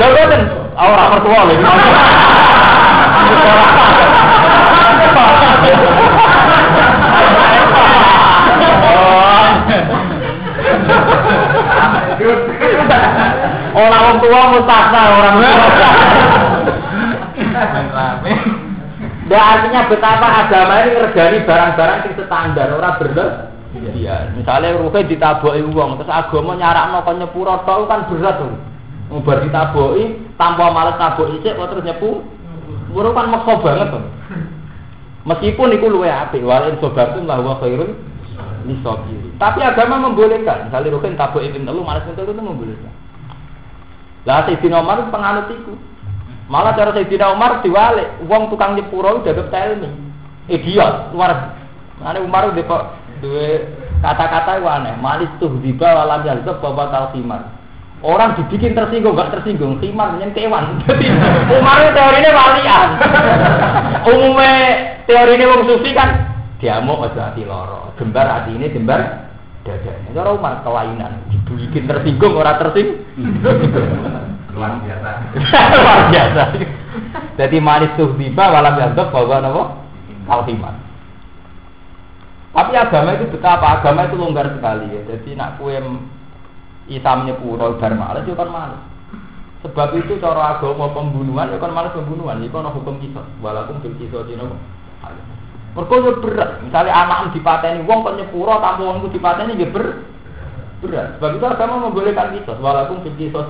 Lha 0.00 0.06
boten 0.08 0.42
ora 0.80 1.04
mertua 1.12 1.40
lho. 1.44 1.54
Orang 13.70 14.18
tua 14.20 14.40
mustakna 14.56 15.02
orang 15.14 15.36
tua. 15.40 15.68
Ya 19.30 19.38
artinya 19.38 19.86
betapa 19.86 20.26
agama 20.42 20.82
ini 20.82 20.90
ngergani 20.98 21.46
barang-barang 21.46 21.98
yang 22.02 22.18
standar, 22.26 22.68
orang 22.74 22.98
bener. 22.98 23.49
Iya, 23.70 24.34
misalnya 24.34 24.82
ruhe 24.82 25.00
ditaboki 25.06 25.62
uang, 25.62 26.02
terus 26.02 26.10
agama 26.10 26.58
nyarakno 26.58 27.06
kon 27.06 27.22
nyepuro 27.22 27.62
tok 27.62 27.86
kan 27.86 28.10
berat 28.10 28.42
tuh. 28.42 28.50
Ngubar 29.14 29.46
ditaboki 29.46 30.18
tanpa 30.34 30.74
males 30.74 30.98
taboki 30.98 31.38
sik 31.46 31.54
kok 31.54 31.70
terus 31.70 31.86
nyepu. 31.86 32.18
Wuro 32.90 33.14
kan 33.14 33.30
maksa 33.30 33.62
banget 33.62 33.94
tuh. 33.94 34.02
Meskipun 35.22 35.70
itu 35.70 35.86
luwe 35.86 36.10
apik, 36.10 36.42
wal 36.42 36.66
in 36.66 36.82
sobatum 36.82 37.30
la 37.30 37.38
wa 37.38 37.62
khairun 37.62 37.94
lisabiri. 38.66 39.30
Tapi 39.38 39.62
agama 39.62 40.02
membolehkan, 40.02 40.66
misalnya 40.66 40.90
ruhe 40.90 41.08
taboki 41.14 41.54
ping 41.54 41.62
telu 41.62 41.86
males 41.86 42.02
ping 42.10 42.18
itu 42.18 42.34
membolehkan. 42.34 42.92
Lah 44.26 44.50
Sayyidina 44.50 44.82
Umar 44.82 45.06
penganut 45.14 45.46
iku. 45.46 45.78
Malah 46.50 46.74
cara 46.74 46.90
Sayyidina 46.90 47.38
Umar 47.38 47.62
diwalik, 47.62 48.26
wong 48.26 48.50
tukang 48.50 48.74
nyepuro 48.74 49.22
udah 49.22 49.46
telmi. 49.54 49.86
Idiot, 50.50 51.14
luar. 51.14 51.54
Ane 52.02 52.18
Umar 52.18 52.50
udah 52.50 52.64
kok 52.66 52.82
duwe 53.20 53.68
kata-kata 54.00 54.58
aneh. 54.60 54.96
Malis 54.98 55.30
tuh 55.38 55.52
diba 55.60 55.88
walam 55.92 56.24
yalzab 56.24 56.58
bawa 56.58 56.88
talqimar. 56.90 57.60
Orang 58.00 58.32
dibikin 58.32 58.72
tersinggung, 58.72 59.12
gak 59.12 59.28
tersinggung, 59.28 59.76
khimar 59.76 60.16
menyen 60.16 60.32
kewan. 60.32 60.80
Jadi 60.88 61.04
itu 61.04 61.88
teorinya 61.92 62.30
walian. 62.32 62.88
Umumnya 64.08 64.52
teorinya 65.04 65.52
wong 65.52 65.62
sufi 65.68 65.92
kan 65.92 66.32
diamuk 66.64 67.04
aja 67.04 67.28
hati 67.28 67.44
loro, 67.44 67.92
gembar 68.00 68.24
hati 68.24 68.56
ini 68.56 68.72
gembar 68.72 69.28
dada. 69.68 69.92
Cara 70.16 70.32
Umar 70.32 70.64
kelainan, 70.64 71.28
dibikin 71.28 71.84
tersinggung 71.84 72.40
orang 72.40 72.56
tersinggung. 72.56 73.04
Luar 74.56 74.80
biasa. 74.80 75.10
Luar 75.76 76.00
biasa. 76.08 76.42
Jadi 77.36 77.56
manis 77.60 77.92
tuh 78.00 78.16
tiba 78.16 78.48
walam 78.48 78.80
yantok 78.80 79.12
bahwa 79.12 79.44
nopo 79.44 79.62
kalhiman. 80.24 80.89
Tapi 82.50 82.74
agama 82.74 83.14
itu 83.14 83.30
betapa 83.30 83.78
agama 83.78 84.10
itu 84.10 84.18
longgar 84.18 84.50
sekali 84.50 84.90
ya. 84.90 85.00
Jadi 85.06 85.38
nak 85.38 85.62
kue 85.62 85.78
Isam 86.90 87.22
nyepuro 87.22 87.78
bar 87.78 87.94
males 87.94 88.26
yo 88.26 88.34
kan 88.34 88.50
males. 88.50 88.82
Sebab 89.62 89.94
itu 89.94 90.18
cara 90.18 90.58
agama 90.58 90.90
pembunuhan 90.90 91.54
yo 91.54 91.62
kan 91.62 91.70
males 91.70 91.94
pembunuhan, 91.94 92.42
iku 92.42 92.58
ana 92.58 92.74
hukum 92.74 92.98
kisah. 92.98 93.22
Walaupun 93.38 93.78
fil 93.86 93.94
kisah 94.02 94.26
dino. 94.26 94.58
Mergo 95.78 95.94
yo 96.02 96.18
berat. 96.18 96.58
Misalnya 96.66 96.90
anak 96.90 97.30
dipateni 97.30 97.86
wong 97.86 98.02
kok 98.02 98.18
nyepuro 98.18 98.58
tanpa 98.58 98.82
wong 98.82 99.06
dipateni 99.14 99.54
nggih 99.54 99.70
ber 99.70 99.86
berat. 100.82 101.22
Sebab 101.22 101.30
itu 101.38 101.46
agama 101.46 101.86
membolehkan 101.86 102.34
kisah 102.34 102.58
walaupun 102.58 103.06
fil 103.06 103.14
kisah. 103.14 103.46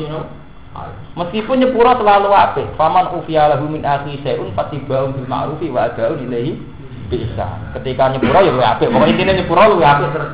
Meskipun 1.16 1.64
nyepuro 1.64 1.96
selalu 1.96 2.30
apik, 2.30 2.68
faman 2.78 3.10
ufiya 3.16 3.50
lahu 3.50 3.66
min 3.66 3.82
akhi 3.82 4.22
syai'un 4.22 4.54
fatibau 4.54 5.10
bil 5.10 5.26
ma'rufi 5.26 5.66
wa 5.66 5.90
adau 5.90 6.14
ilaihi 6.14 6.62
bisa. 7.10 7.46
Ketika 7.74 8.14
nyepuro 8.14 8.38
ya 8.46 8.54
luwih 8.54 8.68
apik. 8.70 8.88
Pokoke 8.94 9.10
intine 9.10 9.34
nyepuro 9.34 9.74
luwih 9.74 9.84
apik 9.84 10.14
terus. 10.14 10.30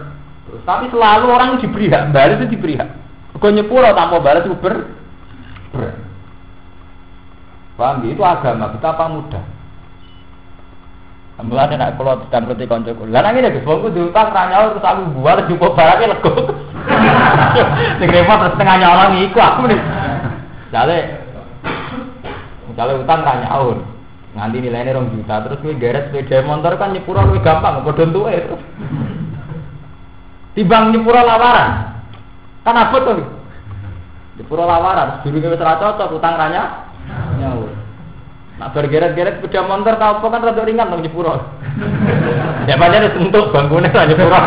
Tapi 0.62 0.84
selalu 0.92 1.26
orang 1.32 1.58
diberi 1.58 1.90
hak, 1.90 2.12
balik 2.12 2.38
itu 2.44 2.54
diberi 2.54 2.76
hak. 2.76 2.90
Kau 3.40 3.50
nyepuro 3.52 3.88
tanpa 3.96 4.20
balas 4.20 4.44
itu 4.44 4.56
ber, 4.60 4.74
ber. 5.72 5.92
Paham 7.76 8.04
ya? 8.08 8.16
Itu 8.16 8.22
agama, 8.24 8.72
betapa 8.72 9.04
mudah. 9.12 9.44
Mulai 11.36 11.76
nak 11.76 12.00
kalau 12.00 12.16
dan 12.32 12.48
roti 12.48 12.64
konco 12.64 12.96
Lah 13.12 13.20
nang 13.20 13.36
ngene 13.36 13.52
Gus, 13.52 13.68
wong 13.68 13.92
diutang 13.92 14.32
ra 14.32 14.48
nyaur 14.48 14.72
terus 14.72 14.88
aku 14.88 15.20
buar 15.20 15.44
cukup 15.44 15.76
barangnya 15.76 16.16
lego. 16.16 16.32
Sing 18.00 18.08
repot 18.08 18.40
terus 18.40 18.56
tengah 18.56 18.76
nyolong 18.80 19.20
iku 19.20 19.36
aku 19.36 19.68
nih. 19.68 19.76
Jale 20.72 20.98
Jale 22.72 22.92
utang 23.04 23.20
ra 23.20 23.36
nyaur. 23.44 23.76
Nganti 24.36 24.60
nilainya 24.60 24.92
rong 24.92 25.16
juta 25.16 25.48
terus 25.48 25.64
kowe 25.64 25.72
geret 25.80 26.12
sepeda 26.12 26.44
motor 26.44 26.76
kan 26.76 26.92
nyepuro 26.92 27.24
luwih 27.24 27.40
gampang 27.40 27.80
padha 27.80 28.04
entuke 28.04 28.36
terus. 28.36 28.62
Timbang 30.52 30.92
nyepuro 30.92 31.20
lawaran. 31.24 31.96
Kan 32.60 32.76
apa 32.76 32.96
tuh? 33.00 33.24
Nyepuro 34.36 34.68
lawaran, 34.68 35.24
durunge 35.24 35.56
wis 35.56 35.64
ra 35.64 35.80
cocok 35.80 36.20
utang 36.20 36.36
ranya 36.36 36.92
nyaur. 37.40 37.72
Nak 38.60 38.76
bergeret-geret 38.76 39.40
sepeda 39.40 39.64
motor 39.64 39.96
tau 39.96 40.20
apa 40.20 40.26
kan 40.28 40.44
rada 40.44 40.62
ringan 40.68 40.92
dong 40.92 41.00
nyepuro. 41.00 41.40
ya 42.68 42.76
pancen 42.76 43.16
sentuh 43.16 43.48
bangkune 43.48 43.88
ra 43.88 44.04
nyepuro. 44.04 44.40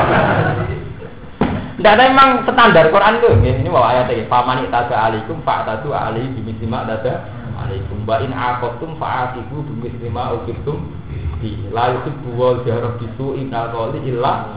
Tidak 1.81 1.95
ada 1.95 2.03
emang 2.11 2.43
standar 2.45 2.91
Quran 2.93 3.23
itu. 3.23 3.29
Ini 3.39 3.71
bawa 3.71 3.95
ayat 3.95 4.11
ini. 4.11 4.27
Faman 4.27 4.67
itaza 4.67 4.99
alaikum 4.99 5.39
fa'tadu 5.47 5.95
alaihi 5.95 6.27
bimisima 6.35 6.83
dada 6.83 7.38
alaikum. 7.65 8.07
Wa 8.07 8.23
in 8.23 8.31
aqabtum 8.31 8.95
fa'atibu 8.95 9.65
bimisima 9.67 10.37
ukibtum 10.39 10.91
di 11.39 11.55
la 11.71 11.95
yuhibbu 11.95 12.29
wal 12.35 12.59
jahra 12.67 12.99
bisu'i 12.99 13.47
minal 13.47 13.71
qawli 13.71 13.99
illa 14.11 14.51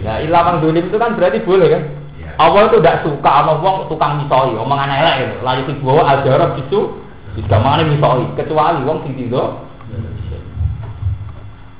ya 0.00 0.24
illa 0.24 0.38
mang 0.40 0.64
dolim 0.64 0.88
itu 0.88 0.96
kan 0.96 1.16
berarti 1.16 1.44
boleh 1.44 1.68
kan? 1.68 1.82
Allah 2.34 2.66
itu 2.66 2.76
tidak 2.82 3.06
suka 3.06 3.30
sama 3.30 3.52
wong 3.62 3.86
tukang 3.86 4.24
misoi 4.24 4.56
omongan 4.56 4.90
elek 4.90 5.16
itu 5.22 5.36
la 5.44 5.52
yuhibbu 5.60 5.88
al 6.00 6.20
jahra 6.24 6.56
bisu 6.56 6.80
bisa 7.36 7.56
mana 7.60 7.84
misoi 7.84 8.24
kecuali 8.40 8.80
wong 8.88 9.04
sing 9.04 9.12
tindo 9.20 9.64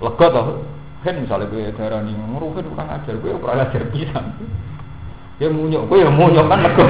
lega 0.04 0.26
toh 0.28 0.60
kan 1.04 1.20
misalnya 1.20 1.48
gue 1.52 1.68
darah 1.76 2.00
nih 2.00 2.16
nguruhin 2.16 2.64
kurang 2.72 2.88
ajar 2.88 3.14
gue 3.16 3.30
kurang 3.36 3.60
ajar 3.60 3.82
pisan 3.92 4.24
ya 5.42 5.48
munyok 5.50 5.82
gue 5.90 5.98
ya 6.02 6.10
munyok 6.10 6.46
kan 6.46 6.58
lega 6.62 6.84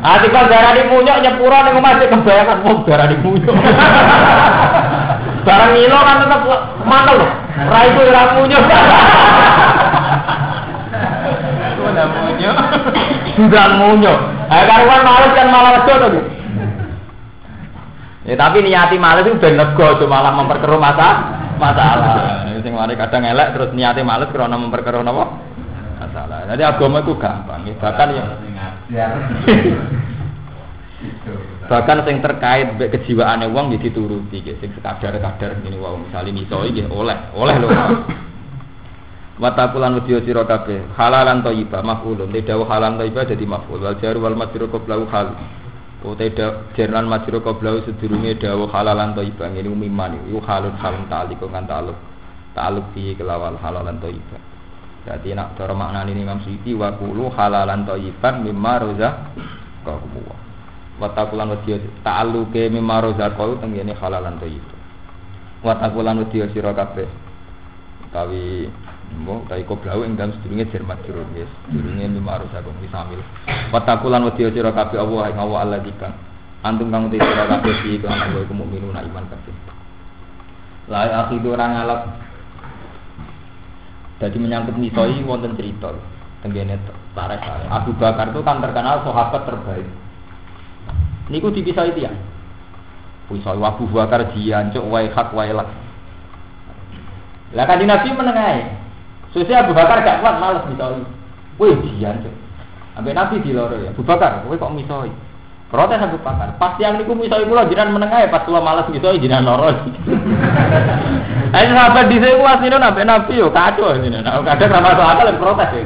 ah 0.00 0.16
kan 0.20 0.44
darah 0.48 0.72
di 0.76 0.82
munyok 0.88 1.16
nyepura 1.24 1.58
nih 1.64 1.72
masih 1.80 2.06
kebayangan 2.08 2.58
wong 2.64 2.78
darah 2.84 3.06
di 3.08 3.16
munyok 3.20 3.56
Barang 5.40 5.72
ngilo 5.72 5.98
kan 6.04 6.16
tetap 6.20 6.40
mantel 6.84 7.16
loh. 7.24 7.30
Rai 7.56 7.88
itu 7.92 8.00
ora 8.04 8.22
munyo. 8.36 8.58
Sudah 11.80 12.06
munyo. 12.12 12.50
Sudah 13.36 13.66
munyo. 13.80 14.14
Eh 14.52 14.64
karuan 14.68 15.00
males 15.04 15.32
kan 15.32 15.48
malah 15.48 15.72
wedo 15.80 15.94
to. 15.96 16.20
Ya 18.28 18.34
tapi 18.36 18.60
niati 18.60 19.00
males 19.00 19.24
itu 19.24 19.40
ben 19.40 19.56
lega 19.56 19.86
aja 19.96 20.04
malah 20.04 20.32
memperkeruh 20.36 20.76
masa 20.76 21.08
masalah. 21.56 22.44
Sing 22.60 22.76
mari 22.76 22.92
kadang 23.00 23.24
elek 23.24 23.56
terus 23.56 23.72
niati 23.72 24.04
males 24.04 24.28
karena 24.28 24.60
memperkeruh 24.60 25.00
napa? 25.00 25.49
Masalah. 26.00 26.48
Jadi 26.48 26.62
agama 26.64 27.04
itu 27.04 27.12
gampang, 27.20 27.60
ya. 27.68 27.74
bahkan 27.76 28.08
ya. 28.88 29.06
bahkan 31.68 32.02
sing 32.08 32.24
terkait 32.24 32.76
kejiwaane 32.76 33.46
wong 33.52 33.72
nggih 33.72 33.88
dituruti 33.88 34.40
nggih 34.42 34.56
sing 34.58 34.72
sekadar-kadar 34.72 35.60
ngene 35.60 35.76
wae 35.76 35.96
misale 36.00 36.32
miso 36.32 36.64
iki 36.64 36.88
oleh 36.88 37.16
oleh 37.36 37.56
lho. 37.60 37.68
Watakulan 39.40 39.96
wedi 39.96 40.16
sira 40.24 40.44
kabeh 40.44 40.92
halalan 40.96 41.40
thayyiba 41.40 41.80
maf'ulun. 41.80 42.28
Te 42.28 42.44
dawuh 42.44 42.68
halal 42.68 43.00
thayyiba 43.00 43.24
dadi 43.24 43.44
maf'ul. 43.48 43.80
Wal 43.80 43.96
jaru 43.96 44.20
wal 44.20 44.36
majrur 44.36 44.68
qablahu 44.68 45.08
hal. 45.08 45.32
Uta 46.00 46.28
jernan 46.76 47.08
majrur 47.08 47.44
qablahu 47.44 47.84
sedurunge 47.84 48.36
dawuh 48.40 48.68
halalan 48.68 49.16
thayyiba 49.16 49.48
ngene 49.52 49.68
umiman 49.68 50.16
iku 50.28 50.40
halun 50.44 50.76
halun 50.76 51.04
ta'alluq 51.08 51.44
kan 51.48 51.64
ta'alluq 51.68 51.96
ta'alluq 52.56 52.84
fi 52.96 53.16
kelawal 53.16 53.56
halalan 53.60 53.96
thayyiba 54.00 54.36
Jadi 55.00 55.32
nak 55.32 55.56
cara 55.56 55.72
maknane 55.72 56.12
Imam 56.12 56.44
Suyuti 56.44 56.76
wa 56.76 56.92
qulu 56.92 57.32
halalan 57.32 57.88
thayyiban 57.88 58.44
mimma 58.44 58.72
rozah 58.84 59.32
kakumwa 59.80 60.36
watakulan 61.00 61.56
wedi 61.56 61.80
ta'alluke 62.04 62.68
mimma 62.68 63.00
rozaqau 63.00 63.56
tenggene 63.64 63.96
halalan 63.96 64.36
thayyib 64.36 64.60
watakulan 65.64 66.20
wedi 66.20 66.44
sira 66.52 66.76
kabeh. 66.76 67.08
Utawi 68.10 68.68
mbok 69.10 69.48
utawi 69.48 69.62
koblau 69.66 70.04
ing 70.06 70.14
dalem 70.14 70.36
sedurunge 70.38 70.70
jar 70.70 70.84
majrur 70.84 71.24
nggih 71.32 71.48
sedurunge 71.72 72.04
mimma 72.20 72.44
rozaqau 72.44 72.76
wis 72.84 72.92
samil 72.92 73.20
watakulan 73.72 74.28
wedi 74.28 74.44
sira 74.52 74.70
kabeh 74.76 75.00
Allah 75.00 75.32
ing 75.32 75.38
Allah 75.40 75.58
Allah 75.64 75.80
dikang. 75.80 76.14
Antum 76.60 76.92
kang 76.92 77.08
uti 77.08 77.16
sira 77.16 77.48
kabeh 77.48 77.72
iki 77.72 78.04
kan 78.04 78.20
Allah 78.20 78.44
iku 78.44 78.52
mukminun 78.52 78.92
iman 78.92 79.24
kabeh. 79.32 79.54
La 80.92 81.24
akhidu 81.24 81.56
orang 81.56 81.72
ngalap 81.80 82.00
jadi 84.20 84.36
menyangkut 84.36 84.76
misoi 84.76 85.24
wonten 85.24 85.56
cerita 85.56 85.96
tenggene 86.44 86.76
tarikh 87.16 87.40
Abu 87.72 87.96
Bakar 87.96 88.30
itu 88.30 88.40
kan 88.44 88.60
terkenal 88.60 89.00
sahabat 89.02 89.48
terbaik 89.48 89.88
Niku 91.30 91.54
dipisah 91.54 91.86
itu 91.86 92.02
ya. 92.04 92.12
Pisah 93.30 93.54
Abu 93.54 93.86
Bakar 93.86 94.34
jian 94.34 94.74
cok 94.74 94.84
wae 94.90 95.06
hak 95.14 95.30
wae 95.30 95.54
lak. 95.54 95.70
Lah 97.54 97.64
kan 97.70 97.78
Nabi 97.78 98.10
menengahi. 98.10 98.62
Susi 99.30 99.54
Abu 99.54 99.70
Bakar 99.70 100.02
gak 100.02 100.26
kuat 100.26 100.42
males 100.42 100.66
misoi. 100.66 101.06
Wih 101.62 101.78
jian 101.86 102.18
cok. 102.18 102.34
Sampai 102.98 103.14
Nabi 103.14 103.38
di 103.46 103.54
loro 103.54 103.78
ya. 103.78 103.94
Abu 103.94 104.02
Bakar, 104.02 104.42
kowe 104.42 104.58
kok 104.58 104.74
misoi? 104.74 105.14
Protes 105.70 106.02
Abu 106.02 106.18
Bakar. 106.18 106.58
Pas 106.58 106.74
yang 106.82 106.98
niku 106.98 107.14
misoi 107.14 107.46
kula 107.46 107.70
jiran 107.70 107.94
menengahi 107.94 108.26
pas 108.26 108.42
kula 108.42 108.58
males 108.58 108.90
misoi 108.90 109.22
jiran 109.22 109.46
loro. 109.46 109.70
Ayo 111.50 111.74
sahabat 111.74 112.06
di 112.06 112.22
sini 112.22 112.38
asline 112.46 112.78
sampai 112.78 113.02
Nabi 113.02 113.42
yo 113.42 113.50
kacau 113.50 113.90
ini. 113.98 114.22
Nah, 114.22 114.38
kadang 114.46 114.70
ra 114.70 114.78
masuk 114.78 115.02
akal 115.02 115.28
protes 115.34 115.70
ya. 115.74 115.82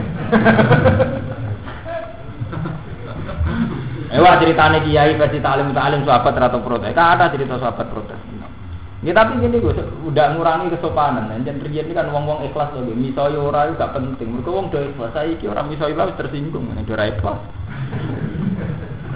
Ewa 4.14 4.38
ceritanya 4.38 4.78
kiai 4.84 5.16
versi 5.16 5.40
talim 5.40 5.72
talim 5.72 6.04
sahabat 6.04 6.36
atau 6.36 6.60
protes. 6.60 6.92
Kan 6.92 7.16
ada 7.16 7.32
cerita 7.32 7.56
sahabat 7.56 7.88
protes. 7.88 8.20
Ya 9.04 9.12
tapi 9.12 9.36
gini 9.40 9.60
gue 9.60 9.72
udah 10.04 10.36
ngurangi 10.36 10.68
kesopanan. 10.76 11.32
Dan 11.32 11.60
terjadi 11.60 11.92
kan 11.96 12.12
wong-wong 12.12 12.44
ikhlas 12.44 12.72
loh. 12.76 12.84
Misalnya 12.92 13.40
orang 13.40 13.72
itu 13.72 13.80
gak 13.80 13.92
penting. 13.96 14.28
Mereka 14.36 14.48
wong 14.52 14.68
udah 14.68 14.82
ikhlas. 14.84 15.10
Saya 15.16 15.28
iki 15.32 15.48
orang 15.48 15.72
misalnya 15.72 16.08
lah 16.08 16.16
tersinggung. 16.16 16.68
Ini 16.76 16.84
udah 16.84 17.08
ikhlas. 17.08 17.40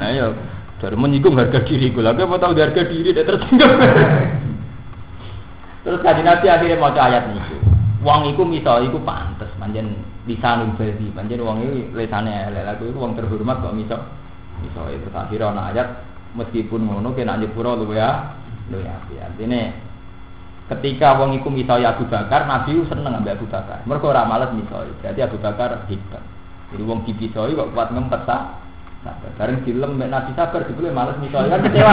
Nah 0.00 0.08
ya 0.16 0.32
dari 0.80 0.96
menyinggung 0.96 1.36
harga 1.36 1.60
diri 1.60 1.92
gue. 1.92 2.00
Lagi 2.00 2.24
mau 2.24 2.40
tahu 2.40 2.56
harga 2.56 2.82
diri 2.88 3.12
dia 3.12 3.24
tersinggung. 3.28 3.76
Terus 5.88 6.04
kaji 6.04 6.20
nanti 6.20 6.52
akhirnya 6.52 6.76
mau 6.76 6.92
ayat 6.92 7.32
nih. 7.32 7.64
Wong 8.04 8.28
iku 8.28 8.44
misalnya 8.44 8.92
iku 8.92 9.00
pantes. 9.00 9.48
Manjen 9.56 9.96
bisa 10.28 10.60
nubadi. 10.60 11.08
Manjen 11.16 11.40
wong 11.40 11.64
itu 11.64 11.96
lesannya 11.96 12.52
elek. 12.52 12.68
Lagu 12.68 12.92
itu 12.92 13.00
wong 13.00 13.16
terhormat 13.16 13.64
kok 13.64 13.72
misal. 13.72 14.04
Misalnya 14.60 15.00
itu 15.00 15.08
akhirnya 15.16 15.48
ada 15.48 15.62
ayat 15.72 15.88
Meskipun 16.36 16.84
ngono 16.84 17.16
kena 17.16 17.40
nyepuro 17.40 17.72
lu 17.72 17.96
ya. 17.96 18.36
Lu 18.68 18.84
ya. 18.84 19.00
Artinya 19.00 19.72
ketika 20.76 21.16
wong 21.16 21.40
iku 21.40 21.48
misoi 21.48 21.88
Abu 21.88 22.04
Bakar, 22.04 22.44
Nabi 22.44 22.84
seneng 22.84 23.24
ambek 23.24 23.40
Abu 23.40 23.48
Bakar. 23.48 23.80
Mergo 23.88 24.12
ora 24.12 24.28
males 24.28 24.52
misoi. 24.52 24.92
Jadi 25.00 25.24
Abu 25.24 25.40
Bakar 25.40 25.88
hebat. 25.88 26.20
Jadi 26.68 26.84
wong 26.84 27.08
dipisoi 27.08 27.56
kok 27.56 27.72
kuat 27.72 27.96
ngempet 27.96 28.28
sah. 28.28 28.60
Sabar. 29.08 29.32
Bareng 29.40 29.64
film 29.64 29.96
mbek 29.96 30.12
Nabi 30.12 30.36
sabar 30.36 30.68
dibule 30.68 30.92
males 30.92 31.16
misoi 31.16 31.48
kan 31.48 31.64
kecewa. 31.64 31.92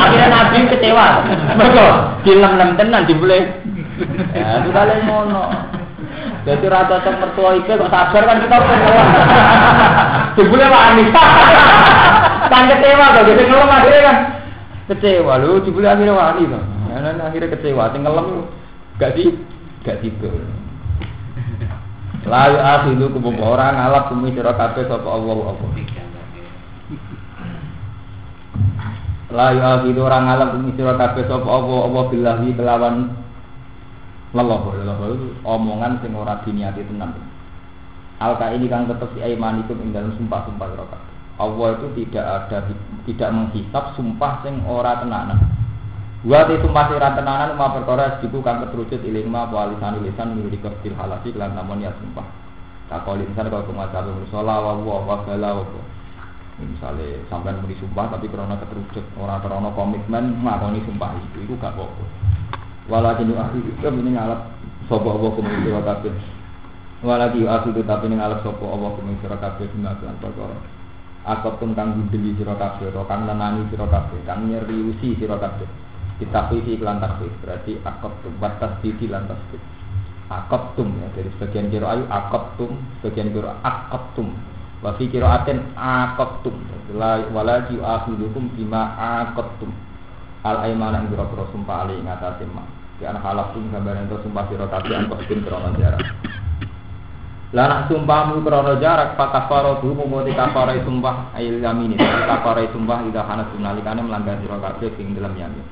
Akhirnya 0.00 0.28
Nabi 0.32 0.56
kecewa. 0.72 1.06
Mergo 1.60 1.86
film 2.24 2.52
nem 2.56 2.70
tenan 2.80 3.04
dibule. 3.04 3.38
Ya, 4.32 4.48
itu 4.64 4.72
kali 4.72 4.96
ngono. 5.04 5.44
Jadi 6.48 6.64
rata 6.68 7.04
cocok 7.04 7.20
mertua 7.20 7.50
itu 7.60 7.68
kok 7.68 7.92
sabar 7.92 8.22
kan 8.24 8.40
kita 8.40 8.56
kecewa. 8.64 9.04
Dibule 10.40 10.66
wani. 10.72 11.04
kan 12.52 12.62
kecewa 12.72 13.04
kok 13.12 13.24
gitu 13.28 13.42
ngelem 13.44 13.68
akhirnya 13.68 14.00
kan 14.08 14.16
kecewa 14.88 15.32
lu 15.44 15.60
dibule 15.68 15.84
akhirnya 15.92 16.16
wani 16.16 16.48
kok. 16.48 16.64
Nah, 16.94 17.28
akhirnya 17.28 17.52
kecewa, 17.52 17.92
sing 17.92 18.08
ngelem 18.08 18.48
gak 18.96 19.12
di 19.20 19.36
gak 19.84 20.00
tidur. 20.00 20.32
Layu 22.24 22.56
akhidu 22.56 23.12
kubum 23.12 23.36
orang 23.36 23.76
ngalap 23.76 24.08
bumi 24.08 24.32
sira 24.32 24.56
kabeh 24.56 24.88
sapa 24.88 25.08
Allah 25.12 25.52
apa. 25.52 25.66
Layu 29.34 29.58
akhidu 29.58 30.06
orang 30.06 30.30
ngalap 30.30 30.48
bumi 30.54 30.70
sira 30.78 30.94
kabeh 30.94 31.26
sapa 31.26 31.48
Allah 31.50 31.90
apa 31.90 32.00
billahi 32.14 32.48
kelawan 32.54 32.94
leloh 34.30 34.62
itu 35.10 35.28
omongan 35.42 35.98
sing 35.98 36.14
ora 36.14 36.38
diniati 36.46 36.86
tenan. 36.86 37.18
Alka 38.22 38.54
ini 38.54 38.70
kan 38.70 38.86
tetep 38.86 39.10
si 39.10 39.26
aimanikum 39.26 39.74
ing 39.82 39.90
dalam 39.90 40.14
sumpah-sumpah 40.14 40.66
sira. 40.70 40.98
Allah 41.42 41.66
itu 41.74 41.86
tidak 41.98 42.22
ada 42.22 42.58
tidak 43.10 43.28
menghisap 43.34 43.84
sumpah 43.98 44.46
sing 44.46 44.62
ora 44.70 45.02
tenanan. 45.02 45.42
Wa 46.22 46.46
itu 46.46 46.70
masih 46.70 47.02
ra 47.02 47.18
tenanan 47.18 47.58
ma 47.58 47.74
perkara 47.74 48.22
diku 48.22 48.38
kang 48.38 48.62
keterucut 48.62 49.02
iling 49.02 49.26
ma 49.26 49.50
apa 49.50 49.74
lisan 49.74 49.98
lisan 50.06 50.38
halasi 50.94 51.34
lan 51.34 51.58
namun 51.58 51.82
ya 51.82 51.90
sumpah. 51.98 52.24
Takol 52.86 53.26
kalau 53.34 53.66
pengacara 53.66 54.14
musola 54.14 54.62
wa 54.62 54.78
wa 54.78 55.02
wa 55.02 55.16
bala 55.26 55.58
wa. 55.58 55.93
Misalnya 56.54 57.18
sampean 57.26 57.58
muni 57.58 57.74
sumpah 57.82 58.14
tapi 58.14 58.30
karena 58.30 58.54
keterucut 58.62 59.02
orang 59.18 59.42
karena 59.42 59.70
komitmen 59.74 60.24
ngakoni 60.46 60.80
sumpah 60.86 61.10
itu 61.18 61.38
itu 61.42 61.54
gak 61.58 61.74
apa-apa. 61.74 62.04
Walakin 62.86 63.34
ahli 63.34 63.58
itu 63.64 63.80
ini 63.82 64.10
ngalap 64.14 64.54
sapa 64.86 65.08
Allah 65.08 65.30
kumul 65.34 65.58
sira 65.66 65.82
kabeh. 65.82 66.14
Walaki 67.02 67.42
ahli 67.42 67.68
itu 67.74 67.82
tapi 67.82 68.06
ini 68.06 68.16
ngalap 68.22 68.40
sapa 68.46 68.64
Allah 68.64 68.90
kumul 68.94 69.18
sira 69.18 69.36
kabeh 69.40 69.66
dimakan 69.74 70.14
perkara. 70.22 70.58
Akot 71.24 71.56
pun 71.56 71.72
kang 71.72 71.96
gundeli 71.96 72.36
sira 72.36 72.52
kabeh, 72.54 72.92
kang 72.92 73.24
nenani 73.24 73.64
sira 73.72 73.88
kabeh, 73.88 74.20
kang 74.28 74.46
nyeriusi 74.46 75.16
sira 75.16 75.40
kabeh 75.40 75.66
ditafsiri 76.22 76.78
iklan 76.78 77.02
berarti 77.42 77.82
akot 77.82 78.14
tum 78.22 78.34
batas 78.38 78.78
titi 78.78 79.10
lan 79.10 79.26
tasbih 79.26 79.58
akot 80.30 80.78
tum 80.78 80.94
ya 81.02 81.10
dari 81.10 81.28
sebagian 81.34 81.66
kiro 81.74 81.86
ayu 81.90 82.04
akot 82.06 82.54
tum 82.54 82.78
sebagian 83.02 83.34
kiro 83.34 83.50
akot 83.66 84.04
tum 84.14 84.30
wafi 84.84 85.08
kiro 85.08 85.24
aten 85.24 85.72
akot 85.72 86.44
tum 86.44 86.60
wala 87.32 87.64
ju 87.72 87.80
akhidukum 87.80 88.52
bima 88.52 88.92
akot 89.00 89.48
tum 89.56 89.72
al 90.44 90.60
aimana 90.68 91.00
yang 91.00 91.08
kiro 91.08 91.24
kiro 91.32 91.44
sumpah 91.56 91.88
alih 91.88 92.04
ngatasin 92.04 92.52
ma. 92.52 92.68
Di 93.00 93.08
anak 93.08 93.24
halaf 93.24 93.56
tum 93.56 93.72
gambaran 93.72 94.06
itu 94.06 94.20
sumpah 94.28 94.44
kiro 94.52 94.68
kafi 94.68 94.92
angkot 94.92 95.24
tum 95.24 95.40
krono 95.40 95.72
jarak. 95.80 96.04
Lanak 97.56 97.88
sumpahmu 97.88 98.44
krono 98.44 98.76
jarak 98.76 99.16
pak 99.16 99.32
kafaro 99.32 99.80
tu 99.80 99.96
mumoti 99.96 100.36
kafaro 100.36 100.76
sumpah 100.84 101.32
ayil 101.32 101.64
yamini. 101.64 101.96
Kafaro 101.96 102.68
sumpah 102.76 103.08
ida 103.08 103.24
hanas 103.24 103.48
nalikane 103.56 104.04
melanggar 104.04 104.36
sira 104.44 104.60
kabeh 104.60 104.92
ing 105.00 105.16
dalam 105.16 105.32
yamin 105.32 105.64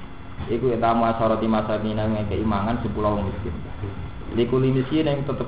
Iku 0.50 0.74
etamu 0.74 1.06
asoroti 1.06 1.46
masa 1.46 1.78
mina 1.78 2.08
yang 2.08 2.26
keimangan 2.26 2.82
sepuluh 2.82 3.14
orang 3.14 3.30
miskin. 3.30 3.54
Likuli 4.34 4.74
miskin 4.74 5.06
yang 5.06 5.22
tetap 5.22 5.46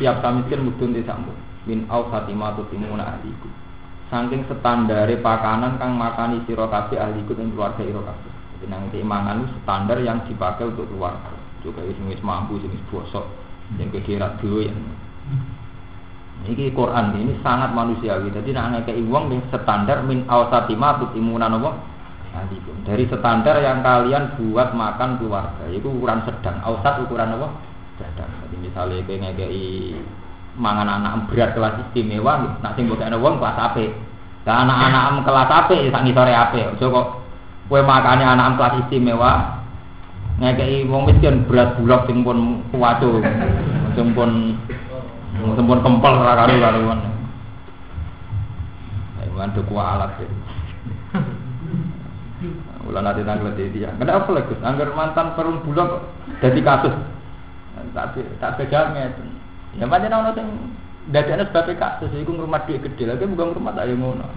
siap 0.00 0.24
miskin 0.34 0.66
mudun 0.66 0.96
di 0.96 1.06
sambut. 1.06 1.36
Min 1.68 1.84
au 1.92 2.08
satima 2.08 2.56
tutimuna 2.56 3.04
ahliku. 3.04 3.48
Saking 4.08 4.48
standare 4.48 5.20
pakanan 5.20 5.76
kang 5.76 6.00
makani 6.00 6.40
sira 6.48 6.64
kabeh 6.64 6.96
ahliku 6.96 7.36
ing 7.36 7.52
keluarga 7.52 7.84
ira 7.84 8.00
kabeh. 8.00 8.32
Jadi 8.56 8.64
nang 8.72 8.88
keimangan 8.88 9.44
standar 9.60 10.00
yang 10.00 10.24
dipakai 10.24 10.72
untuk 10.72 10.88
keluarga. 10.88 11.36
Juga 11.60 11.84
wis 11.84 12.00
wis 12.08 12.24
mampu 12.24 12.56
sing 12.64 12.72
wis 12.72 12.80
bosok 12.88 13.28
yang 13.76 13.92
kekira 13.92 14.40
duwe 14.40 14.72
yang 14.72 14.80
Ini 16.48 16.70
Quran 16.72 17.12
ini 17.18 17.36
sangat 17.44 17.76
manusiawi. 17.76 18.32
Jadi 18.32 18.56
nak 18.56 18.80
ngekei 18.80 19.04
wong 19.04 19.28
standar 19.52 20.00
min 20.08 20.24
satima 20.24 20.96
tutimuna 20.96 21.52
nopo 21.52 21.98
dari 22.86 23.04
standar 23.10 23.56
yang 23.60 23.82
kalian 23.82 24.38
buat 24.38 24.72
makan 24.72 25.18
keluarga 25.18 25.64
itu 25.68 25.88
ukuran 25.88 26.22
sedang 26.22 26.60
ausat 26.62 27.02
ukuran 27.02 27.34
apa 27.34 27.48
sedang 27.98 28.30
jadi 28.46 28.56
misalnya 28.62 28.98
kayak 29.04 29.20
ngekei 29.26 29.98
mangan 30.58 30.90
anak 30.90 31.30
berat 31.30 31.54
kelas 31.54 31.78
istimewa 31.88 32.58
nak 32.58 32.74
sing 32.74 32.90
mbok 32.90 33.00
wong 33.22 33.38
kelas 33.38 33.58
ape 33.70 33.94
lah 34.42 34.66
anak-anak 34.66 35.22
kelas 35.22 35.50
ape 35.64 35.76
sak 35.94 36.02
ngisore 36.02 36.34
ape 36.34 36.58
aja 36.66 36.86
kok 36.90 37.06
kowe 37.70 37.80
makane 37.86 38.26
anak 38.26 38.58
kelas 38.58 38.74
istimewa 38.82 39.62
ngekei 40.42 40.82
wong 40.90 41.06
miskin 41.06 41.46
berat 41.46 41.78
bulak 41.78 42.10
sing 42.10 42.26
pun 42.26 42.66
kuwaco 42.74 43.22
sing 43.94 44.06
pun 44.12 44.58
sing 45.54 45.64
pun 45.64 45.78
kempel 45.80 46.12
ra 46.18 46.34
karo-karuan 46.44 47.00
Ayo, 49.18 49.62
kualat 49.66 50.14
ya. 50.18 50.26
Kula 52.86 53.02
nanti 53.02 53.20
nanglet 53.26 53.58
dia. 53.74 53.90
Kenapa 53.98 54.30
lagi? 54.30 54.54
Angger 54.62 54.94
mantan 54.94 55.34
perung 55.34 55.58
bulog 55.60 56.06
jadi 56.38 56.56
kasus. 56.62 56.94
Tapi 57.92 58.22
tak 58.38 58.62
itu. 58.62 59.37
Ya 59.76 59.84
macam 59.84 60.08
orang 60.08 60.38
yang 60.38 60.48
dadane 61.12 61.44
sebagai 61.48 61.76
kasus 61.76 62.08
iku 62.16 62.32
ngrumat 62.32 62.64
duit 62.64 62.80
gede 62.80 63.04
lagi 63.04 63.28
bukan 63.28 63.60
tak 63.76 63.84
yang 63.84 64.00
ngono. 64.00 64.28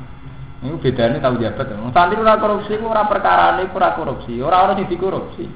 Ini 0.61 0.77
bedanya 0.77 1.17
tahu 1.17 1.41
jabat. 1.41 1.73
Santri 1.89 2.21
ora 2.21 2.38
korupsi, 2.38 2.77
ora 2.77 3.09
perkara 3.09 3.57
ini 3.57 3.71
ora 3.73 3.97
korupsi, 3.97 4.38
ora 4.43 4.67
orang 4.67 4.77
yang 4.84 4.91
dikorupsi. 4.91 5.49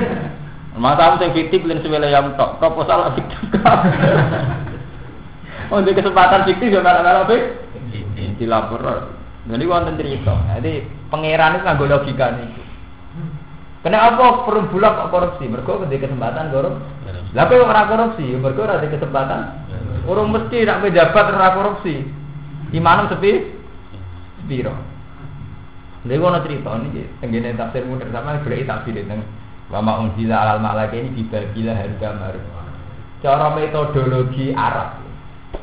Masa 0.82 1.20
yang 1.20 1.36
fiktif 1.36 1.68
lain 1.68 1.84
sebela 1.84 2.08
yang 2.08 2.32
tok 2.40 2.56
proposal 2.56 3.12
fiktif. 3.12 3.36
Untuk 5.68 5.92
kesempatan 6.00 6.48
fiktif 6.48 6.72
ya 6.72 6.80
malah-malah 6.80 7.28
fiktif. 7.28 7.60
Dilapor. 8.40 8.80
Jadi 9.42 9.64
wonten 9.68 10.00
cerita. 10.00 10.32
Jadi 10.56 10.86
pangeran 11.12 11.60
itu 11.60 11.62
nggak 11.68 11.90
logika 11.92 12.26
nih. 12.40 12.61
Kenapa 13.82 14.46
perlu 14.46 14.70
bulak 14.70 14.94
kok 14.94 15.10
korupsi? 15.10 15.44
Mereka 15.50 15.82
ketika 15.86 16.06
kesempatan 16.06 16.54
korupsi. 16.54 16.86
Lah 17.34 17.44
kok 17.50 17.66
ora 17.66 17.82
korupsi? 17.90 18.26
Mereka 18.30 18.62
ada 18.62 18.86
kesempatan. 18.86 19.40
Orang 20.06 20.30
mesti 20.30 20.62
nak 20.62 20.86
pejabat 20.86 21.26
ora 21.34 21.48
korupsi. 21.58 21.94
Imanam 22.70 23.10
sepi 23.10 23.52
biro. 24.46 24.74
Lha 26.02 26.18
ono 26.18 26.42
cerita 26.42 26.74
niki 26.82 27.06
tenggene 27.22 27.54
tafsir 27.54 27.86
muter 27.86 28.10
sama 28.10 28.42
berarti 28.42 28.66
tafsir 28.66 29.06
teng 29.06 29.22
wa 29.70 29.78
ma 29.78 30.02
unzila 30.02 30.34
alal 30.42 30.58
malaka 30.58 30.98
ini 30.98 31.14
dibagila 31.14 31.78
harga 31.78 32.08
baru. 32.18 32.40
Cara 33.22 33.54
metodologi 33.54 34.50
Arab 34.50 34.98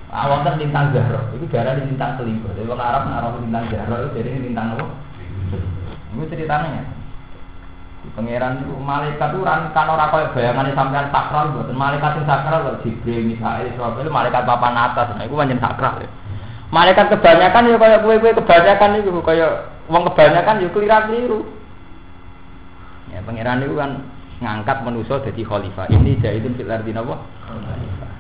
Awang 0.09 0.41
kan 0.41 0.57
lintang 0.57 0.89
Zahra, 0.89 1.22
itu 1.38 1.45
darah 1.53 1.78
lintang 1.78 2.17
selingkuh. 2.17 2.49
Jadi 2.57 2.65
orang 2.65 2.82
Arab 2.82 3.03
naruh 3.13 3.32
lintang 3.45 3.70
Zahra 3.70 4.09
itu 4.09 4.09
jadi 4.17 4.41
lintang 4.41 4.74
apa? 4.74 4.86
Ini 6.17 6.26
ceritanya. 6.26 6.82
Di 8.20 8.28
pangeran 8.28 8.59
itu 8.59 8.76
malaikat 8.76 9.32
itu 9.32 9.47
kan 9.47 9.88
orang 9.88 10.11
kaya 10.11 10.28
bayangannya 10.36 10.76
sampean 10.76 11.07
sakral 11.07 11.55
buat 11.55 11.72
malaikat 11.72 12.20
yang 12.20 12.28
sakral 12.28 12.59
kok 12.67 12.84
Jibril 12.84 13.32
Mikael 13.32 13.72
Israfil 13.72 14.03
itu 14.03 14.11
malaikat 14.11 14.43
papan 14.43 14.76
atas. 14.76 15.15
Nah 15.15 15.24
itu 15.24 15.39
banyak 15.39 15.55
sakral 15.63 16.03
ya. 16.03 16.09
Malaikat 16.67 17.15
kebanyakan 17.15 17.72
ya 17.72 17.78
kayak 17.80 18.03
kue-kue 18.03 18.36
kebanyakan 18.36 18.99
itu 18.99 19.09
kayak 19.24 19.51
uang 19.88 20.03
kebanyakan 20.11 20.59
ya 20.59 20.67
keliru-keliru. 20.67 21.39
Ya 23.15 23.24
pangeran 23.24 23.63
itu 23.63 23.80
kan 23.80 23.91
ngangkat 24.43 24.78
manusia 24.84 25.24
jadi 25.24 25.41
khalifah. 25.47 25.88
Ini 25.88 26.20
jahitun 26.20 26.59
fil 26.59 26.67
ardi? 26.67 26.91
Khalifah. 26.91 28.11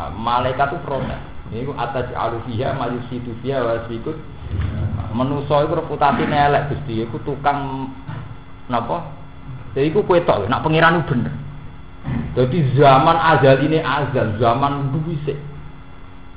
Nah, 0.00 0.10
malaikat 0.16 0.72
itu 0.72 0.80
protes. 0.80 1.20
Ini 1.52 1.68
atas 1.76 2.08
alufiya 2.16 2.72
majusitu 2.72 3.36
fiha 3.44 3.60
wasbikut. 3.60 4.16
Menuso 5.12 5.60
itu 5.60 5.76
reputasi 5.76 6.24
elek 6.24 6.72
gusti. 6.72 7.04
Iku 7.04 7.20
tukang 7.28 7.92
napa? 8.68 9.12
Jadi 9.74 9.92
iku 9.92 10.04
kue 10.04 10.22
tok. 10.24 10.48
Nak 10.48 10.64
pengiran 10.64 11.02
itu 11.02 11.12
bener. 11.12 11.34
Jadi 12.38 12.58
zaman 12.78 13.16
azal 13.18 13.58
ini 13.66 13.82
azal, 13.82 14.38
zaman 14.38 14.94
duwise. 14.94 15.36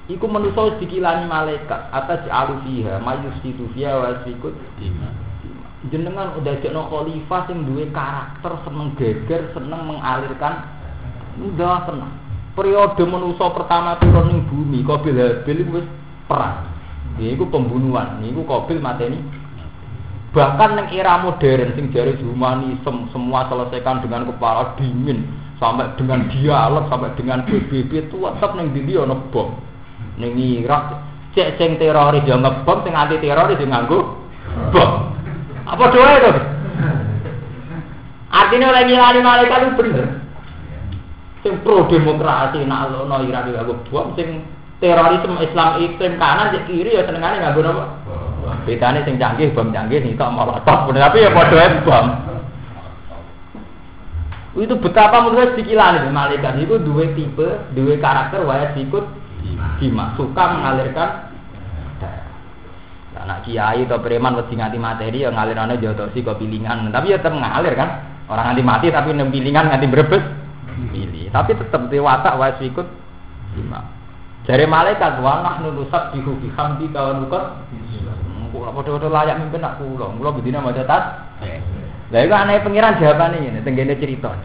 Iku 0.09 0.25
menuso 0.27 0.75
dikilani 0.81 1.29
malaikat 1.29 1.87
atas 1.93 2.25
alufiha 2.27 2.99
majusitu 2.99 3.69
fiha 3.71 3.95
wasbikut. 3.95 4.57
Jenengan 5.93 6.35
udah 6.37 6.57
jadi 6.61 6.77
khalifah 6.77 7.41
sing 7.47 7.63
duwe 7.65 7.89
karakter 7.93 8.53
seneng 8.65 8.93
geger, 8.97 9.49
seneng 9.55 9.87
mengalirkan 9.87 10.67
udah 11.39 11.87
seneng 11.87 12.11
periode 12.53 13.03
manusia 13.07 13.47
pertama 13.55 13.95
turun 14.03 14.27
ning 14.27 14.39
bumi 14.51 14.83
Qabil 14.83 15.15
Habil 15.15 15.59
wis 15.71 15.87
perang. 16.27 16.67
Iku 17.19 17.47
pembunuhan, 17.51 18.19
niku 18.23 18.43
Qabil 18.47 18.81
mateni 18.81 19.19
Bahkan 20.31 20.79
yang 20.79 20.87
era 20.95 21.19
modern 21.19 21.75
sing 21.75 21.91
jari 21.91 22.15
humanisme 22.23 23.11
semua 23.11 23.51
selesaikan 23.51 23.99
dengan 23.99 24.23
kepala 24.31 24.79
dingin 24.79 25.27
sampai 25.59 25.91
dengan 25.99 26.31
dialog 26.31 26.87
sampai 26.87 27.11
dengan 27.19 27.43
PBB 27.43 28.07
itu 28.07 28.15
tetap 28.15 28.55
neng 28.55 28.71
dindi 28.71 28.95
ono 28.95 29.27
bom. 29.27 29.59
Neng 30.15 30.39
Irak 30.39 31.03
cek 31.35 31.59
sing 31.59 31.75
teroris 31.75 32.23
yo 32.23 32.39
ngebom 32.39 32.79
sing 32.87 32.95
anti 32.95 33.19
teroris 33.19 33.59
yo 33.59 33.67
nganggo 33.67 33.99
bom. 34.71 34.91
Apa 35.67 35.83
doa 35.91 36.11
itu? 36.15 36.31
Artinya 38.31 38.71
oleh 38.71 38.83
ngilani 38.87 39.19
malaikat 39.19 39.59
itu 39.67 39.71
bener. 39.83 40.05
Sing 41.43 41.59
pro 41.59 41.91
demokrasi 41.91 42.63
nak 42.63 42.87
ono 42.87 43.19
Irak 43.27 43.51
yo 43.51 43.59
nganggo 43.59 43.75
bom 43.91 44.15
sing 44.15 44.47
terorisme 44.79 45.43
Islam 45.43 45.83
ekstrem 45.83 46.15
kanan 46.15 46.55
cek 46.55 46.71
kiri 46.71 46.95
ya 46.95 47.03
senengane 47.03 47.43
nganggo 47.43 47.67
apa? 47.67 48.00
Bedane 48.67 49.05
sing 49.07 49.15
canggih 49.17 49.51
bom 49.55 49.71
canggih 49.71 50.03
nih 50.03 50.17
tok 50.19 50.31
molotov 50.33 50.91
tapi 50.91 51.23
ya 51.23 51.31
padha 51.31 51.81
bom. 51.83 52.05
Itu 54.51 54.75
betapa 54.83 55.23
menurut 55.23 55.55
itu 55.55 55.71
malaikat 56.11 56.59
itu 56.59 56.75
dua 56.83 57.07
tipe, 57.15 57.47
dua 57.71 57.95
karakter 58.03 58.43
waya 58.43 58.75
sikut 58.75 59.07
jima, 59.79 60.11
suka 60.19 60.43
mengalirkan 60.59 61.31
Nah, 63.11 63.27
nak 63.27 63.43
kiai 63.43 63.85
atau 63.85 63.99
preman 63.99 64.39
wedi 64.39 64.55
nganti 64.55 64.79
materi 64.79 65.21
ya 65.21 65.29
ngalirane 65.29 65.77
jodosi 65.77 66.23
kok 66.23 66.39
pilingan, 66.39 66.89
tapi 66.89 67.11
ya 67.11 67.19
tetap 67.19 67.35
ngalir 67.35 67.75
kan. 67.75 67.89
Orang 68.31 68.49
nganti 68.49 68.63
mati 68.63 68.87
tapi 68.87 69.11
nem 69.11 69.27
pilingan 69.27 69.67
nganti 69.67 69.85
brebes 69.91 70.23
pilih. 70.89 71.27
Tapi 71.29 71.51
tetap 71.53 71.91
dewata 71.91 72.39
wae 72.39 72.55
sikut 72.57 72.87
jima. 73.53 73.83
Jare 74.47 74.65
malaikat 74.65 75.21
wa 75.21 75.43
nahnu 75.43 75.69
nusabbihu 75.83 76.39
bihamdi 76.39 76.89
kawan 76.89 77.27
bukan. 77.27 77.43
Kula 78.61 78.77
padha-padha 78.77 79.09
layak 79.09 79.41
mimpin 79.41 79.65
nak 79.65 79.81
kula. 79.81 80.13
Kula 80.13 80.29
bedine 80.37 80.61
maca 80.61 80.85
tas. 80.85 81.05
Lah 82.13 82.19
iku 82.21 82.33
aneh 82.37 82.61
pengiran 82.61 83.01
jawabane 83.01 83.41
ngene 83.41 83.65
tenggene 83.65 83.97
cerita. 83.97 84.37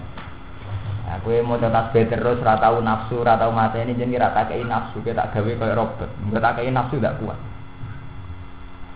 Aku 1.20 1.36
mau 1.44 1.60
tasbih 1.60 2.08
terus 2.08 2.40
ora 2.40 2.56
tau 2.56 2.80
nafsu, 2.80 3.20
ora 3.20 3.36
tau 3.36 3.52
mateni 3.52 3.92
jenenge 3.92 4.16
ora 4.16 4.32
tak 4.32 4.56
nafsu, 4.56 5.04
ke 5.04 5.12
tak 5.12 5.36
gawe 5.36 5.52
koyo 5.52 5.74
robot. 5.76 6.08
Enggak 6.24 6.40
tak 6.48 6.64
nafsu 6.64 6.96
gak 6.96 7.20
kuat. 7.20 7.36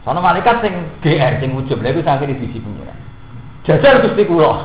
Sono 0.09 0.25
malaikat 0.25 0.64
sing 0.64 0.89
GR 1.05 1.37
sing 1.37 1.53
ujub, 1.53 1.85
iku 1.85 2.01
sampe 2.01 2.25
di 2.25 2.41
sisi 2.41 2.57
pengiran. 2.57 2.97
Jajal 3.68 4.09
Gusti 4.09 4.25
kula. 4.25 4.64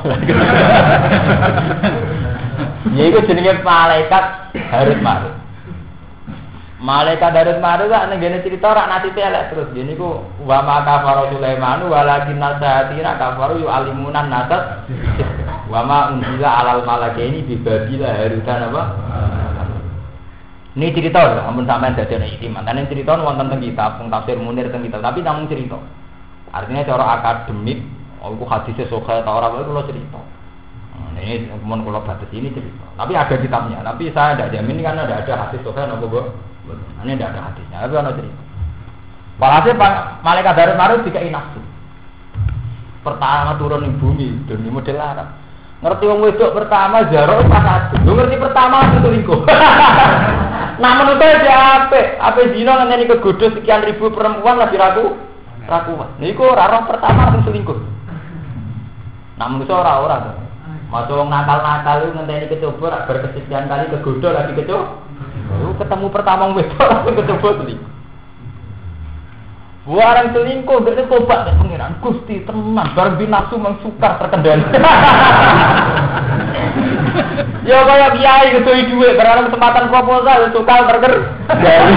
Ya 2.96 3.12
iku 3.12 3.20
jenenge 3.28 3.60
malaikat 3.60 4.56
harus 4.72 4.96
marut. 5.04 5.35
Malaikat 6.86 7.34
Darut 7.34 7.58
Maru 7.58 7.90
kan 7.90 8.14
ning 8.14 8.22
cerita 8.46 8.70
rak 8.70 8.86
nati 8.86 9.10
elek 9.10 9.50
terus. 9.50 9.74
Jadi 9.74 9.98
ku 9.98 10.22
wa 10.46 10.62
ma 10.62 10.86
kafara 10.86 11.34
Sulaiman 11.34 11.82
walakin 11.90 12.38
nasahatina 12.38 13.18
kafaru 13.18 13.58
yu 13.58 13.66
alimunan 13.66 14.30
nasat. 14.30 14.86
Wa 15.66 15.82
ma 15.82 16.14
unzila 16.14 16.62
alal 16.62 16.86
malakaini 16.86 17.42
bi 17.42 17.58
babila 17.58 18.06
harutan 18.06 18.70
apa? 18.70 18.82
Ini 20.78 20.92
cerita 20.92 21.24
lho, 21.26 21.42
ampun 21.42 21.66
sampean 21.66 21.98
dadi 21.98 22.20
ana 22.20 22.28
itiman. 22.30 22.62
Kan 22.62 22.86
cerita 22.86 23.18
wonten 23.18 23.50
teng 23.50 23.64
kitab, 23.64 23.98
teng 23.98 24.06
tafsir 24.06 24.38
Munir 24.38 24.70
teng 24.70 24.86
kitab, 24.86 25.02
tapi 25.02 25.26
namun 25.26 25.50
cerita. 25.50 25.80
Artinya 26.54 26.86
cara 26.86 27.04
akademik, 27.18 27.80
oh, 28.20 28.30
aku 28.30 28.44
hadisnya 28.46 28.86
soka 28.86 29.24
atau 29.24 29.40
orang 29.40 29.58
itu 29.58 29.72
kalau 29.72 29.88
cerita. 29.88 30.20
Nah, 31.16 31.20
ini 31.24 31.48
kemudian 31.48 31.80
kalau 31.82 32.04
batas 32.04 32.30
ini 32.30 32.52
cerita. 32.52 32.84
Tapi 32.92 33.12
ada 33.16 33.34
kitabnya. 33.40 33.80
Tapi 33.82 34.12
saya 34.12 34.36
tidak 34.36 34.52
jamin 34.52 34.84
kan 34.84 35.00
ada 35.00 35.24
ada 35.24 35.32
hadis 35.48 35.64
soka 35.64 35.88
nopo 35.88 36.30
ini 37.06 37.14
tidak 37.14 37.30
ada 37.34 37.40
hadisnya, 37.52 37.76
tapi 37.86 37.94
ada 37.94 38.12
cerita. 38.18 38.42
Walhasil 39.36 39.74
malaikat 40.24 40.54
dari 40.56 40.72
marut 40.74 41.04
tiga 41.04 41.20
nafsu. 41.28 41.60
Pertama 43.04 43.54
turun 43.60 43.86
di 43.86 43.92
bumi, 44.00 44.28
demi 44.50 44.72
model 44.72 44.98
Arab. 44.98 45.28
Ngerti 45.84 46.04
wong 46.08 46.24
wedok 46.24 46.56
pertama 46.56 47.04
jaro 47.12 47.44
pas. 47.46 47.92
Lu 48.02 48.16
ngerti 48.16 48.40
pertama 48.40 48.90
itu 48.90 48.98
selingkuh. 49.04 49.44
nah 50.82 50.92
menurut 50.96 51.20
saya 51.20 51.86
apa? 51.86 52.16
Apa 52.16 52.48
ngene 52.48 53.04
ke 53.04 53.20
kegodho 53.20 53.46
sekian 53.54 53.84
ribu 53.84 54.08
perempuan 54.10 54.56
lagi 54.56 54.80
ragu 54.80 55.20
rakuan. 55.68 56.16
Niku 56.16 56.48
ora 56.48 56.66
roh 56.72 56.88
pertama 56.88 57.28
langsung 57.28 57.52
selingkuh. 57.52 57.78
Nah 59.36 59.46
menurut 59.52 59.68
saya 59.68 59.84
ora-ora 59.84 60.16
tuh. 60.24 60.34
Masuk 60.86 61.18
nakal-nakal 61.28 61.96
itu 62.02 62.10
ngenteni 62.16 62.46
kecoba 62.50 63.04
berkesekian 63.04 63.68
kali 63.68 63.92
kegodho 63.92 64.28
lagi 64.32 64.56
kecoba. 64.56 65.05
Ketemu 65.76 66.06
pertama 66.08 66.56
wedok 66.56 66.88
langsung 66.92 67.16
kecoba 67.16 67.48
selingkuh. 67.62 67.96
Buarang 69.86 70.34
selingkuh, 70.34 70.82
dia 70.82 71.06
tobat 71.06 71.46
deh 71.46 71.54
pengiran. 71.62 71.94
Gusti 72.02 72.42
teman, 72.42 72.90
barang 72.98 73.22
binafsu 73.22 73.54
mengsukar 73.54 74.18
terkendali. 74.18 74.66
ya 77.70 77.86
kayak 77.86 78.18
kiai 78.18 78.50
gitu 78.58 78.66
duit, 78.66 79.14
barang 79.14 79.46
kesempatan 79.46 79.86
proposal 79.86 80.50
sukar 80.50 80.90
terker. 80.90 81.14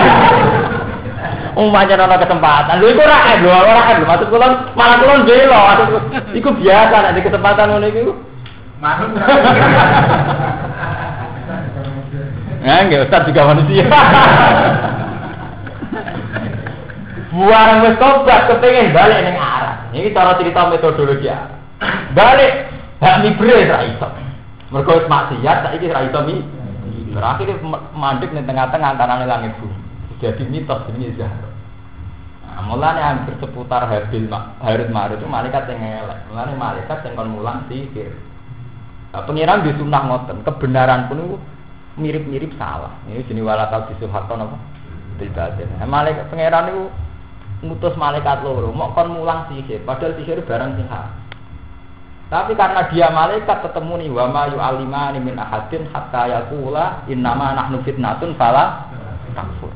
Umpamanya 1.57 2.05
nono 2.05 2.21
kesempatan, 2.21 2.77
lu 2.77 2.93
itu 2.93 3.01
rakyat, 3.03 3.41
lu 3.41 3.49
rakyat, 3.51 3.99
lu 3.99 4.07
maksud 4.07 4.31
kulon 4.31 4.53
malah 4.79 4.95
kulon 5.01 5.27
belo, 5.27 5.59
itu 6.31 6.45
biasa 6.45 6.95
nanti 7.03 7.25
kesempatan 7.25 7.73
ngono 7.73 7.87
itu. 7.89 8.13
Manut. 8.79 9.11
Ya, 12.59 12.83
enggak 12.83 13.07
Ustaz 13.07 13.27
juga 13.31 13.55
manusia. 13.55 13.87
Buarang 17.29 17.85
wis 17.85 17.95
tobat 18.01 18.51
kepengen 18.51 18.91
balik 18.91 19.21
ning 19.23 19.37
arah. 19.37 19.87
Ini 19.95 20.11
cara 20.11 20.35
cerita 20.35 20.67
metodologi. 20.67 21.29
Balik 22.11 22.53
hak 22.99 23.21
mibre 23.23 23.69
ra 23.69 23.85
iso. 23.85 24.07
Mergo 24.73 24.91
wis 24.99 25.07
maksiat 25.07 25.57
saiki 25.63 25.87
ra 25.87 26.03
iso 26.09 26.19
mi. 26.27 26.43
Terakhir 27.15 27.57
mandek 27.95 28.35
ning 28.35 28.43
tengah-tengah 28.43 28.97
antara 28.97 29.23
langit 29.23 29.55
bumi. 29.61 29.77
Jadi 30.19 30.43
mitos 30.51 30.83
ini 30.93 31.15
Zahra. 31.15 31.47
Nah, 32.43 32.75
mulane 32.75 32.99
hampir 32.99 33.39
seputar 33.39 33.87
Habil 33.87 34.27
Harut 34.59 34.89
Marut 34.91 35.15
itu 35.15 35.23
malaikat 35.31 35.71
yang 35.71 35.79
ngelak. 35.79 36.27
Mulane 36.27 36.53
malaikat 36.59 37.07
yang 37.07 37.15
kon 37.15 37.31
mulang 37.31 37.63
sihir. 37.71 38.11
Nah, 39.15 39.23
pengiran 39.23 39.63
di 39.63 39.71
sunnah 39.79 40.03
ngoten, 40.03 40.43
kebenaran 40.43 41.07
pun 41.07 41.39
mirip-mirip 41.99 42.55
salah. 42.55 42.95
Ini 43.05 43.27
jenis 43.27 43.43
walakal 43.43 43.85
disuhakon 43.91 44.47
apa? 44.47 44.57
Tidak 45.19 45.35
ada. 45.35 45.63
Malaikat 45.83 46.31
pangeran 46.31 46.71
itu 46.71 46.83
ngutus 47.59 47.95
malaikat 47.99 48.39
loro, 48.39 48.71
mau 48.71 48.95
kon 48.95 49.11
mulang 49.11 49.51
sihir, 49.51 49.83
padahal 49.83 50.15
sihir 50.15 50.39
barang 50.47 50.79
sing 50.79 50.87
Tapi 52.29 52.53
karena 52.53 52.87
dia 52.87 53.09
malaikat 53.11 53.57
ketemu 53.65 53.93
nih 54.05 54.09
wa 54.13 54.25
ma 54.29 54.43
yu'alimani 54.47 55.19
min 55.19 55.35
ahadin 55.35 55.89
hatta 55.91 56.29
yaqula 56.29 57.03
innama 57.09 57.57
nahnu 57.57 57.83
fitnatun 57.83 58.37
fala 58.39 58.87
takfur. 59.35 59.73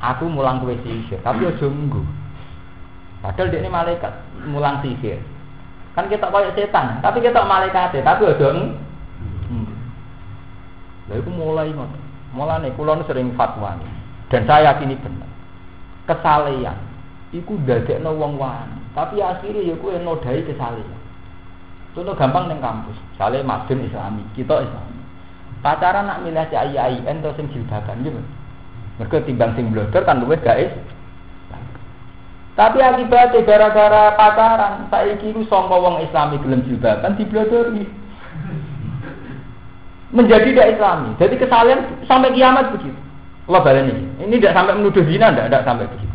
Aku 0.00 0.32
mulang 0.32 0.64
kue 0.64 0.80
sihir, 0.80 1.20
tapi 1.20 1.44
aja 1.44 1.66
nggo. 1.68 2.00
Padahal 3.20 3.52
dia 3.52 3.60
ini 3.60 3.68
malaikat 3.68 4.12
mulang 4.48 4.80
sihir. 4.80 5.20
Kan 5.92 6.08
kita 6.08 6.30
kayak 6.32 6.56
setan, 6.56 7.04
tapi 7.04 7.20
kita 7.20 7.44
malaikat 7.44 8.00
tapi 8.00 8.24
aja 8.24 8.48
nggo. 8.48 8.89
Lah 11.10 11.16
itu 11.18 11.30
mulai 11.30 11.74
ngono. 11.74 11.98
Mulane 12.30 12.70
kula 12.78 13.02
sering 13.10 13.34
fatwa 13.34 13.74
dan 14.30 14.46
saya 14.46 14.70
yakini 14.70 14.94
benar. 15.02 15.26
Kesalehan 16.06 16.78
iku 17.34 17.58
dadekno 17.66 18.14
wong 18.14 18.38
wani, 18.38 18.78
tapi 18.94 19.18
akhirnya 19.18 19.66
ya 19.66 19.74
kuwi 19.78 19.98
nodai 19.98 20.46
kesalehan. 20.46 21.00
Contoh 21.90 22.14
gampang 22.14 22.46
neng 22.46 22.62
kampus, 22.62 22.94
sale 23.18 23.42
madun 23.42 23.82
Islami, 23.82 24.22
kita 24.38 24.62
Islami. 24.62 25.02
Pacaran 25.58 26.06
nak 26.06 26.22
milih 26.22 26.46
si 26.46 26.54
ayi 26.54 26.78
ayi 26.78 27.02
ento 27.02 27.34
sing 27.34 27.50
jilbaban 27.50 28.06
gitu. 28.06 28.22
Mereka 29.02 29.26
timbang 29.26 29.58
sing 29.58 29.74
blogger 29.74 30.06
kan 30.06 30.22
luwes 30.22 30.38
guys. 30.46 30.70
Tapi 32.54 32.78
akibatnya 32.78 33.42
gara-gara 33.42 34.14
pacaran, 34.14 34.86
saiki 34.86 35.34
ku 35.34 35.42
sangka 35.50 35.74
wong 35.74 36.06
Islami 36.06 36.38
gelem 36.38 36.62
jilbaban 36.62 37.18
diblodori 37.18 37.90
menjadi 40.10 40.50
tidak 40.50 40.68
islami. 40.78 41.10
Jadi 41.18 41.34
kesalahan 41.38 41.80
sampai 42.06 42.34
kiamat 42.34 42.74
begitu. 42.74 42.98
Allah 43.50 43.62
balik 43.66 43.82
ini. 43.90 44.04
Ini 44.26 44.34
tidak 44.38 44.54
sampai 44.54 44.74
menuduh 44.78 45.02
zina, 45.06 45.34
tidak, 45.34 45.46
tidak 45.50 45.62
sampai 45.66 45.86
begitu. 45.90 46.14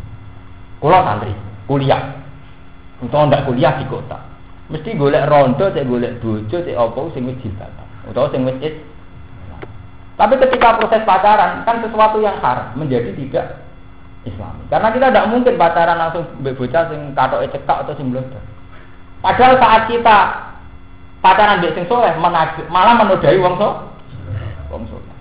Kalau 0.80 1.00
santri, 1.04 1.32
kuliah. 1.68 2.02
Untuk 3.00 3.20
tidak 3.28 3.44
kuliah 3.44 3.72
di 3.76 3.84
kota. 3.88 4.18
Mesti 4.72 4.98
golek 4.98 5.28
rondo, 5.28 5.68
saya 5.70 5.84
golek 5.84 6.18
bojo, 6.18 6.56
opo, 6.58 7.12
sing 7.12 7.28
wis 7.28 7.38
jilbatan. 7.44 7.86
Atau 8.08 8.32
sing 8.32 8.42
wis 8.48 8.56
Tapi 10.16 10.34
ketika 10.40 10.80
proses 10.80 11.04
pacaran, 11.04 11.60
kan 11.68 11.84
sesuatu 11.84 12.24
yang 12.24 12.40
haram 12.40 12.72
menjadi 12.72 13.12
tidak 13.12 13.60
islami. 14.24 14.64
Karena 14.72 14.88
kita 14.88 15.12
tidak 15.12 15.28
mungkin 15.28 15.60
pacaran 15.60 16.00
langsung 16.00 16.24
bocah 16.40 16.84
sing 16.88 17.12
katok 17.12 17.52
cekak 17.52 17.78
atau 17.84 17.94
sing. 18.00 18.08
Padahal 19.20 19.54
saat 19.60 19.82
kita 19.92 20.45
pacaran 21.26 21.58
mbek 21.58 21.74
sing 21.74 21.84
soleh 21.90 22.14
malah 22.22 22.94
menodai 22.94 23.42
wong 23.42 23.58
so 23.58 23.68
wong 24.70 24.86
soleh. 24.86 25.16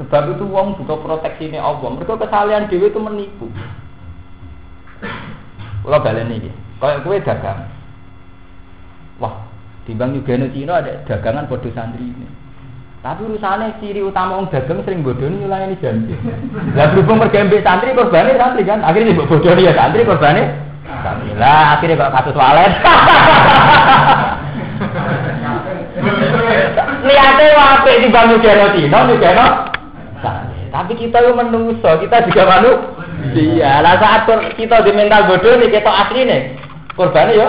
Sebab 0.00 0.34
itu 0.34 0.44
wong 0.48 0.74
proteksi 0.80 1.52
ini 1.52 1.58
Allah. 1.60 1.86
Mereka 1.94 2.18
kesalahan 2.18 2.66
dewi 2.66 2.90
itu 2.90 2.98
menipu. 2.98 3.46
Kalau 5.84 6.00
balen 6.00 6.32
ini, 6.32 6.50
Kayak 6.80 7.04
kue 7.06 7.20
dagang. 7.22 7.60
Wah, 9.22 9.46
Bank 9.86 10.16
Yugeno 10.16 10.48
Cina 10.50 10.82
ada 10.82 11.04
dagangan 11.06 11.46
bodoh 11.46 11.70
santri 11.76 12.02
ini. 12.02 12.26
Tapi 13.04 13.20
urusannya 13.20 13.78
ciri 13.84 14.00
utama 14.00 14.40
orang 14.40 14.48
dagang 14.48 14.80
sering 14.82 15.04
bodoh 15.04 15.28
ini 15.28 15.44
nyulangi 15.44 15.76
janji. 15.78 16.16
Lah 16.74 16.90
berhubung 16.90 17.20
pergi 17.20 17.62
santri 17.62 17.94
korbannya 17.94 18.34
santri 18.40 18.66
kan, 18.66 18.80
akhirnya 18.82 19.14
ibu 19.14 19.28
bodoh 19.28 19.54
ya 19.54 19.76
santri 19.76 20.08
korbannya. 20.08 20.44
Santri 21.04 21.30
lah, 21.36 21.78
akhirnya 21.78 22.00
kok 22.00 22.12
kasus 22.16 22.34
walet. 22.34 22.72
Lihatnya 27.04 27.52
wape 27.52 27.92
di 28.00 28.08
Bank 28.08 28.32
Yugeno 28.32 28.66
Cina, 28.72 28.98
Yugeno 29.12 29.46
Tapi 30.74 30.92
kita 30.98 31.22
itu 31.22 31.32
menuso, 31.36 31.90
kita 32.02 32.26
juga 32.26 32.42
manusia. 32.50 33.78
Lah 33.78 33.94
saat 34.00 34.26
kita 34.58 34.82
di 34.82 34.90
mental 34.90 35.30
bodoh 35.30 35.54
nih, 35.60 35.70
kita 35.70 35.86
asli 35.86 36.26
nih. 36.26 36.58
Korbannya 36.98 37.38
ya. 37.38 37.48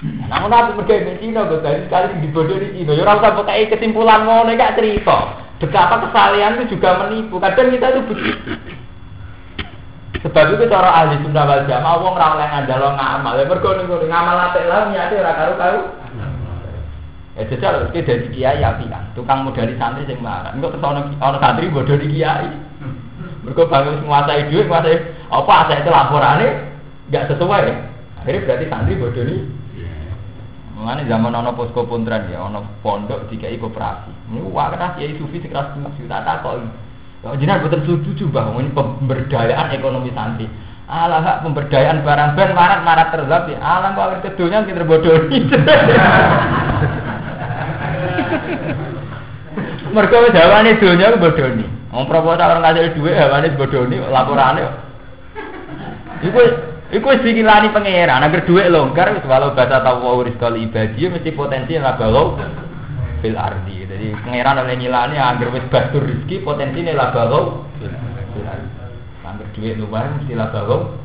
Namun 0.00 0.48
aku 0.48 0.80
pergi 0.80 1.04
ke 1.04 1.12
Cina, 1.20 1.44
dari 1.44 1.84
sekali 1.84 2.24
di 2.24 2.28
bodoh 2.32 2.56
di 2.56 2.72
Cina. 2.72 2.96
Ya 2.96 3.04
rasa 3.04 3.36
pakai 3.36 3.68
kesimpulan 3.68 4.24
ngono 4.24 4.56
gak 4.56 4.80
cerita. 4.80 5.36
Betapa 5.60 6.08
kesalahan 6.08 6.56
itu 6.56 6.80
juga 6.80 7.04
menipu. 7.04 7.36
Kadang 7.36 7.68
kita 7.68 7.92
itu. 7.92 8.16
Sebab 10.20 10.52
itu 10.52 10.68
cara 10.68 10.90
ahli 10.92 11.16
sunnah 11.24 11.48
wal 11.48 11.64
jamaah 11.64 11.96
wong 11.96 12.12
ora 12.12 12.36
oleh 12.36 12.48
ngandalo 12.52 12.92
ngamal. 12.92 13.32
Ya 13.40 13.44
mergo 13.48 13.68
ngono 13.72 14.04
ngamal 14.04 14.36
apik 14.52 14.68
lah 14.68 14.92
niate 14.92 15.16
ora 15.16 15.32
karo-karo. 15.32 15.80
Ya 17.40 17.42
jajal 17.48 17.88
iki 17.88 18.04
dadi 18.04 18.28
kiai 18.36 18.60
apian. 18.60 19.16
Tukang 19.16 19.48
modali 19.48 19.72
santri 19.80 20.04
sing 20.04 20.20
marah. 20.20 20.52
Engko 20.52 20.76
terus 20.76 20.84
ana 20.84 21.38
santri 21.40 21.72
bodoh 21.72 21.96
di 21.96 22.12
kiai. 22.12 22.52
Mergo 23.40 23.64
bangun 23.64 24.04
menguasai 24.04 24.52
duit, 24.52 24.68
menguasai 24.68 25.00
apa 25.32 25.52
aset 25.64 25.80
itu 25.80 25.88
laporane 25.88 26.48
enggak 27.08 27.32
sesuai. 27.32 27.64
Akhirnya 28.20 28.44
berarti 28.44 28.64
santri 28.68 29.00
bodoh 29.00 29.24
nih 29.24 29.40
Mengenai 30.80 31.12
zaman 31.12 31.36
ono 31.36 31.52
posko 31.52 31.84
puntran 31.84 32.32
ya, 32.32 32.40
ono 32.40 32.64
pondok 32.80 33.28
tiga 33.28 33.52
koperasi. 33.52 34.32
Ini 34.32 34.40
wah 34.48 34.72
keras 34.72 34.96
ya 34.96 35.12
sufi 35.20 35.36
sekeras 35.36 35.76
tujuh, 35.76 36.08
tak 36.08 36.24
tak 36.24 36.40
kok. 37.20 37.28
Kalau 37.28 37.36
jinak 37.36 37.60
betul 37.60 37.84
setuju 37.84 38.24
ini 38.32 38.72
pemberdayaan 38.72 39.76
ekonomi 39.76 40.10
santri. 40.16 40.48
Alah 40.90 41.22
hak 41.22 41.36
pemberdayaan 41.46 42.02
barang 42.02 42.34
ben 42.34 42.50
marat 42.56 42.80
marat 42.82 43.12
terzat 43.12 43.52
ya. 43.52 43.60
Alah 43.60 43.92
kok 43.92 44.04
akhir 44.08 44.20
kedunya 44.32 44.64
kita 44.64 44.88
bodohi. 44.88 45.38
Mereka 49.90 50.16
jawabannya 50.32 50.80
dunia 50.80 51.18
bodoh 51.20 51.48
nih. 51.60 51.68
Om 51.90 52.06
proposal 52.06 52.46
orang 52.54 52.62
ngasih 52.62 52.94
duit, 52.94 53.18
hawane 53.18 53.52
bodoh 53.58 53.82
nih 53.84 53.98
laporannya. 54.08 54.70
Iku 56.24 56.40
Iku 56.90 57.06
wis 57.06 57.22
dikilani 57.22 57.70
pangeran, 57.70 58.18
agar 58.18 58.42
longgar 58.66 59.14
wis 59.14 59.22
walau 59.22 59.54
bahasa 59.54 59.78
tawu 59.78 60.26
rizqal 60.26 60.58
ibadi 60.58 61.06
mesti 61.06 61.30
potensi 61.30 61.78
lah 61.78 61.94
balau 61.94 62.34
fil 63.20 63.36
ardi. 63.36 63.86
Jadi 63.86 64.06
pangeran 64.16 64.64
oleh 64.64 64.74
ngilani 64.76 65.16
agar 65.16 65.48
wis 65.52 65.64
batur 65.68 66.02
rezeki 66.04 66.36
potensi 66.42 66.80
lah 66.84 67.08
balau 67.12 67.64
fil 67.78 68.46
ardi. 68.48 68.68
Agar 69.24 69.46
duit 69.54 69.76
luar 69.78 70.04
mesti 70.18 70.32
lah 70.34 70.48
balau 70.50 70.98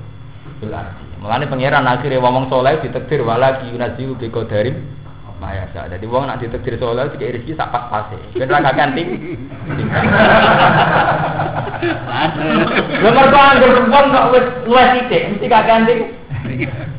fil 0.60 0.74
ardi. 0.74 1.06
Mulane 1.20 1.46
pangeran 1.48 1.86
akhirnya 1.88 2.22
ngomong 2.22 2.52
soleh 2.52 2.80
ditekdir 2.84 3.24
wala 3.24 3.58
ki 3.62 3.74
yunaziu 3.74 4.14
bi 4.20 4.30
qadarim 4.30 4.78
mayasa. 5.42 5.92
Jadi 5.92 6.06
wong 6.08 6.28
nak 6.28 6.40
ditekdir 6.40 6.80
soleh 6.80 7.12
dikei 7.12 7.36
rezeki 7.36 7.60
sak 7.60 7.72
pas-pase. 7.72 8.16
Ben 8.36 8.48
ra 8.48 8.64
kaganting. 8.64 9.10
Lha 13.04 13.10
mergo 13.16 13.40
anggere 13.40 13.82
wong 13.90 14.06
kok 14.12 14.30
wis 14.32 14.46
luwih 14.64 14.86
sithik 14.96 15.24
mesti 15.36 15.48
kaganting. 15.50 16.00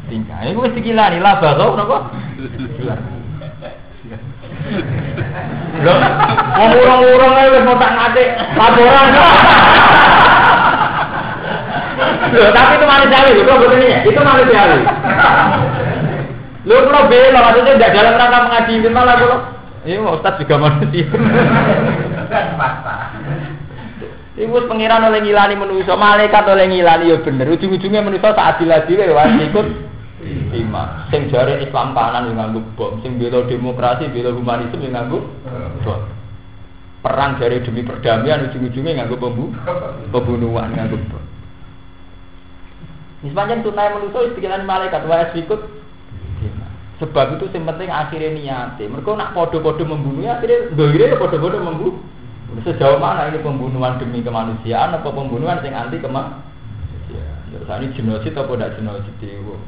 Tingkah. 0.06 0.38
Iku 0.46 0.58
wis 0.66 0.76
dikilani 0.76 1.18
lah 1.22 1.40
bago 1.40 1.74
napa? 1.78 1.98
Lho, 5.84 5.94
wong 6.56 6.70
urung-urung 6.72 7.34
ae 7.36 7.52
wis 7.52 7.64
mau 7.68 7.76
tak 7.76 7.92
ngate 7.92 8.24
laporan. 8.56 9.06
Loh, 12.36 12.50
tapi 12.52 12.72
itu 12.76 12.86
manusiawi, 12.88 13.30
itu 13.36 13.44
betul 13.44 13.76
ini 13.76 13.86
ya? 13.92 13.98
Itu 14.04 14.20
manusiawi. 14.20 14.80
Lu 16.66 16.74
kalau 16.88 17.06
bela, 17.06 17.38
maksudnya 17.46 17.78
tidak 17.78 17.94
dalam 17.94 18.18
rangka 18.18 18.38
mengadili 18.48 18.88
malah 18.90 19.14
kalau 19.20 19.38
ini 19.86 20.02
mau 20.02 20.18
Ustaz 20.18 20.34
juga 20.42 20.58
manusia. 20.58 21.06
Ibu 24.36 24.68
pengiran 24.68 25.08
oleh 25.08 25.24
ngilani 25.24 25.54
manusia, 25.56 25.94
malaikat 25.96 26.44
oleh 26.44 26.66
ngilani 26.68 27.14
ya 27.14 27.16
bener. 27.22 27.46
Ujung-ujungnya 27.54 28.02
manusia 28.02 28.34
saat 28.34 28.60
adil 28.60 28.98
ya 29.00 29.24
ikut 29.48 29.66
lima. 30.56 31.04
Sing 31.12 31.28
jare 31.28 31.60
Islam 31.60 31.92
kanan 31.92 32.32
yang 32.32 32.40
nganggup 32.40 32.64
bom, 32.80 32.96
sing 33.04 33.20
bela 33.20 33.44
demokrasi, 33.44 34.08
bela 34.08 34.32
humanisme 34.32 34.80
yang 34.80 34.96
nganggup 34.96 35.24
bom. 35.84 36.00
Perang 37.04 37.36
jare 37.36 37.60
demi 37.60 37.84
perdamaian, 37.84 38.48
ujung-ujungnya 38.48 39.04
nganggup 39.04 39.20
pembu 39.20 39.52
pembunuhan 40.08 40.72
nganggup 40.72 41.02
bom. 41.12 41.24
Sepanjang 43.20 43.60
tunai 43.60 43.92
manusia 43.92 44.32
pikiran 44.32 44.64
malaikat 44.64 45.02
wajib 45.04 45.44
ikut 45.44 45.60
Sebab 46.96 47.36
itu 47.36 47.44
yang 47.52 47.68
penting 47.68 47.92
akhirnya 47.92 48.30
niate. 48.32 48.88
Mereka 48.88 49.20
nak 49.20 49.36
podo-podo 49.36 49.84
membunuh 49.84 50.24
ya 50.24 50.40
akhirnya 50.40 50.72
doire 50.72 51.12
ya 51.12 51.20
podo-podo 51.20 51.60
membunuh. 51.60 52.00
Sejauh 52.64 52.96
mana 52.96 53.28
ini 53.28 53.44
pembunuhan 53.44 54.00
demi 54.00 54.24
kemanusiaan 54.24 54.96
atau 54.96 55.12
pembunuhan 55.12 55.60
yang 55.60 55.76
anti 55.76 56.00
kemanusiaan? 56.00 56.55
Ya, 57.64 57.80
ini 57.80 57.96
genosid 57.96 58.36
atau 58.36 58.52
tidak 58.52 58.76
genosid? 58.76 59.16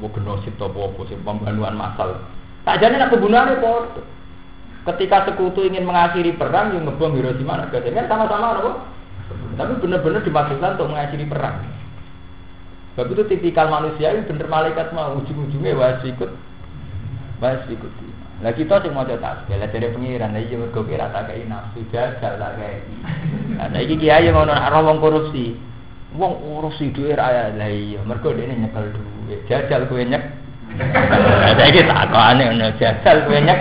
Mau 0.03 0.12
genosid 0.12 0.55
atau 0.61 0.68
apa 0.68 1.01
sih 1.09 1.16
pembunuhan 1.24 1.74
massal? 1.78 2.20
Tak 2.68 2.84
jadi 2.84 3.01
nak 3.01 3.11
pembunuhan 3.14 3.57
itu 3.57 4.05
Ketika 4.89 5.28
sekutu 5.28 5.68
ingin 5.68 5.84
mengakhiri 5.84 6.32
perang, 6.32 6.72
yang 6.72 6.89
ngebom 6.89 7.12
Hiroshima, 7.12 7.61
Nagasaki 7.61 7.93
kan 7.93 8.09
sama-sama 8.09 8.57
apa? 8.57 8.70
Tapi 9.61 9.72
benar-benar 9.84 10.24
dimaksudkan 10.24 10.80
untuk 10.80 10.89
mengakhiri 10.97 11.28
perang. 11.28 11.61
Sebab 12.97 13.14
itu 13.14 13.22
tipikal 13.30 13.68
manusia 13.68 14.11
ini 14.11 14.24
bener 14.24 14.49
malaikat 14.49 14.91
mau 14.91 15.14
ujung-ujungnya 15.20 15.76
wajib 15.76 16.18
ikut 16.18 16.30
wajib 17.39 17.78
ikut 17.78 17.93
Lah 18.43 18.55
kita 18.55 18.82
sing 18.82 18.95
maca 18.95 19.18
tasbih, 19.18 19.59
lah 19.59 19.66
dari 19.66 19.91
pengiran, 19.91 20.30
lah 20.30 20.43
iya 20.43 20.59
mergo 20.59 20.86
kira 20.86 21.11
tak 21.11 21.30
nafsu 21.51 21.82
jajal 21.91 22.39
tak 22.39 22.55
kei. 22.59 22.78
Lah 23.59 23.66
saiki 23.70 23.99
kiai 23.99 24.30
ngono 24.30 24.55
nak 24.55 24.74
wong 24.78 24.99
korupsi. 25.03 25.59
Wong 26.17 26.41
korupsi 26.41 26.89
duwe 26.89 27.13
ra 27.13 27.53
lah 27.53 27.69
iya 27.69 28.01
mergo 28.01 28.33
dene 28.33 28.57
nyekel 28.57 28.97
duwe. 28.97 29.37
Jajal 29.45 29.85
kowe 29.93 30.01
nyek. 30.01 30.25
Lah 30.81 31.53
saiki 31.53 31.85
takokane 31.85 32.43
ngono 32.49 32.72
jajal 32.80 33.29
kowe 33.29 33.37
nyek. 33.37 33.61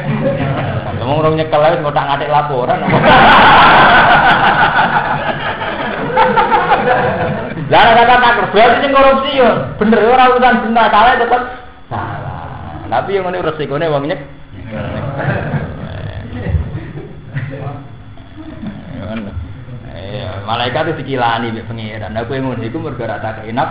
Wong 1.04 1.18
ora 1.20 1.30
nyekel 1.36 1.60
wis 1.60 1.82
ngotak 1.84 2.08
ngatik 2.08 2.32
laporan. 2.32 2.80
Lah 7.68 7.84
kata 8.00 8.32
kerja 8.56 8.80
sing 8.80 8.92
korupsi 8.96 9.44
yo 9.44 9.50
bener 9.76 10.00
ora 10.08 10.32
urusan 10.32 10.72
benar 10.72 10.88
salah 10.88 11.20
tetep 11.20 11.42
salah. 11.92 12.88
Tapi 12.88 13.20
yang 13.20 13.28
ngene 13.28 13.44
resikone 13.44 13.92
wong 13.92 14.08
nyek 14.08 14.24
malaikat 20.48 20.96
itu 20.96 21.04
dikilani 21.04 21.52
mek 21.52 21.68
pangeran. 21.68 22.16
Lah 22.16 22.24
kowe 22.24 22.40
ngono 22.40 22.64
iku 22.64 22.80
mergo 22.80 23.04
ora 23.04 23.20
tak 23.20 23.44
enak. 23.44 23.70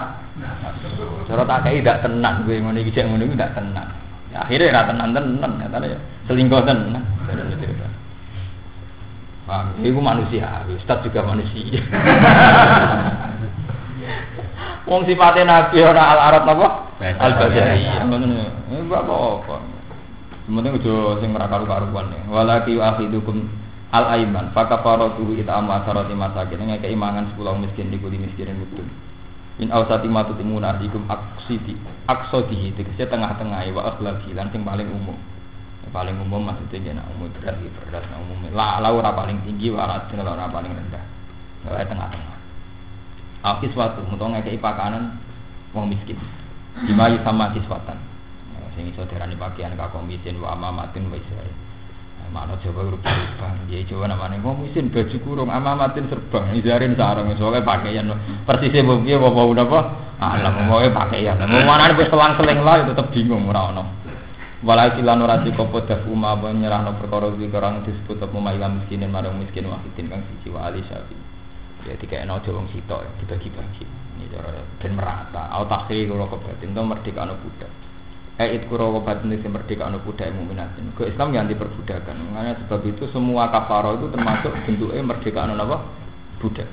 Cara 1.25 1.43
tak 1.49 1.65
kei 1.65 1.81
ndak 1.81 2.05
tenang 2.05 2.45
kowe 2.45 2.53
ngono 2.53 2.77
iki 2.77 2.93
cek 2.93 3.09
ngono 3.09 3.25
iki 3.25 3.35
ndak 3.41 3.57
tenang. 3.57 3.89
Ya, 4.29 4.45
akhirnya 4.45 4.77
ora 4.77 4.83
tenang 4.93 5.09
tenan 5.17 5.53
katanya 5.57 5.87
ya. 5.97 5.99
Selingkuh 6.29 6.61
tenan. 6.69 7.03
Wah, 9.47 9.63
itu 9.79 10.03
manusia, 10.03 10.67
Ustaz 10.75 11.07
juga 11.07 11.23
manusia. 11.23 11.79
Wong 14.91 15.07
sifatnya 15.07 15.43
nabi 15.47 15.83
ora 15.83 16.03
al 16.15 16.21
arab 16.31 16.43
napa? 16.47 16.69
Al 17.01 17.33
basari. 17.41 17.87
Ngono. 18.07 18.27
Eh 18.71 18.83
apa-apa. 18.87 19.57
Sementing 20.47 20.79
sing 21.19 21.31
ora 21.35 21.51
karu-karuan 21.51 22.15
ya. 22.15 22.21
Walaki 22.31 22.79
akhidukum 22.79 23.51
al 23.95 24.05
aiman 24.19 24.51
fakafaratu 24.51 25.35
it'am 25.39 25.71
asarati 25.71 26.15
masakin 26.15 26.67
ngeke 26.67 26.91
imangan 26.91 27.31
10 27.39 27.63
miskin 27.63 27.91
di 27.91 27.99
kuli 28.01 28.19
miskinin 28.19 28.59
betul. 28.63 28.87
In 29.57 29.73
awsati 29.73 30.05
matu 30.11 30.37
timuna 30.37 30.77
ikum 30.83 31.09
aksidi 31.09 31.79
aksodi 32.05 32.77
tegese 32.77 33.09
tengah-tengah 33.09 33.65
wa 33.73 33.83
akhlaki 33.95 34.37
lan 34.37 34.53
sing 34.53 34.67
paling 34.67 34.91
umum. 34.91 35.17
Paling 35.95 36.19
umum 36.19 36.51
maksudnya 36.51 36.99
nak 36.99 37.07
umum 37.15 37.31
berat 37.31 37.57
berat 37.63 38.05
nah 38.11 38.19
umum 38.19 38.51
la 38.51 38.83
la 38.83 38.91
ora 38.91 39.15
paling 39.15 39.39
tinggi 39.47 39.73
wa 39.73 39.87
ora 39.87 40.47
paling 40.51 40.73
rendah. 40.75 41.05
Ora 41.67 41.87
tengah-tengah. 41.87 42.37
Akis 43.47 43.71
suatu 43.73 44.03
untuk 44.11 44.29
ngeke 44.29 44.59
pakanan 44.59 45.17
wong 45.73 45.95
miskin. 45.95 46.19
Dimayu 46.85 47.17
sama 47.25 47.55
kiswatan 47.57 47.97
sing 48.77 48.93
iso 48.93 49.09
darani 49.09 49.35
pakaian 49.41 49.73
ka 49.73 49.89
komisin 49.89 50.37
wa 50.37 50.53
amamatin 50.53 51.09
wa 51.09 51.17
israil. 51.17 51.57
Mana 52.35 52.59
Jawa 52.61 52.87
urip 52.87 53.03
serban. 53.03 53.67
Ya 53.71 53.81
Jawa 53.87 54.11
namanya 54.11 54.39
ngomisin 54.43 54.93
baju 54.93 55.17
kurung 55.23 55.51
amamatin 55.51 56.11
serban. 56.11 56.53
Izarin 56.55 56.99
sarung 56.99 57.31
soalnya 57.39 57.65
pakaian 57.65 58.11
persisnya 58.45 58.83
mau 58.83 59.01
piye 59.01 59.17
apa 59.17 59.41
apa. 59.63 59.81
Alam 60.17 60.69
mau 60.69 60.81
pakaian. 60.81 61.41
Mau 61.45 61.63
mana 61.65 61.93
wis 61.95 62.09
selang-seling 62.09 62.61
lah 62.65 62.87
tetep 62.89 63.07
bingung 63.13 63.49
ora 63.49 63.73
ono. 63.73 63.85
Walai 64.65 64.97
kilan 64.97 65.21
ora 65.23 65.45
dikopo 65.45 65.85
dafu 65.85 66.17
ma 66.17 66.35
nyerahno 66.35 66.97
perkara 66.97 67.29
iki 67.29 67.53
orang 67.53 67.85
disebut 67.85 68.19
apa 68.25 68.37
mailam 68.41 68.81
miskinin 68.81 69.13
marang 69.13 69.37
miskin 69.37 69.69
wahidin 69.69 70.09
kang 70.09 70.25
siji 70.27 70.49
wa 70.51 70.67
ali 70.67 70.81
syafi. 70.89 71.15
Ya 71.87 71.95
dikekno 71.95 72.43
aja 72.43 72.51
wong 72.51 72.67
sitok 72.75 73.05
dibagi-bagi. 73.23 73.85
Ini 74.17 74.27
cara 74.33 74.59
ben 74.83 74.93
merata. 74.97 75.53
Au 75.55 75.69
takhir 75.69 76.09
kula 76.09 76.27
kebatin 76.27 76.73
to 76.75 76.83
merdeka 76.83 77.23
ana 77.23 77.37
budak. 77.39 77.86
Eh 78.37 78.61
it 78.61 78.69
kuro 78.69 79.01
batin 79.01 79.33
itu 79.33 79.49
merdeka 79.49 79.89
anu 79.89 79.97
budak 80.05 80.29
mukminatin. 80.37 80.93
Ke 80.93 81.09
Islam 81.09 81.33
yang 81.33 81.49
diperbudakan. 81.49 82.37
Makanya 82.37 82.53
sebab 82.61 82.85
itu 82.85 83.09
semua 83.09 83.49
kafaro 83.49 83.97
itu 83.97 84.13
termasuk 84.13 84.53
bentuknya 84.69 85.01
merdeka 85.01 85.49
anu 85.49 85.57
apa? 85.57 85.81
Budak. 86.45 86.69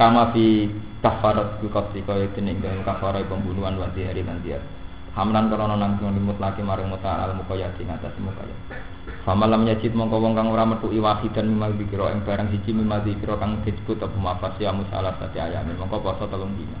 Kama 0.00 0.32
fi 0.32 0.72
kafarat 1.04 1.60
kukasi 1.60 2.00
kaya 2.08 2.32
tening 2.32 2.64
dalam 2.64 2.80
kafarat 2.80 3.28
pembunuhan 3.28 3.76
wanti 3.76 4.08
hari 4.08 4.24
dan 4.24 4.40
dia. 4.40 4.56
Hamlan 5.12 5.52
karena 5.52 5.76
nanggung 5.76 6.16
limut 6.16 6.40
lagi 6.40 6.64
maring 6.64 6.88
muta 6.88 7.28
al 7.28 7.36
mukayat 7.36 7.76
ing 7.76 7.92
atas 7.92 8.16
mukayat. 8.16 8.56
Famalam 9.28 9.68
yajid 9.68 9.92
mongko 9.92 10.16
wong 10.16 10.32
kang 10.32 10.48
ora 10.48 10.64
metu 10.64 10.88
iwahidan 10.88 11.44
mimal 11.44 11.76
dikira 11.76 12.08
ing 12.14 12.24
barang 12.24 12.48
siji 12.56 12.72
mimal 12.72 13.04
dikira 13.04 13.36
kang 13.36 13.60
disebut 13.68 14.00
apa 14.00 14.16
mafas 14.16 14.56
ya 14.56 14.72
musalah 14.72 15.12
sate 15.20 15.36
ayam 15.36 15.68
mongko 15.76 16.00
poso 16.00 16.24
telung 16.30 16.56
dina 16.56 16.78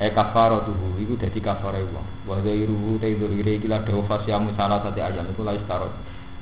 e 0.00 0.08
kafaro 0.16 0.64
tuhu 0.64 0.96
iku 0.96 1.20
dadi 1.20 1.44
kafare 1.44 1.84
wong. 1.84 2.24
Wa 2.24 2.40
ghairuhu 2.40 2.96
ta 2.96 3.06
dzurire 3.06 3.60
iki 3.60 3.68
la 3.68 3.84
dawa 3.84 4.00
fasyamu 4.08 4.56
salah 4.56 4.80
satu 4.80 4.96
ayam 4.96 5.28
iku 5.28 5.44
la 5.44 5.52
istarot. 5.52 5.92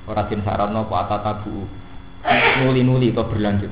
Ora 0.07 0.23
din 0.31 0.39
syaratno 0.47 0.87
apa 0.87 0.95
atatabu. 1.11 1.67
Nuli-nuli 2.63 3.11
atau 3.11 3.27
berlanjut. 3.27 3.71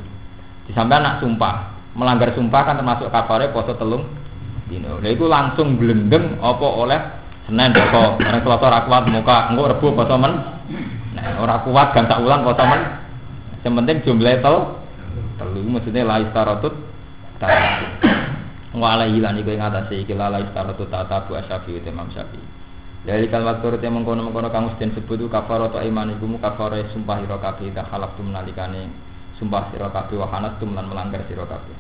Disampean 0.67 1.07
nak 1.07 1.23
sumpah 1.23 1.55
melanggar 1.95 2.35
sumpah 2.35 2.63
kan 2.67 2.77
termasuk 2.77 3.09
kafare 3.09 3.55
poso 3.55 3.73
telung 3.79 4.05
dino 4.69 5.01
lha 5.01 5.09
iku 5.15 5.31
langsung 5.31 5.79
blendeng 5.81 6.37
apa 6.43 6.67
oleh 6.67 7.01
Senin 7.47 7.71
poso 7.71 8.19
ora 8.19 8.39
Selasa 8.43 8.65
ora 8.67 8.81
kuat 8.91 9.03
muka 9.07 9.55
engko 9.55 9.71
Rebo 9.71 9.87
poso 9.95 10.15
men. 10.19 10.35
Nah 11.15 11.39
ora 11.39 11.63
kuat 11.63 11.95
kan 11.95 12.11
tak 12.11 12.19
ulang 12.19 12.43
poso 12.43 12.67
men. 12.67 12.83
Yang 13.63 13.73
penting 13.79 13.97
jumlah 14.03 14.35
tel 14.43 14.57
telu 15.39 15.63
maksudnya 15.63 16.03
la 16.03 16.19
istarotut 16.27 16.75
wa 18.77 19.01
alaihi 19.01 19.25
lan 19.25 19.41
iku 19.41 19.57
ing 19.57 19.65
iki 20.05 20.13
lala 20.13 20.45
istaratu 20.45 20.85
tata 20.93 21.25
bu 21.25 21.41
asyafi 21.41 21.81
Imam 21.81 22.13
Syafi'i. 22.13 22.45
Dari 23.07 23.31
kalimat 23.31 23.63
turut 23.63 23.81
yang 23.81 23.97
mengkono 23.97 24.27
mengkono 24.29 24.51
kamu 24.51 24.77
sedang 24.77 24.99
sebut 24.99 25.17
itu 25.17 25.31
kafaro 25.31 25.71
atau 25.71 25.79
iman 25.79 26.13
ibu 26.19 26.27
mu 26.27 26.37
kafaro 26.43 26.75
sumpah 26.91 27.23
hiro 27.23 27.39
tak 27.39 27.63
halak 27.87 28.19
tu 28.19 28.23
menalikane 28.27 28.91
sumpah 29.39 29.71
siro 29.71 29.89
kafe 29.95 30.19
wahanat 30.19 30.59
tu 30.59 30.67
melan 30.67 30.91
melanggar 30.91 31.23
siro 31.31 31.47
kafe 31.47 31.71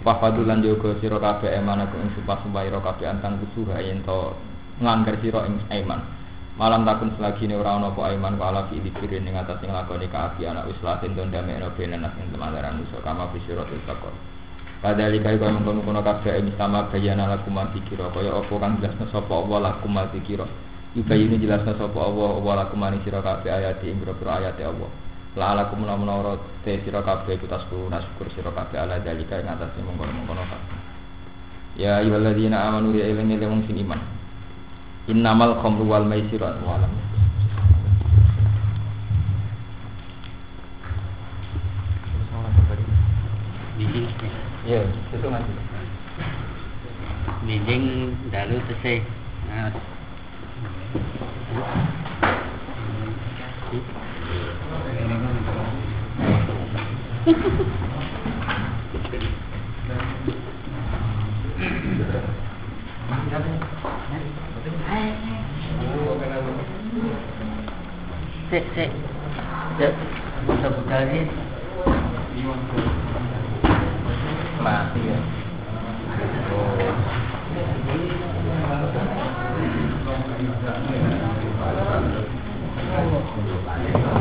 Wah 0.00 0.16
fadulan 0.16 0.64
jogo 0.64 0.96
siro 1.02 1.18
kafe 1.20 1.52
iman 1.60 1.84
aku 1.84 1.98
ing 2.00 2.08
sumpah 2.16 2.38
sumpah 2.46 2.62
hiro 2.64 2.80
kafe 2.80 3.04
antang 3.04 3.36
kusuha 3.42 3.82
yen 3.82 4.00
to 4.06 4.32
melanggar 4.78 5.18
siro 5.20 5.44
ing 5.44 5.60
iman. 5.68 6.00
Malam 6.54 6.86
takun 6.86 7.12
selagi 7.18 7.50
ini 7.50 7.58
orang 7.58 7.90
nopo 7.90 8.06
iman 8.06 8.38
wala 8.38 8.70
fi 8.70 8.78
dikirin 8.78 9.28
ing 9.28 9.36
atas 9.36 9.60
ing 9.66 9.74
lakoni 9.74 10.06
kaafi 10.06 10.46
anak 10.46 10.70
wislatin 10.70 11.18
don 11.18 11.34
damai 11.34 11.58
no 11.58 11.72
benenas 11.74 12.14
ing 12.14 12.30
temadaran 12.32 12.78
musuh 12.78 13.02
kama 13.02 13.26
fi 13.34 13.42
siro 13.42 13.66
tilkakor 14.80 14.96
pada 14.96 15.12
likai 15.12 15.36
kau 15.36 15.52
mengkono 15.52 15.80
kono 15.84 16.00
kabeh 16.00 16.40
ini 16.40 16.52
sama 16.56 16.88
bayana 16.88 17.28
lakum 17.28 17.52
mati 17.52 17.80
kira. 17.84 18.08
Kaya 18.08 18.32
apa 18.32 18.54
kang 18.56 18.80
jelasna 18.80 19.06
sapa 19.12 19.32
Allah 19.34 19.58
lakum 19.60 19.92
mati 19.92 20.20
kira. 20.24 20.48
Yubayini 20.96 21.36
jelasna 21.36 21.76
sapa 21.76 22.00
Allah 22.00 22.40
Allah 22.40 22.54
lakum 22.64 22.80
mani 22.80 22.98
sira 23.04 23.20
kabeh 23.20 23.52
ayat 23.52 23.84
ing 23.84 24.00
boro 24.00 24.16
ayat 24.24 24.56
Allah. 24.64 24.90
La 25.36 25.54
alakum 25.54 25.86
la 25.86 25.94
menara 25.94 26.40
te 26.64 26.80
sira 26.82 27.04
kabeh 27.04 27.36
iku 27.36 27.46
tasku 27.46 27.86
nasyukur 27.92 28.32
sira 28.32 28.50
kabeh 28.50 28.80
ala 28.80 28.98
dalika 28.98 29.38
ing 29.38 29.46
atas 29.52 29.70
mengkono-mengkono 29.78 30.42
kabeh. 30.48 30.78
Ya 31.76 32.00
ayyuhalladzina 32.00 32.56
amanu 32.56 32.96
ya 32.96 33.06
ilang 33.06 33.30
ilang 33.30 33.62
sing 33.68 33.78
iman. 33.78 34.00
Innamal 35.06 35.60
khamru 35.60 35.86
wal 35.86 36.08
maisir 36.08 36.40
wal 36.40 36.56
alam 36.56 36.92
Ya, 44.68 44.84
itu 44.84 45.24
ngaji. 45.24 45.52
Bijing 47.48 48.12
dalu 48.28 48.60
tese. 48.68 49.00
Nah. 49.48 49.72
Sik, 68.50 68.64
sik. 68.76 68.90
Sik. 69.80 69.92
Buka-buka 70.44 70.98
ini. 71.08 71.24
Mati 74.60 75.00
ya. 75.08 75.18
Thank 83.82 84.19